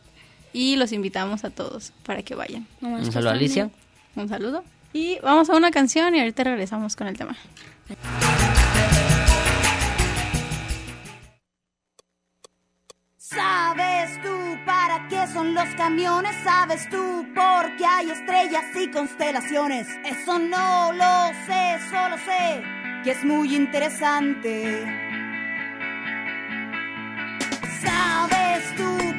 Y 0.53 0.75
los 0.75 0.91
invitamos 0.91 1.43
a 1.43 1.49
todos 1.49 1.93
para 2.05 2.23
que 2.23 2.35
vayan. 2.35 2.67
Un 2.81 3.11
saludo 3.11 3.29
a 3.29 3.33
Alicia. 3.33 3.69
Un 4.15 4.29
saludo. 4.29 4.63
Y 4.93 5.19
vamos 5.19 5.49
a 5.49 5.55
una 5.55 5.71
canción 5.71 6.15
y 6.15 6.19
ahorita 6.19 6.43
regresamos 6.43 6.95
con 6.95 7.07
el 7.07 7.17
tema. 7.17 7.35
¿Sabes 13.17 14.21
tú 14.23 14.57
para 14.65 15.07
qué 15.07 15.27
son 15.31 15.53
los 15.53 15.67
camiones? 15.75 16.35
¿Sabes 16.43 16.89
tú 16.89 17.25
por 17.35 17.75
qué 17.77 17.85
hay 17.85 18.09
estrellas 18.09 18.65
y 18.75 18.89
constelaciones? 18.89 19.87
Eso 20.03 20.39
no 20.39 20.91
lo 20.93 21.27
sé, 21.45 21.77
solo 21.91 22.17
sé 22.17 22.79
que 23.03 23.11
es 23.11 23.23
muy 23.23 23.55
interesante. 23.55 24.83
¿Sabes 27.81 28.75
tú 28.75 29.18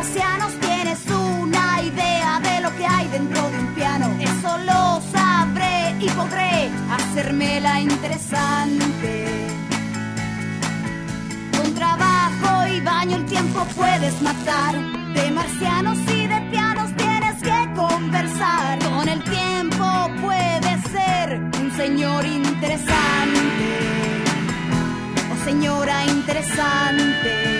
Marcianos? 0.00 0.52
¿Tienes 0.60 0.98
una 1.10 1.82
idea 1.82 2.40
de 2.40 2.60
lo 2.62 2.74
que 2.74 2.86
hay 2.86 3.06
dentro 3.08 3.50
de 3.50 3.58
un 3.58 3.66
piano? 3.74 4.06
Eso 4.18 4.56
lo 4.70 5.02
sabré 5.12 5.94
y 6.00 6.08
podré 6.08 6.70
hacérmela 6.90 7.80
interesante. 7.80 9.26
Con 11.54 11.74
trabajo 11.74 12.66
y 12.74 12.80
baño 12.80 13.16
el 13.16 13.26
tiempo 13.26 13.66
puedes 13.76 14.22
matar. 14.22 14.74
De 15.12 15.30
marcianos 15.32 15.98
y 16.16 16.26
de 16.26 16.40
pianos 16.50 16.96
tienes 16.96 17.36
que 17.42 17.60
conversar. 17.74 18.78
Con 18.78 19.06
el 19.06 19.22
tiempo 19.24 19.84
puedes 20.22 20.80
ser 20.96 21.26
un 21.60 21.70
señor 21.76 22.24
interesante. 22.24 23.68
O 25.30 25.44
señora 25.44 26.06
interesante. 26.06 27.59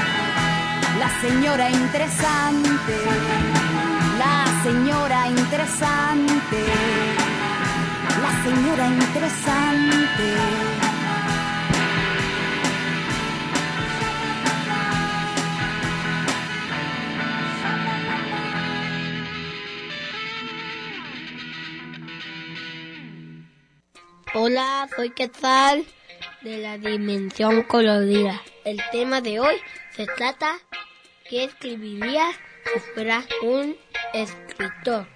La 1.21 1.29
señora 1.29 1.69
interesante. 1.69 2.93
La 4.17 4.63
señora 4.63 5.27
interesante. 5.27 6.63
La 8.23 8.43
señora 8.43 8.87
interesante. 8.87 10.23
Hola, 24.33 24.89
soy 24.95 25.11
Quetzal 25.11 25.85
de 26.41 26.57
la 26.57 26.79
Dimensión 26.79 27.61
Colorida. 27.61 28.41
El 28.65 28.81
tema 28.91 29.21
de 29.21 29.39
hoy 29.39 29.55
se 29.95 30.07
trata 30.07 30.57
¿qué 31.31 31.45
escribirías 31.45 32.35
si 32.73 32.79
fueras 32.93 33.25
un 33.41 33.77
escritor? 34.13 35.07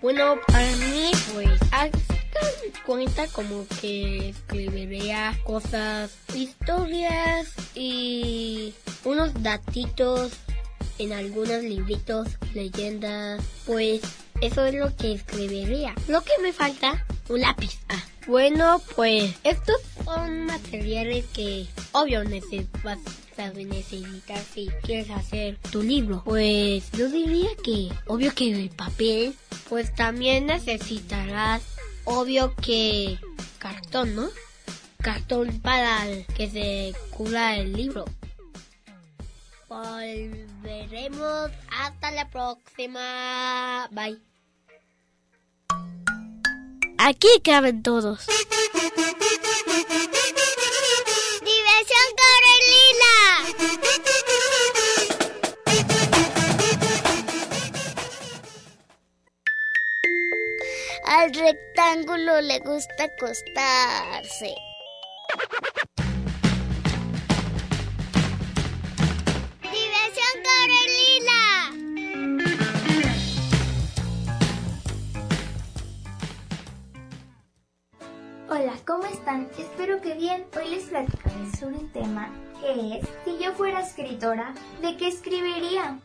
Bueno, 0.00 0.36
para 0.46 0.74
mí, 0.76 1.10
pues, 1.34 1.50
cuenta 2.86 3.26
como 3.28 3.66
que 3.82 4.30
escribiría 4.30 5.38
cosas, 5.44 6.16
historias 6.34 7.52
y 7.74 8.72
unos 9.04 9.42
datitos 9.42 10.32
en 10.98 11.12
algunos 11.12 11.62
libritos, 11.62 12.28
leyendas, 12.54 13.44
pues 13.66 14.00
eso 14.40 14.64
es 14.64 14.74
lo 14.76 14.96
que 14.96 15.12
escribiría. 15.12 15.94
Lo 16.08 16.22
que 16.22 16.32
me 16.40 16.54
falta, 16.54 17.04
un 17.28 17.42
lápiz. 17.42 17.80
Ah, 17.90 18.02
bueno, 18.26 18.80
pues 18.94 19.34
estos 19.44 19.76
son 20.06 20.46
materiales 20.46 21.26
que 21.34 21.66
obvio 21.92 22.24
necesitas 22.24 22.98
necesitar 23.36 24.40
si 24.52 24.68
quieres 24.82 25.10
hacer 25.10 25.58
tu 25.70 25.82
libro. 25.82 26.22
Pues 26.24 26.90
yo 26.92 27.08
diría 27.08 27.50
que 27.62 27.90
obvio 28.06 28.34
que 28.34 28.52
el 28.52 28.70
papel, 28.70 29.34
pues 29.68 29.94
también 29.94 30.46
necesitarás 30.46 31.62
obvio 32.04 32.54
que 32.56 33.18
cartón, 33.58 34.14
¿no? 34.14 34.28
Cartón 35.02 35.60
para 35.60 36.06
que 36.36 36.50
se 36.50 36.94
cubra 37.10 37.56
el 37.56 37.72
libro. 37.72 38.04
Volveremos 39.68 41.50
hasta 41.70 42.10
la 42.12 42.28
próxima. 42.30 43.88
Bye. 43.90 44.18
Aquí 46.98 47.28
caben 47.42 47.82
todos. 47.82 48.26
Diversión 51.40 52.16
Al 61.04 61.32
rectángulo 61.34 62.40
le 62.40 62.58
gusta 62.60 63.04
acostarse. 63.04 64.54
Hola, 78.58 78.72
¿cómo 78.86 79.04
están? 79.04 79.48
Espero 79.58 80.00
que 80.00 80.14
bien. 80.14 80.46
Hoy 80.56 80.70
les 80.70 80.84
platicaré 80.84 81.50
sobre 81.60 81.76
un 81.76 81.90
tema 81.90 82.30
que 82.58 82.96
es, 82.96 83.06
si 83.22 83.44
yo 83.44 83.52
fuera 83.52 83.80
escritora, 83.80 84.54
¿de 84.80 84.96
qué 84.96 85.08
escribiría? 85.08 85.98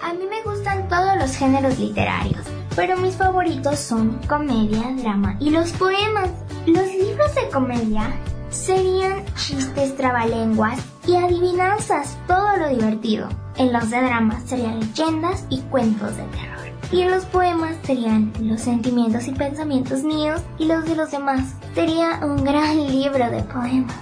A 0.00 0.12
mí 0.12 0.24
me 0.30 0.40
gustan 0.44 0.86
todos 0.88 1.16
los 1.16 1.34
géneros 1.34 1.80
literarios, 1.80 2.46
pero 2.76 2.96
mis 2.96 3.16
favoritos 3.16 3.76
son 3.80 4.20
comedia, 4.28 4.94
drama 4.98 5.36
y 5.40 5.50
los 5.50 5.72
poemas. 5.72 6.30
Los 6.66 6.86
libros 6.86 7.34
de 7.34 7.48
comedia 7.48 8.12
serían 8.50 9.24
chistes 9.34 9.96
trabalenguas 9.96 10.78
y 11.08 11.16
adivinanzas, 11.16 12.16
todo 12.28 12.56
lo 12.56 12.68
divertido. 12.68 13.28
En 13.56 13.72
los 13.72 13.90
de 13.90 14.00
drama 14.00 14.40
serían 14.46 14.78
leyendas 14.78 15.44
y 15.50 15.60
cuentos 15.62 16.16
de 16.16 16.22
terror. 16.24 16.51
Y 16.92 17.04
los 17.04 17.24
poemas 17.24 17.74
serían 17.84 18.30
los 18.38 18.60
sentimientos 18.60 19.26
y 19.26 19.32
pensamientos 19.32 20.02
míos 20.02 20.42
y 20.58 20.66
los 20.66 20.84
de 20.84 20.94
los 20.94 21.10
demás. 21.10 21.54
Sería 21.74 22.20
un 22.22 22.44
gran 22.44 22.86
libro 22.86 23.30
de 23.30 23.42
poemas. 23.44 23.96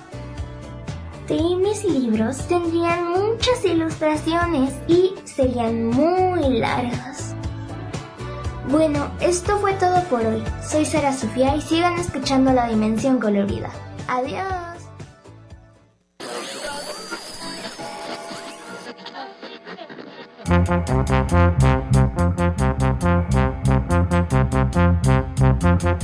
Sí, 1.29 1.57
mis 1.63 1.85
libros 1.85 2.39
tendrían 2.49 3.13
muchas 3.13 3.65
ilustraciones 3.65 4.75
y 4.89 5.15
serían 5.25 5.87
muy 5.87 6.59
largos. 6.59 7.37
Bueno, 8.69 9.09
esto 9.21 9.57
fue 9.59 9.75
todo 9.75 10.03
por 10.05 10.27
hoy. 10.27 10.43
Soy 10.61 10.85
Sara 10.85 11.13
Sofía 11.13 11.55
y 11.55 11.61
sigan 11.61 11.97
escuchando 11.97 12.53
La 12.53 12.67
Dimensión 12.67 13.21
Colorida. 13.21 13.71
Adiós. 14.09 14.71
Cuando 25.81 25.97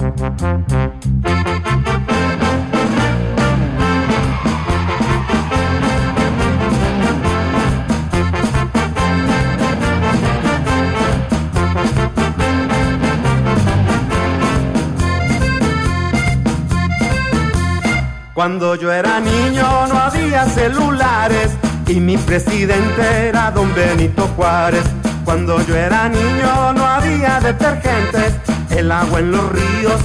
yo 18.76 18.90
era 18.90 19.20
niño 19.20 19.86
no 19.88 19.98
había 19.98 20.46
celulares 20.46 21.50
y 21.86 22.00
mi 22.00 22.16
presidente 22.16 23.28
era 23.28 23.50
don 23.50 23.74
Benito 23.74 24.26
Juárez. 24.36 24.84
Cuando 25.26 25.60
yo 25.66 25.76
era 25.76 26.08
niño 26.08 26.72
no 26.72 26.86
había 26.86 27.40
detergentes, 27.40 28.55
el 28.76 28.92
agua 28.92 29.20
en 29.20 29.30
los 29.32 29.52
ríos 29.52 30.00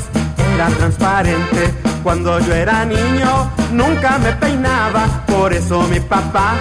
era 0.56 0.68
transparente. 0.70 1.74
Cuando 2.04 2.40
yo 2.40 2.54
era 2.54 2.86
niño 2.86 3.52
nunca 3.72 4.18
me 4.18 4.32
peinaba, 4.34 5.06
por 5.28 5.54
eso 5.54 5.84
mi 5.84 6.00
papá 6.00 6.56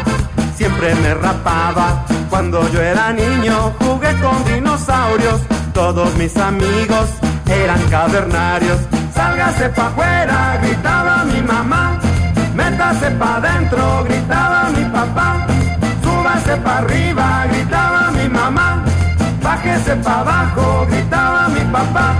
siempre 0.57 0.95
me 0.97 1.15
rapaba. 1.15 2.05
Cuando 2.29 2.69
yo 2.71 2.81
era 2.83 3.13
niño 3.13 3.73
jugué 3.79 4.13
con 4.21 4.45
dinosaurios, 4.45 5.41
todos 5.73 6.15
mis 6.17 6.37
amigos 6.37 7.09
eran 7.47 7.81
cavernarios. 7.91 8.79
Sálgase 9.15 9.69
pa' 9.71 9.87
afuera, 9.87 10.59
gritaba 10.63 11.25
mi 11.25 11.41
mamá. 11.43 11.99
Métase 12.55 13.11
pa' 13.13 13.37
adentro, 13.37 14.05
gritaba 14.05 14.69
mi 14.77 14.85
papá. 14.85 15.47
Súbase 16.03 16.57
pa' 16.57 16.79
arriba, 16.79 17.47
gritaba 17.51 18.11
mi 18.11 18.29
mamá. 18.29 18.85
Bájese 19.43 19.97
pa' 19.97 20.21
abajo, 20.21 20.87
gritaba 20.91 21.40
mi 21.73 22.20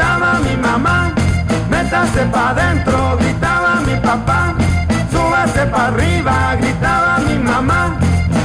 gritaba 0.00 0.40
mi 0.40 0.56
mamá. 0.56 1.12
Métase 1.68 2.24
pa' 2.32 2.50
adentro, 2.50 3.18
gritaba 3.18 3.80
mi 3.86 3.94
papá. 4.00 4.54
Súbase 5.12 5.66
pa' 5.66 5.88
arriba, 5.88 6.56
gritaba 6.56 7.18
mi 7.26 7.36
mamá. 7.38 7.96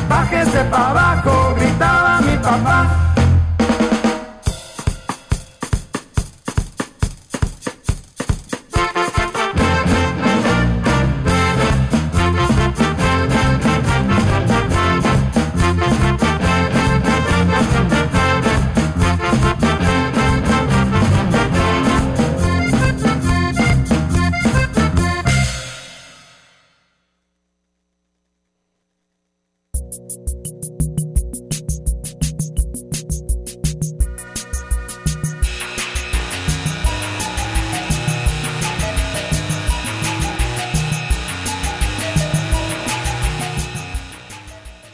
Bájese 0.09 0.63
pa' 0.65 0.89
abajo, 0.91 1.55
gritaba 1.55 2.19
mi 2.21 2.35
papá. 2.37 3.04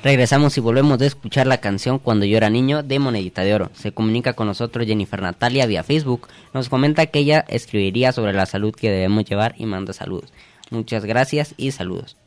Regresamos 0.04 0.58
y 0.58 0.62
volvemos 0.62 0.98
de 0.98 1.06
escuchar 1.06 1.46
la 1.46 1.60
canción 1.60 2.00
Cuando 2.00 2.26
yo 2.26 2.36
era 2.36 2.50
niño 2.50 2.82
de 2.82 2.98
Monedita 2.98 3.44
de 3.44 3.54
Oro. 3.54 3.70
Se 3.76 3.92
comunica 3.92 4.34
con 4.34 4.48
nosotros 4.48 4.88
Jennifer 4.88 5.22
Natalia 5.22 5.68
vía 5.68 5.84
Facebook. 5.84 6.28
Nos 6.56 6.70
comenta 6.70 7.06
que 7.06 7.20
ella 7.20 7.46
escribiría 7.48 8.12
sobre 8.12 8.34
la 8.34 8.48
salud 8.48 8.74
que 8.74 8.90
debemos 8.90 9.26
llevar 9.26 9.54
y 9.60 9.68
manda 9.68 9.94
saludos. 9.94 10.34
Muchas 10.72 11.06
gracias 11.06 11.54
y 11.56 11.70
saludos. 11.70 12.18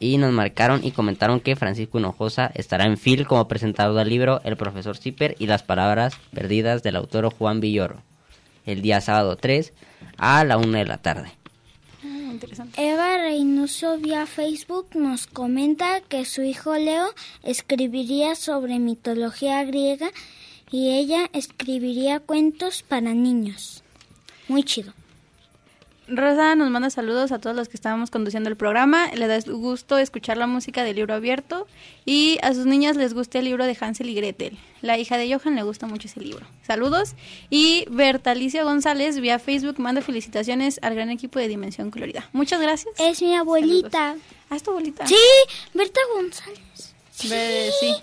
Y 0.00 0.18
nos 0.18 0.32
marcaron 0.32 0.80
y 0.82 0.90
comentaron 0.90 1.38
que 1.38 1.54
Francisco 1.54 2.00
Hinojosa 2.00 2.50
estará 2.54 2.86
en 2.86 2.98
FIL 2.98 3.28
como 3.28 3.46
presentador 3.46 3.94
del 3.94 4.08
libro 4.08 4.40
El 4.42 4.56
profesor 4.56 4.96
Zipper 4.96 5.36
y 5.38 5.46
las 5.46 5.62
palabras 5.62 6.14
perdidas 6.34 6.82
del 6.82 6.96
autor 6.96 7.32
Juan 7.32 7.60
Villoro. 7.60 8.02
El 8.66 8.82
día 8.82 9.00
sábado 9.00 9.36
3 9.36 9.72
a 10.16 10.42
la 10.42 10.56
1 10.56 10.76
de 10.76 10.84
la 10.86 10.98
tarde. 10.98 11.37
Eva 12.76 13.18
Reynoso 13.18 13.98
vía 13.98 14.26
Facebook 14.26 14.88
nos 14.94 15.26
comenta 15.26 16.00
que 16.00 16.24
su 16.24 16.42
hijo 16.42 16.74
Leo 16.76 17.08
escribiría 17.42 18.34
sobre 18.34 18.78
mitología 18.78 19.64
griega 19.64 20.10
y 20.70 20.90
ella 20.98 21.30
escribiría 21.32 22.20
cuentos 22.20 22.82
para 22.82 23.14
niños. 23.14 23.82
Muy 24.48 24.64
chido. 24.64 24.92
Rosa 26.08 26.54
nos 26.54 26.70
manda 26.70 26.90
saludos 26.90 27.32
a 27.32 27.38
todos 27.38 27.54
los 27.54 27.68
que 27.68 27.76
estábamos 27.76 28.10
conduciendo 28.10 28.48
el 28.48 28.56
programa. 28.56 29.10
Le 29.14 29.26
da 29.26 29.38
gusto 29.46 29.98
escuchar 29.98 30.36
la 30.38 30.46
música 30.46 30.82
del 30.84 30.96
libro 30.96 31.14
abierto. 31.14 31.66
Y 32.04 32.38
a 32.42 32.54
sus 32.54 32.64
niñas 32.66 32.96
les 32.96 33.12
gusta 33.14 33.38
el 33.38 33.44
libro 33.44 33.66
de 33.66 33.76
Hansel 33.78 34.08
y 34.08 34.14
Gretel. 34.14 34.58
La 34.80 34.96
hija 34.96 35.18
de 35.18 35.32
Johan 35.32 35.54
le 35.54 35.62
gusta 35.62 35.86
mucho 35.86 36.08
ese 36.08 36.20
libro. 36.20 36.46
Saludos. 36.66 37.14
Y 37.50 37.84
Bertalicia 37.90 38.64
González 38.64 39.20
vía 39.20 39.38
Facebook 39.38 39.78
manda 39.78 40.00
felicitaciones 40.00 40.78
al 40.82 40.94
gran 40.94 41.10
equipo 41.10 41.38
de 41.38 41.48
Dimensión 41.48 41.90
Colorida. 41.90 42.28
Muchas 42.32 42.60
gracias. 42.60 42.94
Es 42.98 43.20
mi 43.20 43.34
abuelita. 43.36 44.16
Ah, 44.50 44.56
es 44.56 44.62
tu 44.62 44.70
abuelita. 44.70 45.06
Sí, 45.06 45.16
Berta 45.74 46.00
González. 46.14 46.94
Sí. 47.10 47.28
Be- 47.28 47.70
sí. 47.80 47.94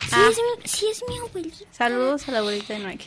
Sí, 0.00 0.06
Ah. 0.12 0.28
es 0.30 0.36
mi, 0.38 0.68
sí, 0.68 0.86
es 0.90 1.02
mi 1.08 1.18
abuelita. 1.18 1.56
Saludos 1.72 2.28
a 2.28 2.32
la 2.32 2.38
abuelita 2.38 2.72
de 2.72 2.78
Noé. 2.78 2.98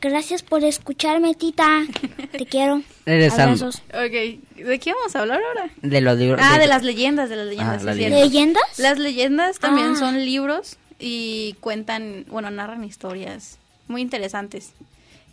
Gracias 0.00 0.42
por 0.44 0.62
escucharme, 0.62 1.34
tita. 1.34 1.82
Te 2.30 2.46
quiero. 2.46 2.82
Regresamos. 3.06 3.60
Abrazos. 3.62 3.82
Ok, 3.88 4.64
¿de 4.64 4.78
qué 4.78 4.92
vamos 4.92 5.16
a 5.16 5.20
hablar 5.22 5.40
ahora? 5.42 5.70
De 5.82 6.00
los 6.00 6.16
libros. 6.18 6.40
Ah, 6.44 6.58
de 6.58 6.68
las 6.68 6.82
leyendas, 6.84 7.28
de 7.28 7.36
las 7.36 7.46
leyendas. 7.46 7.82
Ah, 7.82 7.84
las 7.84 7.96
leyendas. 7.96 8.62
Las 8.78 8.98
leyendas 8.98 9.58
también 9.58 9.92
Ah. 9.92 9.96
son 9.96 10.24
libros 10.24 10.76
y 11.00 11.54
cuentan, 11.60 12.26
bueno, 12.28 12.50
narran 12.50 12.84
historias 12.84 13.58
muy 13.88 14.00
interesantes. 14.02 14.72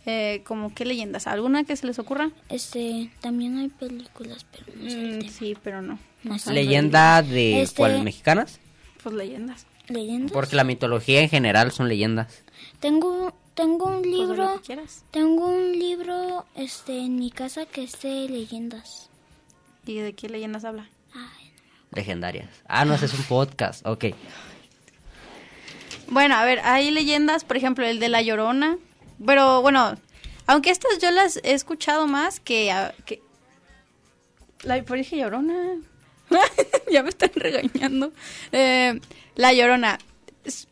Eh, 0.04 0.42
como 0.46 0.72
qué 0.74 0.84
leyendas, 0.84 1.26
¿alguna 1.26 1.64
que 1.64 1.74
se 1.76 1.86
les 1.86 1.98
ocurra? 1.98 2.30
Este, 2.48 3.10
también 3.20 3.58
hay 3.58 3.68
películas, 3.68 4.46
pero 4.52 4.76
no 4.80 4.88
sé 4.90 4.96
Mm, 4.96 5.28
sí, 5.30 5.56
pero 5.62 5.82
no. 5.82 5.98
no 6.24 6.36
¿Leyenda 6.52 7.22
de 7.22 7.62
Este- 7.62 7.76
cuál? 7.76 8.02
¿Mexicanas? 8.02 8.60
Pues 9.02 9.14
leyendas. 9.14 9.66
¿Leyendas? 9.88 10.32
Porque 10.32 10.54
la 10.56 10.62
mitología 10.64 11.20
en 11.22 11.28
general 11.28 11.70
son 11.72 11.88
leyendas. 11.88 12.42
Tengo, 12.80 13.32
tengo 13.56 13.86
un 13.86 14.02
Pues 14.02 14.06
libro, 14.14 14.54
que 14.54 14.60
quieras. 14.66 15.04
tengo 15.10 15.48
un 15.48 15.72
libro, 15.76 16.46
este, 16.54 16.98
en 17.00 17.16
mi 17.16 17.30
casa 17.32 17.66
que 17.66 17.82
es 17.82 18.00
de 18.02 18.28
leyendas. 18.28 19.10
¿Y 19.84 19.98
de 19.98 20.12
qué 20.12 20.28
leyendas 20.28 20.64
habla? 20.64 20.88
Legendarias. 21.92 22.48
Ah, 22.68 22.84
no, 22.84 22.94
ese 22.94 23.06
es 23.06 23.14
un 23.14 23.24
podcast. 23.28 23.84
Ok. 23.86 24.04
Bueno, 26.08 26.36
a 26.36 26.44
ver, 26.44 26.60
hay 26.62 26.90
leyendas, 26.90 27.44
por 27.44 27.56
ejemplo, 27.56 27.84
el 27.86 27.98
de 27.98 28.08
La 28.08 28.22
Llorona. 28.22 28.78
Pero 29.24 29.62
bueno, 29.62 29.96
aunque 30.46 30.70
estas 30.70 30.98
yo 31.00 31.10
las 31.10 31.38
he 31.42 31.52
escuchado 31.52 32.06
más 32.06 32.38
que... 32.40 32.70
a- 32.70 32.94
que... 33.04 33.22
La 34.62 34.82
por 34.84 34.96
dije 34.98 35.16
Llorona. 35.16 35.54
ya 36.90 37.02
me 37.02 37.08
están 37.08 37.30
regañando. 37.34 38.12
Eh, 38.52 39.00
la 39.36 39.52
Llorona. 39.52 39.98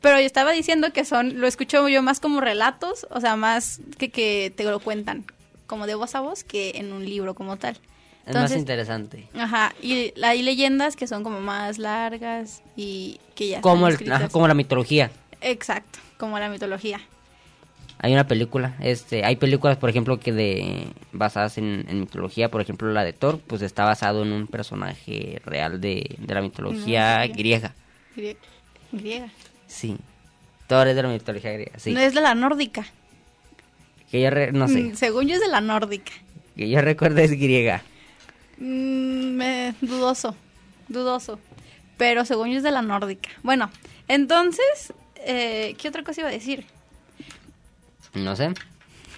Pero 0.00 0.18
yo 0.20 0.26
estaba 0.26 0.52
diciendo 0.52 0.92
que 0.92 1.04
son, 1.04 1.40
lo 1.40 1.46
escucho 1.46 1.88
yo 1.88 2.02
más 2.02 2.20
como 2.20 2.40
relatos, 2.40 3.06
o 3.10 3.20
sea, 3.20 3.36
más 3.36 3.80
que 3.98 4.10
que 4.10 4.52
te 4.56 4.64
lo 4.64 4.78
cuentan, 4.80 5.24
como 5.66 5.86
de 5.86 5.94
voz 5.94 6.14
a 6.14 6.20
voz, 6.20 6.44
que 6.44 6.72
en 6.76 6.92
un 6.92 7.04
libro 7.04 7.34
como 7.34 7.56
tal. 7.56 7.78
Es 8.26 8.34
más 8.34 8.56
interesante. 8.56 9.28
Ajá, 9.34 9.74
y 9.82 10.14
hay 10.22 10.42
leyendas 10.42 10.96
que 10.96 11.06
son 11.06 11.22
como 11.24 11.40
más 11.40 11.78
largas 11.78 12.62
y 12.76 13.20
que 13.34 13.48
ya 13.48 13.60
Como, 13.60 13.88
están 13.88 14.06
el, 14.06 14.12
ajá, 14.12 14.28
como 14.28 14.48
la 14.48 14.54
mitología. 14.54 15.10
Exacto, 15.42 15.98
como 16.18 16.38
la 16.38 16.48
mitología. 16.48 17.00
Hay 17.98 18.12
una 18.12 18.26
película, 18.26 18.76
este, 18.80 19.24
hay 19.24 19.36
películas, 19.36 19.76
por 19.78 19.88
ejemplo, 19.90 20.18
que 20.20 20.32
de 20.32 20.86
basadas 21.12 21.58
en, 21.58 21.84
en 21.88 22.00
mitología, 22.00 22.50
por 22.50 22.60
ejemplo, 22.60 22.90
la 22.92 23.04
de 23.04 23.12
Thor, 23.12 23.40
pues 23.46 23.62
está 23.62 23.84
basado 23.84 24.22
en 24.22 24.32
un 24.32 24.46
personaje 24.46 25.40
real 25.44 25.80
de, 25.80 26.16
de 26.18 26.34
la 26.34 26.40
mitología 26.42 27.26
No, 27.26 27.34
griega. 27.34 27.72
Grie- 28.16 28.36
Griega. 28.92 29.28
Sí. 29.74 29.96
Thor 30.68 30.86
es 30.88 30.94
de 30.96 31.02
la 31.02 31.08
mitología 31.08 31.52
griega, 31.52 31.78
sí. 31.78 31.92
No 31.92 32.00
es 32.00 32.14
de 32.14 32.20
la 32.20 32.34
nórdica. 32.34 32.86
Que 34.10 34.20
yo, 34.20 34.30
re- 34.30 34.52
no 34.52 34.68
sé, 34.68 34.80
Mm, 34.82 34.94
Según 34.96 35.26
yo 35.26 35.34
es 35.34 35.40
de 35.40 35.48
la 35.48 35.60
nórdica. 35.60 36.12
que 36.56 36.68
yo 36.70 36.80
recuerdo 36.80 37.18
es 37.20 37.32
griega. 37.32 37.82
Mm, 38.58 39.40
dudoso, 39.80 40.36
dudoso. 40.88 41.38
Pero 41.96 42.24
según 42.24 42.50
yo 42.50 42.58
es 42.58 42.62
de 42.62 42.70
la 42.70 42.82
nórdica. 42.82 43.30
Bueno, 43.42 43.70
entonces, 44.08 44.92
eh, 45.16 45.74
¿qué 45.78 45.88
otra 45.88 46.02
cosa 46.04 46.20
iba 46.20 46.28
a 46.30 46.32
decir? 46.32 46.64
No 48.14 48.36
sé. 48.36 48.52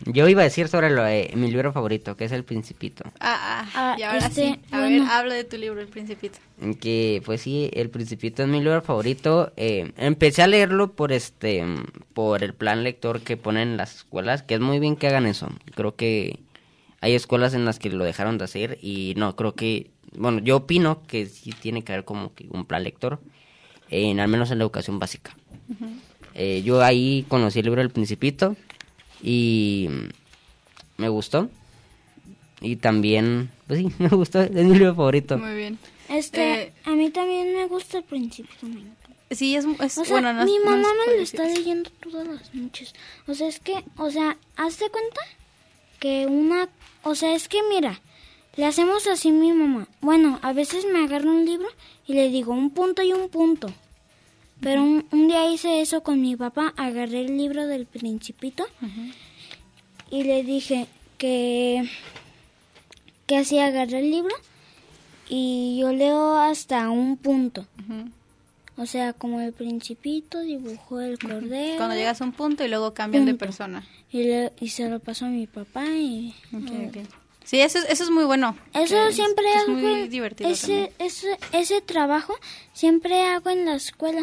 Yo 0.05 0.29
iba 0.29 0.43
a 0.43 0.45
decir 0.45 0.69
sobre 0.69 0.91
lo 0.91 1.03
de 1.03 1.33
mi 1.35 1.51
libro 1.51 1.73
favorito, 1.73 2.17
que 2.17 2.25
es 2.27 2.33
El 2.33 2.45
Principito. 2.45 3.05
Ah, 3.19 3.65
ah, 3.65 3.71
Ah, 3.75 3.97
y 3.99 4.03
ahora 4.03 4.19
este, 4.27 4.43
sí. 4.55 4.61
A 4.71 4.81
bueno. 4.81 5.05
ver, 5.05 5.11
habla 5.11 5.35
de 5.35 5.45
tu 5.45 5.57
libro, 5.57 5.81
El 5.81 5.89
Principito. 5.89 6.39
que 6.81 7.23
pues 7.25 7.41
sí 7.43 7.71
el 7.75 7.91
principito 7.91 8.43
es 8.43 8.49
mi 8.49 8.61
libro 8.61 8.81
favorito 8.83 9.53
eh, 9.57 9.93
empecé 9.97 10.43
a 10.43 10.47
leerlo 10.47 10.93
por 10.93 11.13
este 11.13 11.63
por 12.15 12.43
el 12.43 12.55
plan 12.55 12.83
lector 12.83 13.21
que 13.21 13.37
ponen 13.37 13.69
en 13.71 13.77
las 13.77 13.95
escuelas 13.97 14.43
que 14.43 14.55
es 14.55 14.61
muy 14.61 14.79
bien 14.79 14.97
que 14.97 15.07
hagan 15.07 15.27
eso 15.27 15.49
creo 15.75 15.97
que 15.97 16.39
hay 17.03 17.15
escuelas 17.15 17.53
en 17.53 17.65
las 17.67 17.79
que 17.79 17.91
lo 17.91 18.05
dejaron 18.05 18.39
de 18.39 18.45
hacer 18.45 18.79
y 18.81 19.13
no 19.19 19.37
creo 19.37 19.55
que 19.55 19.91
bueno 20.17 20.39
yo 20.41 20.57
opino 20.57 21.03
que 21.07 21.27
sí 21.27 21.51
tiene 21.53 21.85
que 21.85 21.93
haber 21.93 22.05
como 22.07 22.35
que 22.35 22.47
un 22.51 22.65
plan 22.65 22.85
lector 22.85 23.21
en 23.91 24.19
al 24.19 24.29
menos 24.29 24.51
en 24.51 24.59
la 24.59 24.65
educación 24.65 24.99
básica 24.99 25.37
Eh, 26.35 26.63
yo 26.65 26.83
ahí 26.83 27.25
conocí 27.29 27.59
el 27.61 27.67
libro 27.67 27.81
del 27.83 27.91
principito 27.91 28.57
y 29.23 29.89
me 30.97 31.09
gustó 31.09 31.49
y 32.61 32.77
también 32.77 33.51
pues 33.67 33.81
sí 33.81 33.89
me 33.99 34.09
gustó 34.09 34.41
es 34.43 34.51
mi 34.53 34.75
libro 34.75 34.95
favorito 34.95 35.39
Muy 35.39 35.55
bien. 35.55 35.79
Este, 36.09 36.63
Eh, 36.63 36.73
a 36.85 36.91
mí 36.93 37.11
también 37.11 37.53
me 37.55 37.67
gusta 37.67 37.99
el 37.99 38.05
principio. 38.05 38.55
Sí, 39.33 39.57
es, 39.57 39.65
es 39.81 39.99
O 39.99 40.05
sea, 40.05 40.13
bueno, 40.13 40.33
no- 40.33 40.45
mi 40.45 40.57
no 40.59 40.65
mamá 40.71 40.89
me 41.09 41.17
lo 41.17 41.23
está 41.23 41.45
leyendo 41.49 41.91
todas 42.01 42.29
las 42.29 42.55
noches. 42.55 42.95
O 43.27 43.35
sea, 43.35 43.49
es 43.49 43.59
que, 43.59 43.83
o 43.97 44.09
sea, 44.13 44.37
hazte 44.57 44.89
cuenta 44.89 45.21
que 45.99 46.27
una, 46.27 46.69
o 47.03 47.17
sea, 47.17 47.35
es 47.35 47.49
que 47.49 47.59
mira, 47.69 48.01
le 48.57 48.67
hacemos 48.67 49.09
así 49.09 49.31
a 49.31 49.33
mi 49.33 49.53
mamá. 49.53 49.89
Bueno, 50.01 50.39
a 50.43 50.53
veces 50.53 50.87
me 50.93 51.01
agarro 51.05 51.29
un 51.29 51.45
libro 51.45 51.67
y 52.07 52.13
le 52.15 52.29
digo 52.31 52.53
un 52.53 52.71
punto 52.71 53.03
y 53.03 53.13
un 53.13 53.29
punto. 53.29 53.73
Pero 54.61 54.83
un, 54.83 55.05
un 55.13 55.29
día 55.29 55.51
hice 55.51 55.81
eso 55.81 56.03
con 56.03 56.21
mi 56.21 56.35
papá, 56.37 56.73
agarré 56.77 57.21
el 57.21 57.37
libro 57.37 57.67
del 57.67 57.87
principito 57.87 58.67
y 60.11 60.23
le 60.25 60.43
dije 60.43 60.87
que, 61.19 61.89
que 63.27 63.37
así 63.37 63.59
agarré 63.59 63.99
el 64.01 64.11
libro 64.11 64.35
y 65.29 65.79
yo 65.81 65.93
leo 65.93 66.37
hasta 66.39 66.89
un 66.91 67.17
punto. 67.17 67.67
O 68.79 68.87
sea, 68.87 69.13
como 69.15 69.41
el 69.41 69.53
principito 69.53 70.41
dibujó 70.41 71.01
el 71.01 71.19
cordero. 71.19 71.77
Cuando 71.79 71.95
llegas 71.97 72.21
a 72.21 72.25
un 72.25 72.33
punto 72.33 72.63
y 72.65 72.69
luego 72.69 72.93
cambian 72.95 73.25
de 73.25 73.35
persona. 73.35 73.87
Y, 74.13 74.23
le- 74.25 74.53
y 74.61 74.69
se 74.69 74.89
lo 74.89 75.01
pasó 75.01 75.25
a 75.27 75.29
mi 75.29 75.47
papá 75.47 75.87
y... 75.87 76.35
Sí, 77.45 77.61
eso, 77.61 77.79
es- 77.79 77.87
eso 77.89 78.05
es 78.05 78.11
muy 78.11 78.25
bueno. 78.25 78.57
Eso 78.75 79.11
siempre 79.13 79.45
es 79.55 79.63
hago. 79.63 79.73
muy 79.73 79.93
en- 80.03 80.11
divertido 80.11 80.51
ese, 80.51 80.93
ese, 80.99 81.39
ese 81.53 81.81
trabajo 81.81 82.35
siempre 82.75 83.25
hago 83.27 83.51
en 83.51 83.65
la 83.67 83.77
escuela. 83.77 84.23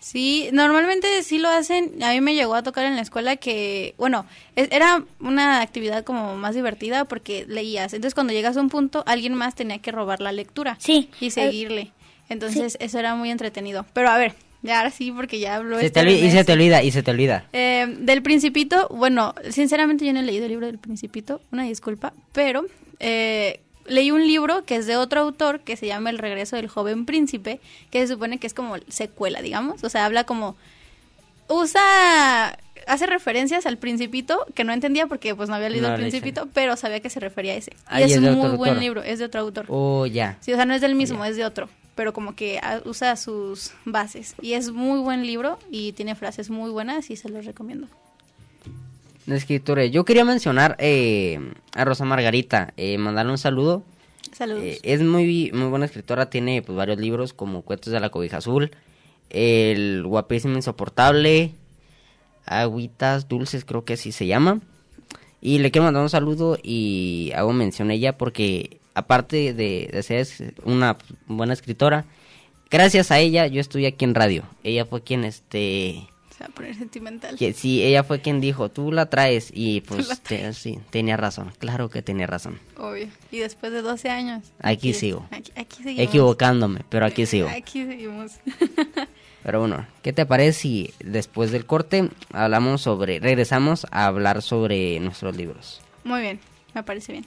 Sí, 0.00 0.48
normalmente 0.52 1.22
sí 1.22 1.38
lo 1.38 1.48
hacen. 1.48 2.02
A 2.02 2.10
mí 2.12 2.20
me 2.20 2.34
llegó 2.34 2.54
a 2.54 2.62
tocar 2.62 2.86
en 2.86 2.96
la 2.96 3.02
escuela 3.02 3.36
que, 3.36 3.94
bueno, 3.98 4.26
es- 4.56 4.68
era 4.72 5.04
una 5.20 5.60
actividad 5.60 6.04
como 6.04 6.36
más 6.36 6.54
divertida 6.54 7.04
porque 7.04 7.44
leías. 7.46 7.92
Entonces, 7.92 8.14
cuando 8.14 8.32
llegas 8.32 8.56
a 8.56 8.60
un 8.60 8.70
punto, 8.70 9.04
alguien 9.06 9.34
más 9.34 9.54
tenía 9.54 9.78
que 9.78 9.92
robar 9.92 10.20
la 10.20 10.32
lectura. 10.32 10.76
Sí. 10.80 11.10
Y 11.20 11.30
seguirle. 11.30 11.92
Entonces, 12.28 12.76
eso 12.80 12.98
era 12.98 13.14
muy 13.14 13.30
entretenido. 13.30 13.84
Pero 13.92 14.08
a 14.08 14.16
ver, 14.16 14.34
ya 14.62 14.78
ahora 14.78 14.90
sí, 14.90 15.12
porque 15.12 15.38
ya 15.38 15.56
habló 15.56 15.78
Se 15.78 15.86
este 15.86 16.02
te 16.02 16.10
y 16.12 16.30
se 16.30 16.44
te 16.44 16.52
olvida, 16.52 16.82
y 16.82 16.90
se 16.92 17.02
te 17.02 17.10
olvida. 17.10 17.46
Eh, 17.52 17.86
del 17.98 18.22
Principito, 18.22 18.88
bueno, 18.88 19.34
sinceramente 19.50 20.06
yo 20.06 20.12
no 20.12 20.20
he 20.20 20.22
leído 20.22 20.44
el 20.46 20.50
libro 20.52 20.66
del 20.66 20.78
Principito, 20.78 21.40
una 21.52 21.64
disculpa, 21.64 22.12
pero 22.32 22.64
eh, 23.00 23.60
leí 23.90 24.10
un 24.10 24.26
libro 24.26 24.64
que 24.64 24.76
es 24.76 24.86
de 24.86 24.96
otro 24.96 25.20
autor 25.20 25.60
que 25.60 25.76
se 25.76 25.86
llama 25.86 26.10
El 26.10 26.18
regreso 26.18 26.56
del 26.56 26.68
joven 26.68 27.04
príncipe, 27.04 27.60
que 27.90 28.00
se 28.00 28.14
supone 28.14 28.38
que 28.38 28.46
es 28.46 28.54
como 28.54 28.76
secuela, 28.88 29.42
digamos, 29.42 29.84
o 29.84 29.88
sea, 29.88 30.06
habla 30.06 30.24
como 30.24 30.56
usa 31.48 32.56
hace 32.86 33.06
referencias 33.06 33.66
al 33.66 33.76
Principito 33.76 34.46
que 34.54 34.64
no 34.64 34.72
entendía 34.72 35.06
porque 35.06 35.34
pues 35.34 35.48
no 35.48 35.54
había 35.54 35.68
leído 35.68 35.88
No 35.88 35.94
el. 35.94 36.00
Principito, 36.00 36.48
pero 36.52 36.76
sabía 36.76 37.00
que 37.00 37.10
se 37.10 37.20
refería 37.20 37.52
a 37.52 37.56
ese. 37.56 37.72
Ah, 37.86 38.00
y 38.00 38.04
es 38.04 38.16
un 38.16 38.34
muy 38.34 38.56
buen 38.56 38.80
libro, 38.80 39.02
es 39.02 39.18
de 39.18 39.26
otro 39.26 39.40
autor. 39.40 39.66
Oh, 39.68 40.06
ya. 40.06 40.38
Sí, 40.40 40.52
o 40.52 40.56
sea, 40.56 40.64
no 40.64 40.74
es 40.74 40.80
del 40.80 40.94
mismo, 40.94 41.24
es 41.24 41.36
de 41.36 41.44
otro, 41.44 41.68
pero 41.94 42.12
como 42.12 42.34
que 42.34 42.58
ah, 42.62 42.80
usa 42.84 43.16
sus 43.16 43.72
bases. 43.84 44.34
Y 44.40 44.54
es 44.54 44.70
muy 44.70 45.00
buen 45.00 45.26
libro 45.26 45.58
y 45.70 45.92
tiene 45.92 46.14
frases 46.14 46.50
muy 46.50 46.70
buenas 46.70 47.10
y 47.10 47.16
se 47.16 47.28
los 47.28 47.44
recomiendo. 47.44 47.88
Escritores. 49.36 49.90
Yo 49.90 50.04
quería 50.04 50.24
mencionar 50.24 50.76
eh, 50.78 51.38
a 51.74 51.84
Rosa 51.84 52.04
Margarita, 52.04 52.72
eh, 52.76 52.98
mandarle 52.98 53.32
un 53.32 53.38
saludo. 53.38 53.82
Saludos. 54.32 54.62
Eh, 54.62 54.80
es 54.82 55.02
muy, 55.02 55.50
muy 55.52 55.68
buena 55.68 55.86
escritora, 55.86 56.30
tiene 56.30 56.62
pues, 56.62 56.76
varios 56.76 56.98
libros 56.98 57.32
como 57.32 57.62
Cuentos 57.62 57.92
de 57.92 58.00
la 58.00 58.10
Cobija 58.10 58.38
Azul, 58.38 58.70
El 59.28 60.04
Guapísimo 60.06 60.56
Insoportable, 60.56 61.52
Agüitas 62.46 63.28
Dulces, 63.28 63.64
creo 63.64 63.84
que 63.84 63.94
así 63.94 64.12
se 64.12 64.26
llama. 64.26 64.60
Y 65.40 65.58
le 65.58 65.70
quiero 65.70 65.84
mandar 65.84 66.02
un 66.02 66.10
saludo 66.10 66.58
y 66.62 67.32
hago 67.34 67.52
mención 67.52 67.90
a 67.90 67.94
ella 67.94 68.18
porque 68.18 68.78
aparte 68.94 69.54
de, 69.54 69.88
de 69.90 70.02
ser 70.02 70.26
una 70.64 70.98
buena 71.26 71.54
escritora, 71.54 72.04
gracias 72.70 73.10
a 73.10 73.18
ella 73.18 73.46
yo 73.46 73.60
estoy 73.60 73.86
aquí 73.86 74.04
en 74.04 74.14
radio. 74.14 74.44
Ella 74.62 74.84
fue 74.84 75.02
quien 75.02 75.24
este... 75.24 76.09
Se 76.40 76.44
va 76.46 76.52
a 76.52 76.54
poner 76.54 76.74
sentimental. 76.74 77.36
Que 77.36 77.52
sí, 77.52 77.82
ella 77.82 78.02
fue 78.02 78.22
quien 78.22 78.40
dijo, 78.40 78.70
tú 78.70 78.92
la 78.92 79.10
traes 79.10 79.50
y 79.52 79.82
pues 79.82 80.22
te- 80.22 80.54
sí, 80.54 80.78
tenía 80.88 81.18
razón, 81.18 81.52
claro 81.58 81.90
que 81.90 82.00
tenía 82.00 82.26
razón. 82.26 82.58
Obvio. 82.78 83.08
Y 83.30 83.40
después 83.40 83.72
de 83.72 83.82
12 83.82 84.08
años. 84.08 84.44
Aquí 84.62 84.94
sigo. 84.94 85.26
Aquí, 85.32 85.52
aquí 85.54 85.82
seguimos. 85.82 86.08
Equivocándome, 86.08 86.80
pero 86.88 87.04
aquí 87.04 87.26
sigo. 87.26 87.46
Aquí 87.54 87.84
seguimos. 87.84 88.32
Pero 89.42 89.60
bueno, 89.60 89.86
¿qué 90.02 90.12
te 90.14 90.24
parece 90.26 90.52
si 90.58 90.94
después 91.02 91.50
del 91.50 91.64
corte 91.66 92.10
hablamos 92.32 92.80
sobre, 92.82 93.20
regresamos 93.20 93.86
a 93.90 94.04
hablar 94.06 94.40
sobre 94.42 94.98
nuestros 95.00 95.34
libros? 95.36 95.80
Muy 96.04 96.20
bien, 96.22 96.40
me 96.74 96.82
parece 96.82 97.12
bien. 97.12 97.26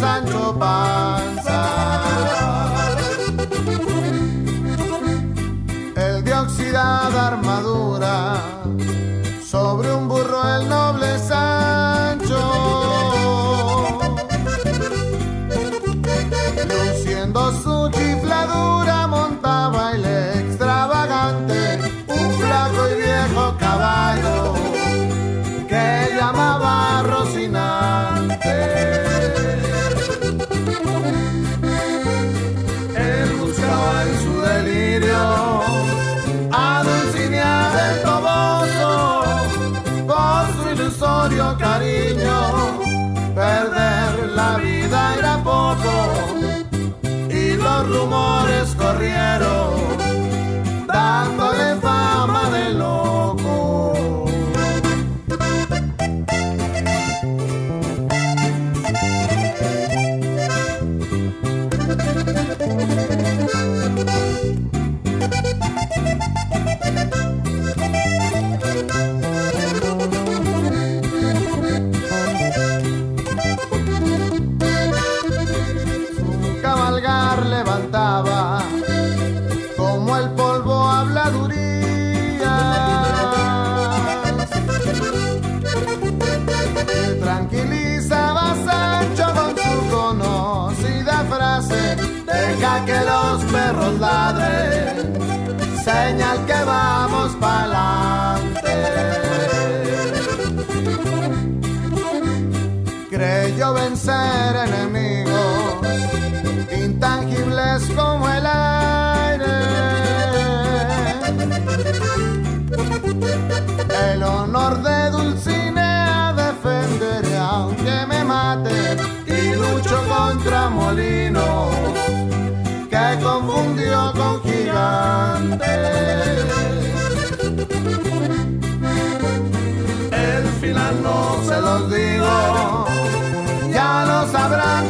and 0.03 0.28
trouble. 0.28 0.57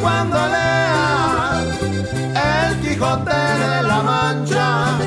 cuando 0.00 0.36
leas 0.36 1.64
El 2.34 2.80
Quijote 2.80 3.30
de 3.30 3.82
la 3.82 4.02
Mancha, 4.02 4.98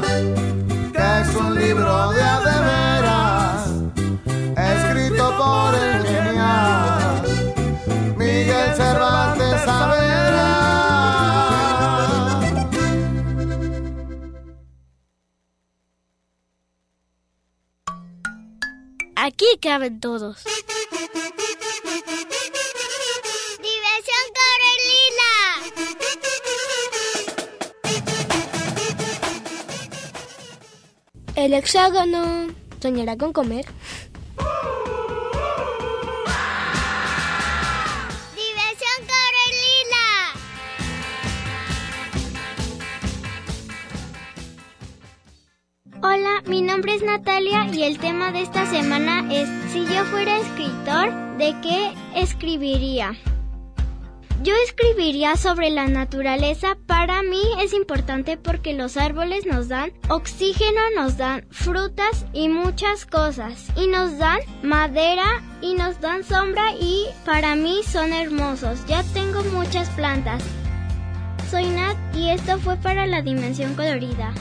que 0.94 1.22
es 1.22 1.36
un 1.36 1.56
libro 1.56 2.12
de 2.12 2.22
adeveras, 2.22 3.70
escrito 4.58 5.38
por 5.38 5.76
el 5.76 6.06
genial 6.06 7.24
Miguel 8.18 8.76
Cervantes 8.76 9.62
Saavedra. 9.66 10.12
Aquí 19.16 19.46
caben 19.62 20.00
todos. 20.00 20.44
El 31.42 31.54
hexágono 31.56 32.54
soñará 32.80 33.18
con 33.18 33.34
comer. 33.34 33.66
Diversión 38.36 38.98
Corelila. 39.10 40.06
Hola, 46.04 46.44
mi 46.46 46.62
nombre 46.62 46.94
es 46.94 47.02
Natalia 47.02 47.66
y 47.74 47.86
el 47.86 47.98
tema 47.98 48.32
de 48.32 48.44
esta 48.44 48.68
semana 48.68 49.28
es 49.34 49.50
si 49.72 49.84
yo 49.88 50.06
fuera 50.12 50.38
escritor, 50.38 51.12
¿de 51.40 51.56
qué 51.64 51.96
escribiría? 52.14 53.18
Yo 54.44 54.54
escribiría 54.66 55.36
sobre 55.38 55.70
la 55.70 55.86
naturaleza. 55.86 56.76
Para 56.88 57.22
mí 57.22 57.42
es 57.60 57.74
importante 57.74 58.38
porque 58.38 58.74
los 58.74 58.98
árboles 58.98 59.46
nos 59.46 59.68
dan 59.68 59.92
oxígeno, 60.10 60.82
nos 60.96 61.16
dan 61.18 61.46
frutas 61.52 62.26
y 62.34 62.50
muchas 62.50 63.06
cosas. 63.06 63.68
Y 63.76 63.86
nos 63.86 64.18
dan 64.18 64.40
madera 64.64 65.44
y 65.62 65.76
nos 65.76 66.02
dan 66.02 66.24
sombra 66.24 66.74
y 66.80 67.06
para 67.24 67.56
mí 67.56 67.82
son 67.84 68.14
hermosos. 68.14 68.84
Ya 68.88 69.04
tengo 69.14 69.44
muchas 69.44 69.90
plantas. 69.92 70.44
Soy 71.52 71.66
Nat 71.66 71.98
y 72.16 72.30
esto 72.30 72.58
fue 72.58 72.78
para 72.78 73.06
la 73.06 73.22
dimensión 73.22 73.76
colorida. 73.76 74.34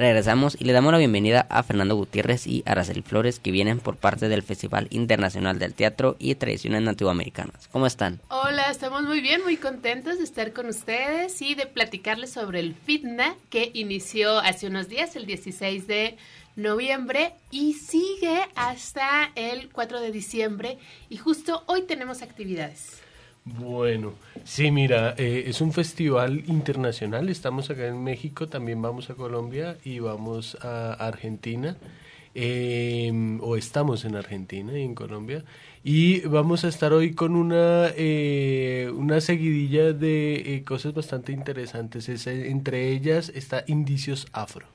Regresamos 0.00 0.56
y 0.58 0.64
le 0.64 0.72
damos 0.72 0.92
la 0.92 0.98
bienvenida 0.98 1.46
a 1.50 1.62
Fernando 1.62 1.94
Gutiérrez 1.94 2.46
y 2.46 2.62
Araceli 2.64 3.02
Flores 3.02 3.38
que 3.38 3.50
vienen 3.50 3.80
por 3.80 3.98
parte 3.98 4.30
del 4.30 4.42
Festival 4.42 4.88
Internacional 4.88 5.58
del 5.58 5.74
Teatro 5.74 6.16
y 6.18 6.34
Tradiciones 6.36 6.80
Nativoamericanas. 6.80 7.68
¿Cómo 7.68 7.86
están? 7.86 8.18
Hola, 8.30 8.70
estamos 8.70 9.02
muy 9.02 9.20
bien, 9.20 9.42
muy 9.42 9.58
contentos 9.58 10.16
de 10.16 10.24
estar 10.24 10.54
con 10.54 10.68
ustedes 10.68 11.42
y 11.42 11.54
de 11.54 11.66
platicarles 11.66 12.32
sobre 12.32 12.60
el 12.60 12.74
FITNA 12.74 13.36
que 13.50 13.72
inició 13.74 14.38
hace 14.38 14.68
unos 14.68 14.88
días, 14.88 15.16
el 15.16 15.26
16 15.26 15.86
de 15.86 16.16
noviembre 16.56 17.34
y 17.50 17.74
sigue 17.74 18.40
hasta 18.54 19.30
el 19.34 19.68
4 19.68 20.00
de 20.00 20.12
diciembre 20.12 20.78
y 21.10 21.18
justo 21.18 21.62
hoy 21.66 21.82
tenemos 21.82 22.22
actividades. 22.22 22.99
Bueno, 23.58 24.14
sí, 24.44 24.70
mira, 24.70 25.14
eh, 25.16 25.44
es 25.46 25.60
un 25.60 25.72
festival 25.72 26.44
internacional. 26.46 27.28
Estamos 27.28 27.70
acá 27.70 27.86
en 27.86 28.02
México, 28.04 28.48
también 28.48 28.80
vamos 28.82 29.10
a 29.10 29.14
Colombia 29.14 29.76
y 29.84 29.98
vamos 29.98 30.56
a 30.62 30.92
Argentina. 30.94 31.76
eh, 32.34 33.12
o 33.42 33.56
estamos 33.56 34.04
en 34.04 34.16
Argentina 34.16 34.78
y 34.78 34.82
en 34.84 34.94
Colombia. 34.94 35.44
Y 35.84 36.20
vamos 36.22 36.64
a 36.64 36.68
estar 36.68 36.92
hoy 36.92 37.14
con 37.14 37.36
una, 37.36 37.88
eh, 37.96 38.90
una 38.94 39.20
seguidilla 39.20 39.92
de 39.92 40.56
eh, 40.56 40.64
cosas 40.64 40.94
bastante 40.94 41.32
interesantes. 41.32 42.08
Es, 42.08 42.26
eh, 42.28 42.50
entre 42.50 42.90
ellas 42.92 43.30
está 43.34 43.64
Indicios 43.68 44.28
Afro. 44.32 44.66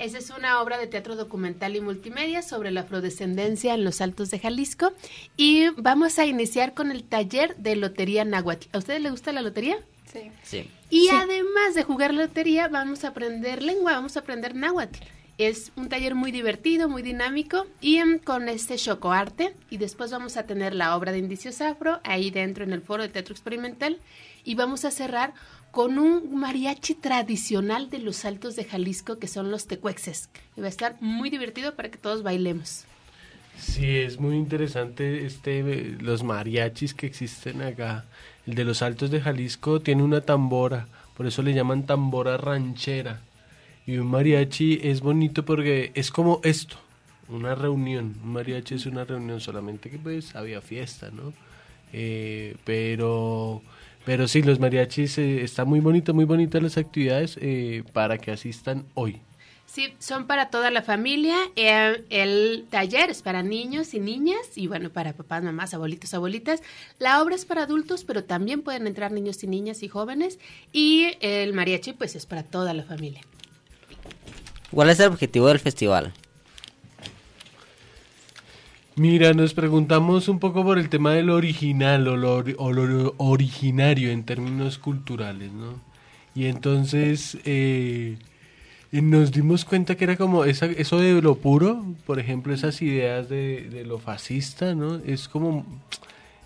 Esa 0.00 0.16
es 0.16 0.30
una 0.30 0.62
obra 0.62 0.78
de 0.78 0.86
teatro 0.86 1.14
documental 1.14 1.76
y 1.76 1.82
multimedia 1.82 2.40
sobre 2.40 2.70
la 2.70 2.80
afrodescendencia 2.80 3.74
en 3.74 3.84
los 3.84 4.00
Altos 4.00 4.30
de 4.30 4.38
Jalisco 4.38 4.94
y 5.36 5.68
vamos 5.76 6.18
a 6.18 6.24
iniciar 6.24 6.72
con 6.72 6.90
el 6.90 7.04
taller 7.04 7.54
de 7.56 7.76
Lotería 7.76 8.24
Náhuatl. 8.24 8.68
¿A 8.72 8.78
ustedes 8.78 9.02
les 9.02 9.12
gusta 9.12 9.30
la 9.32 9.42
lotería? 9.42 9.76
Sí. 10.10 10.32
Sí. 10.42 10.70
Y 10.88 11.10
además 11.10 11.74
de 11.74 11.82
jugar 11.82 12.14
lotería, 12.14 12.68
vamos 12.68 13.04
a 13.04 13.08
aprender 13.08 13.62
lengua, 13.62 13.92
vamos 13.92 14.16
a 14.16 14.20
aprender 14.20 14.54
náhuatl. 14.54 15.00
Es 15.36 15.70
un 15.76 15.90
taller 15.90 16.14
muy 16.14 16.32
divertido, 16.32 16.88
muy 16.88 17.02
dinámico 17.02 17.66
y 17.82 17.96
em, 17.96 18.18
con 18.18 18.48
este 18.48 18.76
chocoarte. 18.76 19.54
Y 19.68 19.76
después 19.76 20.10
vamos 20.10 20.38
a 20.38 20.44
tener 20.44 20.74
la 20.74 20.96
obra 20.96 21.12
de 21.12 21.18
Indicios 21.18 21.60
Afro 21.60 22.00
ahí 22.04 22.30
dentro 22.30 22.64
en 22.64 22.72
el 22.72 22.80
foro 22.80 23.02
de 23.02 23.10
teatro 23.10 23.34
experimental. 23.34 23.98
Y 24.44 24.54
vamos 24.54 24.86
a 24.86 24.90
cerrar 24.90 25.34
con 25.70 25.98
un 25.98 26.38
mariachi 26.38 26.94
tradicional 26.94 27.90
de 27.90 27.98
los 27.98 28.24
Altos 28.24 28.56
de 28.56 28.64
Jalisco 28.64 29.18
que 29.18 29.28
son 29.28 29.50
los 29.50 29.66
tecuexes. 29.66 30.30
Y 30.56 30.60
va 30.60 30.66
a 30.66 30.70
estar 30.70 30.96
muy 31.00 31.30
divertido 31.30 31.74
para 31.74 31.90
que 31.90 31.98
todos 31.98 32.22
bailemos. 32.22 32.84
Sí, 33.58 33.86
es 33.98 34.18
muy 34.18 34.36
interesante 34.36 35.26
este 35.26 35.60
eh, 35.60 35.96
los 36.00 36.22
mariachis 36.22 36.94
que 36.94 37.06
existen 37.06 37.62
acá. 37.62 38.06
El 38.46 38.54
de 38.54 38.64
los 38.64 38.82
Altos 38.82 39.10
de 39.10 39.20
Jalisco 39.20 39.80
tiene 39.80 40.02
una 40.02 40.22
tambora, 40.22 40.88
por 41.16 41.26
eso 41.26 41.42
le 41.42 41.52
llaman 41.52 41.84
tambora 41.84 42.36
ranchera. 42.36 43.20
Y 43.86 43.98
un 43.98 44.08
mariachi 44.08 44.80
es 44.82 45.00
bonito 45.00 45.44
porque 45.44 45.92
es 45.94 46.10
como 46.10 46.40
esto, 46.42 46.76
una 47.28 47.54
reunión. 47.54 48.16
Un 48.24 48.32
mariachi 48.32 48.76
es 48.76 48.86
una 48.86 49.04
reunión 49.04 49.40
solamente 49.40 49.90
que 49.90 49.98
pues 49.98 50.34
había 50.34 50.60
fiesta, 50.62 51.10
¿no? 51.10 51.32
Eh, 51.92 52.56
pero 52.64 53.62
pero 54.04 54.26
sí, 54.28 54.42
los 54.42 54.58
mariachis 54.58 55.18
eh, 55.18 55.42
está 55.42 55.64
muy 55.64 55.80
bonito, 55.80 56.14
muy 56.14 56.24
bonitas 56.24 56.62
las 56.62 56.76
actividades 56.78 57.38
eh, 57.40 57.84
para 57.92 58.18
que 58.18 58.30
asistan 58.30 58.86
hoy. 58.94 59.20
Sí, 59.66 59.94
son 60.00 60.26
para 60.26 60.50
toda 60.50 60.70
la 60.72 60.82
familia. 60.82 61.36
Eh, 61.54 62.04
el 62.10 62.66
taller 62.70 63.10
es 63.10 63.22
para 63.22 63.42
niños 63.42 63.94
y 63.94 64.00
niñas 64.00 64.40
y 64.56 64.66
bueno, 64.66 64.90
para 64.90 65.12
papás, 65.12 65.44
mamás, 65.44 65.74
abuelitos, 65.74 66.12
abuelitas. 66.12 66.60
La 66.98 67.22
obra 67.22 67.36
es 67.36 67.44
para 67.44 67.62
adultos, 67.62 68.04
pero 68.04 68.24
también 68.24 68.62
pueden 68.62 68.88
entrar 68.88 69.12
niños 69.12 69.44
y 69.44 69.46
niñas 69.46 69.84
y 69.84 69.88
jóvenes. 69.88 70.40
Y 70.72 71.12
el 71.20 71.52
mariachi 71.52 71.92
pues 71.92 72.16
es 72.16 72.26
para 72.26 72.42
toda 72.42 72.74
la 72.74 72.82
familia. 72.82 73.20
¿Cuál 74.72 74.90
es 74.90 74.98
el 74.98 75.06
objetivo 75.08 75.46
del 75.46 75.60
festival? 75.60 76.12
Mira, 79.00 79.32
nos 79.32 79.54
preguntamos 79.54 80.28
un 80.28 80.38
poco 80.38 80.62
por 80.62 80.78
el 80.78 80.90
tema 80.90 81.14
de 81.14 81.22
lo 81.22 81.34
original 81.34 82.06
o 82.06 82.18
lo, 82.18 83.14
originario 83.16 84.10
en 84.10 84.24
términos 84.24 84.76
culturales, 84.76 85.50
¿no? 85.52 85.80
Y 86.34 86.44
entonces 86.44 87.38
eh, 87.46 88.18
nos 88.92 89.32
dimos 89.32 89.64
cuenta 89.64 89.94
que 89.94 90.04
era 90.04 90.18
como 90.18 90.44
esa, 90.44 90.66
eso 90.66 90.98
de 90.98 91.22
lo 91.22 91.36
puro, 91.36 91.82
por 92.04 92.18
ejemplo, 92.18 92.52
esas 92.52 92.82
ideas 92.82 93.30
de, 93.30 93.70
de 93.70 93.86
lo 93.86 93.98
fascista, 93.98 94.74
¿no? 94.74 94.96
Es 94.96 95.28
como, 95.28 95.64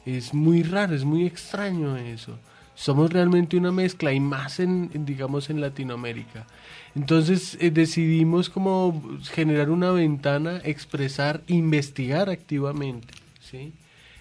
es 0.07 0.33
muy 0.33 0.63
raro, 0.63 0.95
es 0.95 1.05
muy 1.05 1.27
extraño 1.27 1.97
eso. 1.97 2.39
Somos 2.77 3.13
realmente 3.13 3.57
una 3.57 3.73
mezcla 3.73 4.13
y 4.13 4.21
más 4.21 4.61
en, 4.61 5.05
digamos, 5.05 5.51
en 5.51 5.61
Latinoamérica. 5.61 6.47
Entonces 6.95 7.57
eh, 7.61 7.71
decidimos 7.71 8.49
como 8.51 9.03
generar 9.33 9.71
una 9.71 9.91
ventana, 9.91 10.61
expresar, 10.65 11.41
investigar 11.49 12.31
activamente, 12.31 13.15
¿sí? 13.41 13.73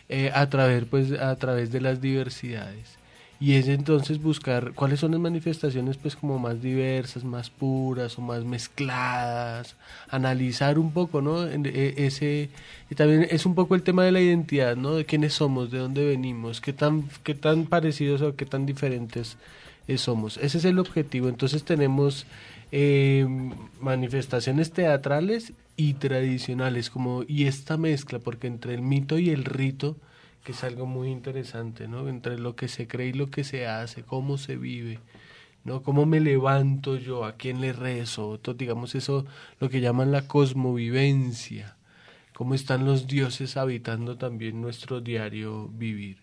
Eh, 0.10 0.32
a 0.34 0.50
través, 0.50 0.86
pues, 0.86 1.12
a 1.14 1.36
través 1.38 1.72
de 1.72 1.82
las 1.82 2.02
diversidades. 2.02 2.98
Y 3.40 3.54
es 3.56 3.68
entonces 3.68 4.22
buscar 4.22 4.72
cuáles 4.74 5.02
son 5.02 5.12
las 5.12 5.20
manifestaciones 5.20 5.98
pues 5.98 6.16
como 6.16 6.40
más 6.40 6.62
diversas, 6.62 7.26
más 7.26 7.50
puras 7.50 8.18
o 8.18 8.22
más 8.22 8.46
mezcladas, 8.46 9.76
analizar 10.10 10.80
un 10.80 10.92
poco, 10.94 11.22
¿no? 11.22 11.46
En- 11.48 11.66
e- 11.66 11.94
Ese 12.06 12.50
y 12.90 12.96
también 12.96 13.28
es 13.30 13.46
un 13.46 13.54
poco 13.56 13.76
el 13.76 13.84
tema 13.84 14.04
de 14.06 14.12
la 14.14 14.22
identidad, 14.22 14.78
¿no? 14.78 14.96
De 14.96 15.06
quiénes 15.06 15.34
somos, 15.34 15.72
de 15.72 15.80
dónde 15.80 16.06
venimos, 16.06 16.62
qué 16.62 16.72
tan 16.74 17.10
qué 17.24 17.34
tan 17.36 17.66
parecidos 17.66 18.22
o 18.22 18.36
qué 18.36 18.46
tan 18.46 18.66
diferentes 18.66 19.36
eh, 19.90 19.98
somos. 19.98 20.38
Ese 20.38 20.60
es 20.60 20.66
el 20.66 20.80
objetivo. 20.80 21.28
Entonces 21.28 21.64
tenemos 21.66 22.26
eh, 22.76 23.28
manifestaciones 23.82 24.72
teatrales 24.72 25.54
y 25.78 25.94
tradicionales 25.94 26.90
como 26.90 27.22
y 27.28 27.46
esta 27.46 27.78
mezcla 27.78 28.18
porque 28.18 28.48
entre 28.48 28.74
el 28.74 28.82
mito 28.82 29.20
y 29.20 29.30
el 29.30 29.46
rito 29.46 29.96
que 30.44 30.54
es 30.54 30.64
algo 30.64 30.88
muy 30.88 31.10
interesante, 31.10 31.88
¿no? 31.88 32.10
Entre 32.10 32.40
lo 32.40 32.56
que 32.56 32.68
se 32.68 32.88
cree 32.88 33.10
y 33.10 33.14
lo 33.14 33.30
que 33.30 33.44
se 33.44 33.68
hace, 33.68 34.02
cómo 34.02 34.40
se 34.40 34.58
vive, 34.58 35.00
¿no? 35.64 35.84
Cómo 35.84 36.08
me 36.08 36.20
levanto 36.20 36.98
yo, 36.98 37.26
a 37.26 37.34
quién 37.34 37.62
le 37.62 37.74
rezo, 37.74 38.40
todo, 38.40 38.56
digamos 38.56 38.96
eso, 38.96 39.24
lo 39.60 39.70
que 39.70 39.80
llaman 39.80 40.12
la 40.12 40.28
cosmovivencia, 40.28 41.78
cómo 42.34 42.56
están 42.56 42.86
los 42.86 43.06
dioses 43.06 43.56
habitando 43.56 44.18
también 44.18 44.62
nuestro 44.62 45.00
diario 45.00 45.68
vivir. 45.68 46.18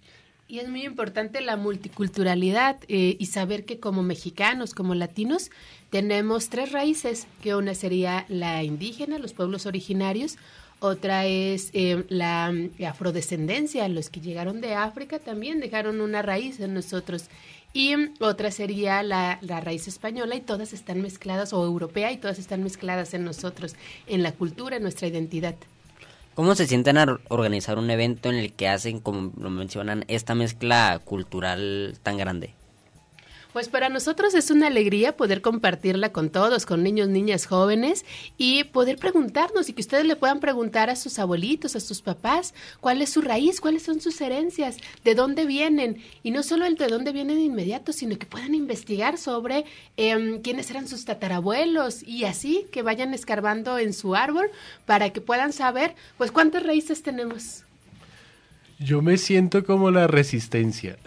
Y 0.50 0.58
es 0.58 0.68
muy 0.68 0.84
importante 0.84 1.40
la 1.42 1.56
multiculturalidad 1.56 2.78
eh, 2.88 3.14
y 3.20 3.26
saber 3.26 3.64
que 3.64 3.78
como 3.78 4.02
mexicanos, 4.02 4.74
como 4.74 4.96
latinos, 4.96 5.52
tenemos 5.90 6.48
tres 6.48 6.72
raíces, 6.72 7.28
que 7.40 7.54
una 7.54 7.72
sería 7.76 8.26
la 8.28 8.64
indígena, 8.64 9.20
los 9.20 9.32
pueblos 9.32 9.66
originarios, 9.66 10.38
otra 10.80 11.24
es 11.26 11.70
eh, 11.72 12.04
la 12.08 12.50
mm, 12.50 12.82
afrodescendencia, 12.84 13.88
los 13.88 14.10
que 14.10 14.20
llegaron 14.20 14.60
de 14.60 14.74
África 14.74 15.20
también 15.20 15.60
dejaron 15.60 16.00
una 16.00 16.20
raíz 16.20 16.58
en 16.58 16.74
nosotros. 16.74 17.26
Y 17.72 17.94
otra 18.18 18.50
sería 18.50 19.04
la, 19.04 19.38
la 19.42 19.60
raíz 19.60 19.86
española 19.86 20.34
y 20.34 20.40
todas 20.40 20.72
están 20.72 21.00
mezcladas, 21.00 21.52
o 21.52 21.64
europea 21.64 22.10
y 22.10 22.16
todas 22.16 22.40
están 22.40 22.64
mezcladas 22.64 23.14
en 23.14 23.22
nosotros, 23.22 23.76
en 24.08 24.24
la 24.24 24.32
cultura, 24.32 24.78
en 24.78 24.82
nuestra 24.82 25.06
identidad. 25.06 25.54
¿Cómo 26.34 26.54
se 26.54 26.66
sienten 26.66 26.98
a 26.98 27.02
or- 27.04 27.20
organizar 27.28 27.78
un 27.78 27.90
evento 27.90 28.30
en 28.30 28.36
el 28.36 28.52
que 28.54 28.68
hacen, 28.68 29.00
como 29.00 29.32
lo 29.36 29.50
mencionan, 29.50 30.04
esta 30.08 30.34
mezcla 30.34 31.00
cultural 31.04 31.98
tan 32.02 32.16
grande? 32.16 32.56
Pues 33.52 33.68
para 33.68 33.88
nosotros 33.88 34.34
es 34.34 34.52
una 34.52 34.68
alegría 34.68 35.16
poder 35.16 35.42
compartirla 35.42 36.12
con 36.12 36.30
todos, 36.30 36.66
con 36.66 36.84
niños, 36.84 37.08
niñas, 37.08 37.46
jóvenes 37.46 38.04
y 38.38 38.62
poder 38.64 38.96
preguntarnos 38.96 39.68
y 39.68 39.72
que 39.72 39.80
ustedes 39.80 40.04
le 40.04 40.14
puedan 40.14 40.38
preguntar 40.38 40.88
a 40.88 40.94
sus 40.94 41.18
abuelitos, 41.18 41.74
a 41.74 41.80
sus 41.80 42.00
papás, 42.00 42.54
cuál 42.80 43.02
es 43.02 43.10
su 43.10 43.22
raíz, 43.22 43.60
cuáles 43.60 43.82
son 43.82 44.00
sus 44.00 44.20
herencias, 44.20 44.76
de 45.02 45.16
dónde 45.16 45.46
vienen 45.46 46.00
y 46.22 46.30
no 46.30 46.44
solo 46.44 46.64
el 46.64 46.76
de 46.76 46.86
dónde 46.86 47.10
vienen 47.10 47.38
de 47.38 47.42
inmediato, 47.42 47.92
sino 47.92 48.16
que 48.18 48.26
puedan 48.26 48.54
investigar 48.54 49.18
sobre 49.18 49.64
em, 49.96 50.40
quiénes 50.42 50.70
eran 50.70 50.86
sus 50.86 51.04
tatarabuelos 51.04 52.04
y 52.04 52.26
así 52.26 52.66
que 52.70 52.82
vayan 52.82 53.14
escarbando 53.14 53.78
en 53.78 53.94
su 53.94 54.14
árbol 54.14 54.48
para 54.86 55.10
que 55.10 55.20
puedan 55.20 55.52
saber 55.52 55.96
pues 56.18 56.30
cuántas 56.30 56.62
raíces 56.62 57.02
tenemos. 57.02 57.64
Yo 58.78 59.02
me 59.02 59.18
siento 59.18 59.64
como 59.64 59.90
la 59.90 60.06
resistencia. 60.06 60.98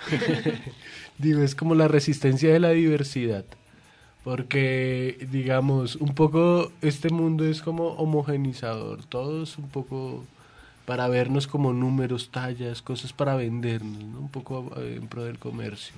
Digo, 1.24 1.42
es 1.42 1.56
como 1.56 1.74
la 1.74 1.88
resistencia 1.88 2.52
de 2.52 2.60
la 2.60 2.72
diversidad. 2.72 3.46
Porque, 4.26 5.26
digamos, 5.32 5.96
un 5.96 6.14
poco 6.16 6.70
este 6.82 7.10
mundo 7.10 7.46
es 7.46 7.62
como 7.62 7.94
homogenizador. 7.94 9.06
Todos 9.06 9.58
un 9.58 9.70
poco 9.70 10.26
para 10.86 11.08
vernos 11.08 11.48
como 11.48 11.72
números, 11.72 12.30
tallas, 12.30 12.82
cosas 12.82 13.14
para 13.14 13.36
vendernos, 13.38 14.04
¿no? 14.04 14.20
un 14.20 14.30
poco 14.30 14.70
eh, 14.76 14.98
en 15.02 15.08
pro 15.08 15.24
del 15.24 15.40
comercio. 15.40 15.96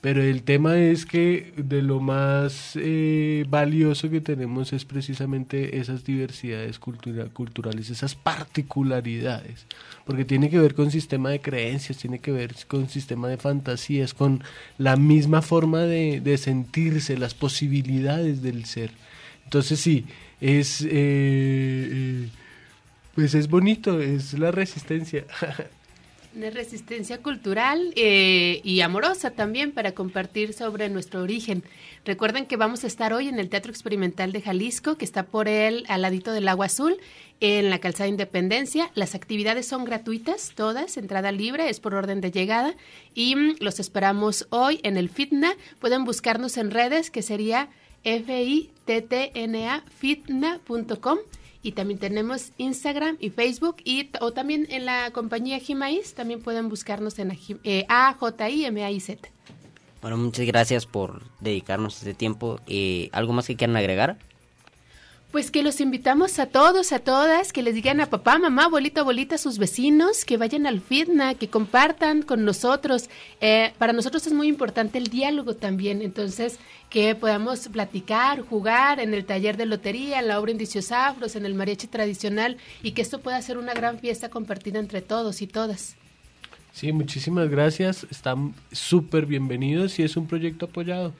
Pero 0.00 0.22
el 0.22 0.44
tema 0.44 0.78
es 0.78 1.04
que 1.04 1.52
de 1.56 1.82
lo 1.82 1.98
más 1.98 2.74
eh, 2.76 3.44
valioso 3.48 4.08
que 4.08 4.20
tenemos 4.20 4.72
es 4.72 4.84
precisamente 4.84 5.78
esas 5.78 6.04
diversidades 6.04 6.78
cultura, 6.78 7.24
culturales, 7.26 7.90
esas 7.90 8.14
particularidades, 8.14 9.66
porque 10.06 10.24
tiene 10.24 10.50
que 10.50 10.60
ver 10.60 10.76
con 10.76 10.92
sistema 10.92 11.30
de 11.30 11.40
creencias, 11.40 11.98
tiene 11.98 12.20
que 12.20 12.30
ver 12.30 12.54
con 12.68 12.88
sistema 12.88 13.28
de 13.28 13.38
fantasías, 13.38 14.14
con 14.14 14.44
la 14.78 14.96
misma 14.96 15.42
forma 15.42 15.80
de, 15.80 16.38
sentirse, 16.38 17.18
las 17.18 17.34
posibilidades 17.34 18.40
del 18.40 18.66
ser. 18.66 18.92
Entonces 19.44 19.80
sí, 19.80 20.06
es... 20.40 20.82
Eh, 20.82 20.88
eh, 20.92 22.28
pues 23.16 23.34
es 23.34 23.48
bonito, 23.48 24.00
es 24.00 24.38
la 24.38 24.52
resistencia. 24.52 25.24
Una 26.36 26.50
resistencia 26.50 27.22
cultural 27.22 27.92
eh, 27.96 28.60
y 28.62 28.82
amorosa 28.82 29.30
también 29.30 29.72
para 29.72 29.92
compartir 29.92 30.52
sobre 30.52 30.90
nuestro 30.90 31.22
origen. 31.22 31.64
Recuerden 32.04 32.44
que 32.44 32.56
vamos 32.56 32.84
a 32.84 32.86
estar 32.86 33.14
hoy 33.14 33.28
en 33.28 33.38
el 33.38 33.48
Teatro 33.48 33.70
Experimental 33.70 34.30
de 34.32 34.42
Jalisco, 34.42 34.96
que 34.96 35.06
está 35.06 35.24
por 35.24 35.48
el 35.48 35.84
al 35.88 36.02
del 36.20 36.48
Agua 36.48 36.66
Azul, 36.66 36.98
en 37.40 37.70
la 37.70 37.78
Calzada 37.78 38.08
Independencia. 38.08 38.90
Las 38.94 39.14
actividades 39.14 39.66
son 39.66 39.84
gratuitas, 39.84 40.52
todas, 40.54 40.98
entrada 40.98 41.32
libre, 41.32 41.70
es 41.70 41.80
por 41.80 41.94
orden 41.94 42.20
de 42.20 42.30
llegada. 42.30 42.74
Y 43.14 43.34
mm, 43.34 43.56
los 43.60 43.80
esperamos 43.80 44.46
hoy 44.50 44.80
en 44.82 44.98
el 44.98 45.08
FITNA. 45.08 45.54
Pueden 45.80 46.04
buscarnos 46.04 46.58
en 46.58 46.70
redes, 46.70 47.10
que 47.10 47.22
sería 47.22 47.70
F-I-T-T-N-A, 48.04 49.82
fitna.com 49.98 51.18
y 51.68 51.72
también 51.72 52.00
tenemos 52.00 52.52
Instagram 52.56 53.18
y 53.20 53.28
Facebook 53.28 53.76
y 53.84 54.08
o 54.22 54.32
también 54.32 54.66
en 54.70 54.86
la 54.86 55.10
compañía 55.10 55.58
Jimaíz 55.58 56.14
también 56.14 56.40
pueden 56.40 56.70
buscarnos 56.70 57.18
en 57.18 57.38
eh, 57.62 57.84
A 57.90 58.14
J 58.14 58.48
I 58.48 58.64
M 58.64 58.82
A 58.82 58.90
I 58.90 58.98
Z. 59.00 59.28
Bueno, 60.00 60.16
muchas 60.16 60.46
gracias 60.46 60.86
por 60.86 61.24
dedicarnos 61.40 61.98
este 61.98 62.14
tiempo. 62.14 62.58
Eh, 62.66 63.10
¿Algo 63.12 63.34
más 63.34 63.46
que 63.46 63.56
quieran 63.56 63.76
agregar? 63.76 64.16
Pues 65.30 65.50
que 65.50 65.62
los 65.62 65.82
invitamos 65.82 66.38
a 66.38 66.46
todos, 66.46 66.90
a 66.92 67.00
todas, 67.00 67.52
que 67.52 67.62
les 67.62 67.74
digan 67.74 68.00
a 68.00 68.08
papá, 68.08 68.38
mamá, 68.38 68.64
abuelito, 68.64 69.02
abuelita, 69.02 69.34
a 69.34 69.38
sus 69.38 69.58
vecinos, 69.58 70.24
que 70.24 70.38
vayan 70.38 70.66
al 70.66 70.80
FITNA, 70.80 71.34
que 71.34 71.50
compartan 71.50 72.22
con 72.22 72.46
nosotros. 72.46 73.10
Eh, 73.42 73.74
para 73.76 73.92
nosotros 73.92 74.26
es 74.26 74.32
muy 74.32 74.48
importante 74.48 74.96
el 74.96 75.08
diálogo 75.08 75.54
también, 75.54 76.00
entonces 76.00 76.58
que 76.88 77.14
podamos 77.14 77.68
platicar, 77.68 78.40
jugar 78.40 79.00
en 79.00 79.12
el 79.12 79.26
taller 79.26 79.58
de 79.58 79.66
lotería, 79.66 80.20
en 80.20 80.28
la 80.28 80.40
obra 80.40 80.50
Indicios 80.50 80.92
Afros, 80.92 81.36
en 81.36 81.44
el 81.44 81.54
mariachi 81.54 81.88
tradicional 81.88 82.56
y 82.82 82.92
que 82.92 83.02
esto 83.02 83.20
pueda 83.20 83.42
ser 83.42 83.58
una 83.58 83.74
gran 83.74 83.98
fiesta 83.98 84.30
compartida 84.30 84.78
entre 84.78 85.02
todos 85.02 85.42
y 85.42 85.46
todas. 85.46 85.96
Sí, 86.72 86.90
muchísimas 86.92 87.50
gracias. 87.50 88.06
Están 88.10 88.54
súper 88.72 89.26
bienvenidos 89.26 89.98
y 89.98 90.04
es 90.04 90.16
un 90.16 90.26
proyecto 90.26 90.66
apoyado. 90.66 91.12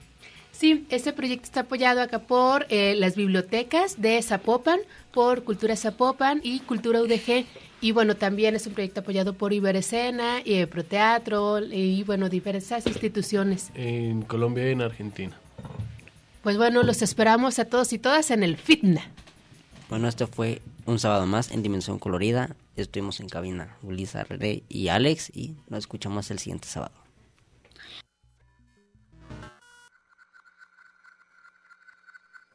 Sí, 0.52 0.86
este 0.90 1.12
proyecto 1.12 1.44
está 1.44 1.60
apoyado 1.60 2.00
acá 2.00 2.18
por 2.18 2.66
eh, 2.68 2.94
las 2.96 3.14
bibliotecas 3.14 4.00
de 4.00 4.20
Zapopan, 4.22 4.80
por 5.12 5.44
Cultura 5.44 5.76
Zapopan 5.76 6.40
y 6.42 6.60
Cultura 6.60 7.00
UDG. 7.00 7.46
Y 7.80 7.92
bueno, 7.92 8.16
también 8.16 8.56
es 8.56 8.66
un 8.66 8.72
proyecto 8.72 9.00
apoyado 9.00 9.34
por 9.34 9.52
Iberescena, 9.52 10.40
y 10.44 10.66
Proteatro 10.66 11.60
y 11.64 12.02
bueno, 12.02 12.28
diversas 12.28 12.86
instituciones. 12.88 13.70
En 13.74 14.22
Colombia 14.22 14.68
y 14.68 14.72
en 14.72 14.82
Argentina. 14.82 15.38
Pues 16.42 16.56
bueno, 16.56 16.82
los 16.82 17.02
esperamos 17.02 17.58
a 17.58 17.66
todos 17.66 17.92
y 17.92 17.98
todas 17.98 18.30
en 18.32 18.42
el 18.42 18.56
FITNA. 18.56 19.02
Bueno, 19.88 20.08
esto 20.08 20.26
fue 20.26 20.60
un 20.86 20.98
sábado 20.98 21.26
más 21.26 21.50
en 21.52 21.62
Dimensión 21.62 21.98
Colorida. 21.98 22.56
Estuvimos 22.76 23.20
en 23.20 23.28
cabina 23.28 23.76
Ulisa, 23.82 24.24
Rey 24.24 24.64
y 24.68 24.88
Alex 24.88 25.30
y 25.34 25.54
nos 25.68 25.80
escuchamos 25.80 26.30
el 26.30 26.38
siguiente 26.38 26.66
sábado. 26.66 26.97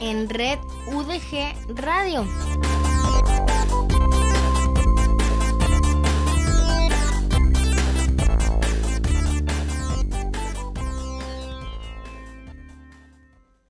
En 0.00 0.28
Red 0.28 0.58
UDG 0.86 1.54
Radio. 1.76 2.26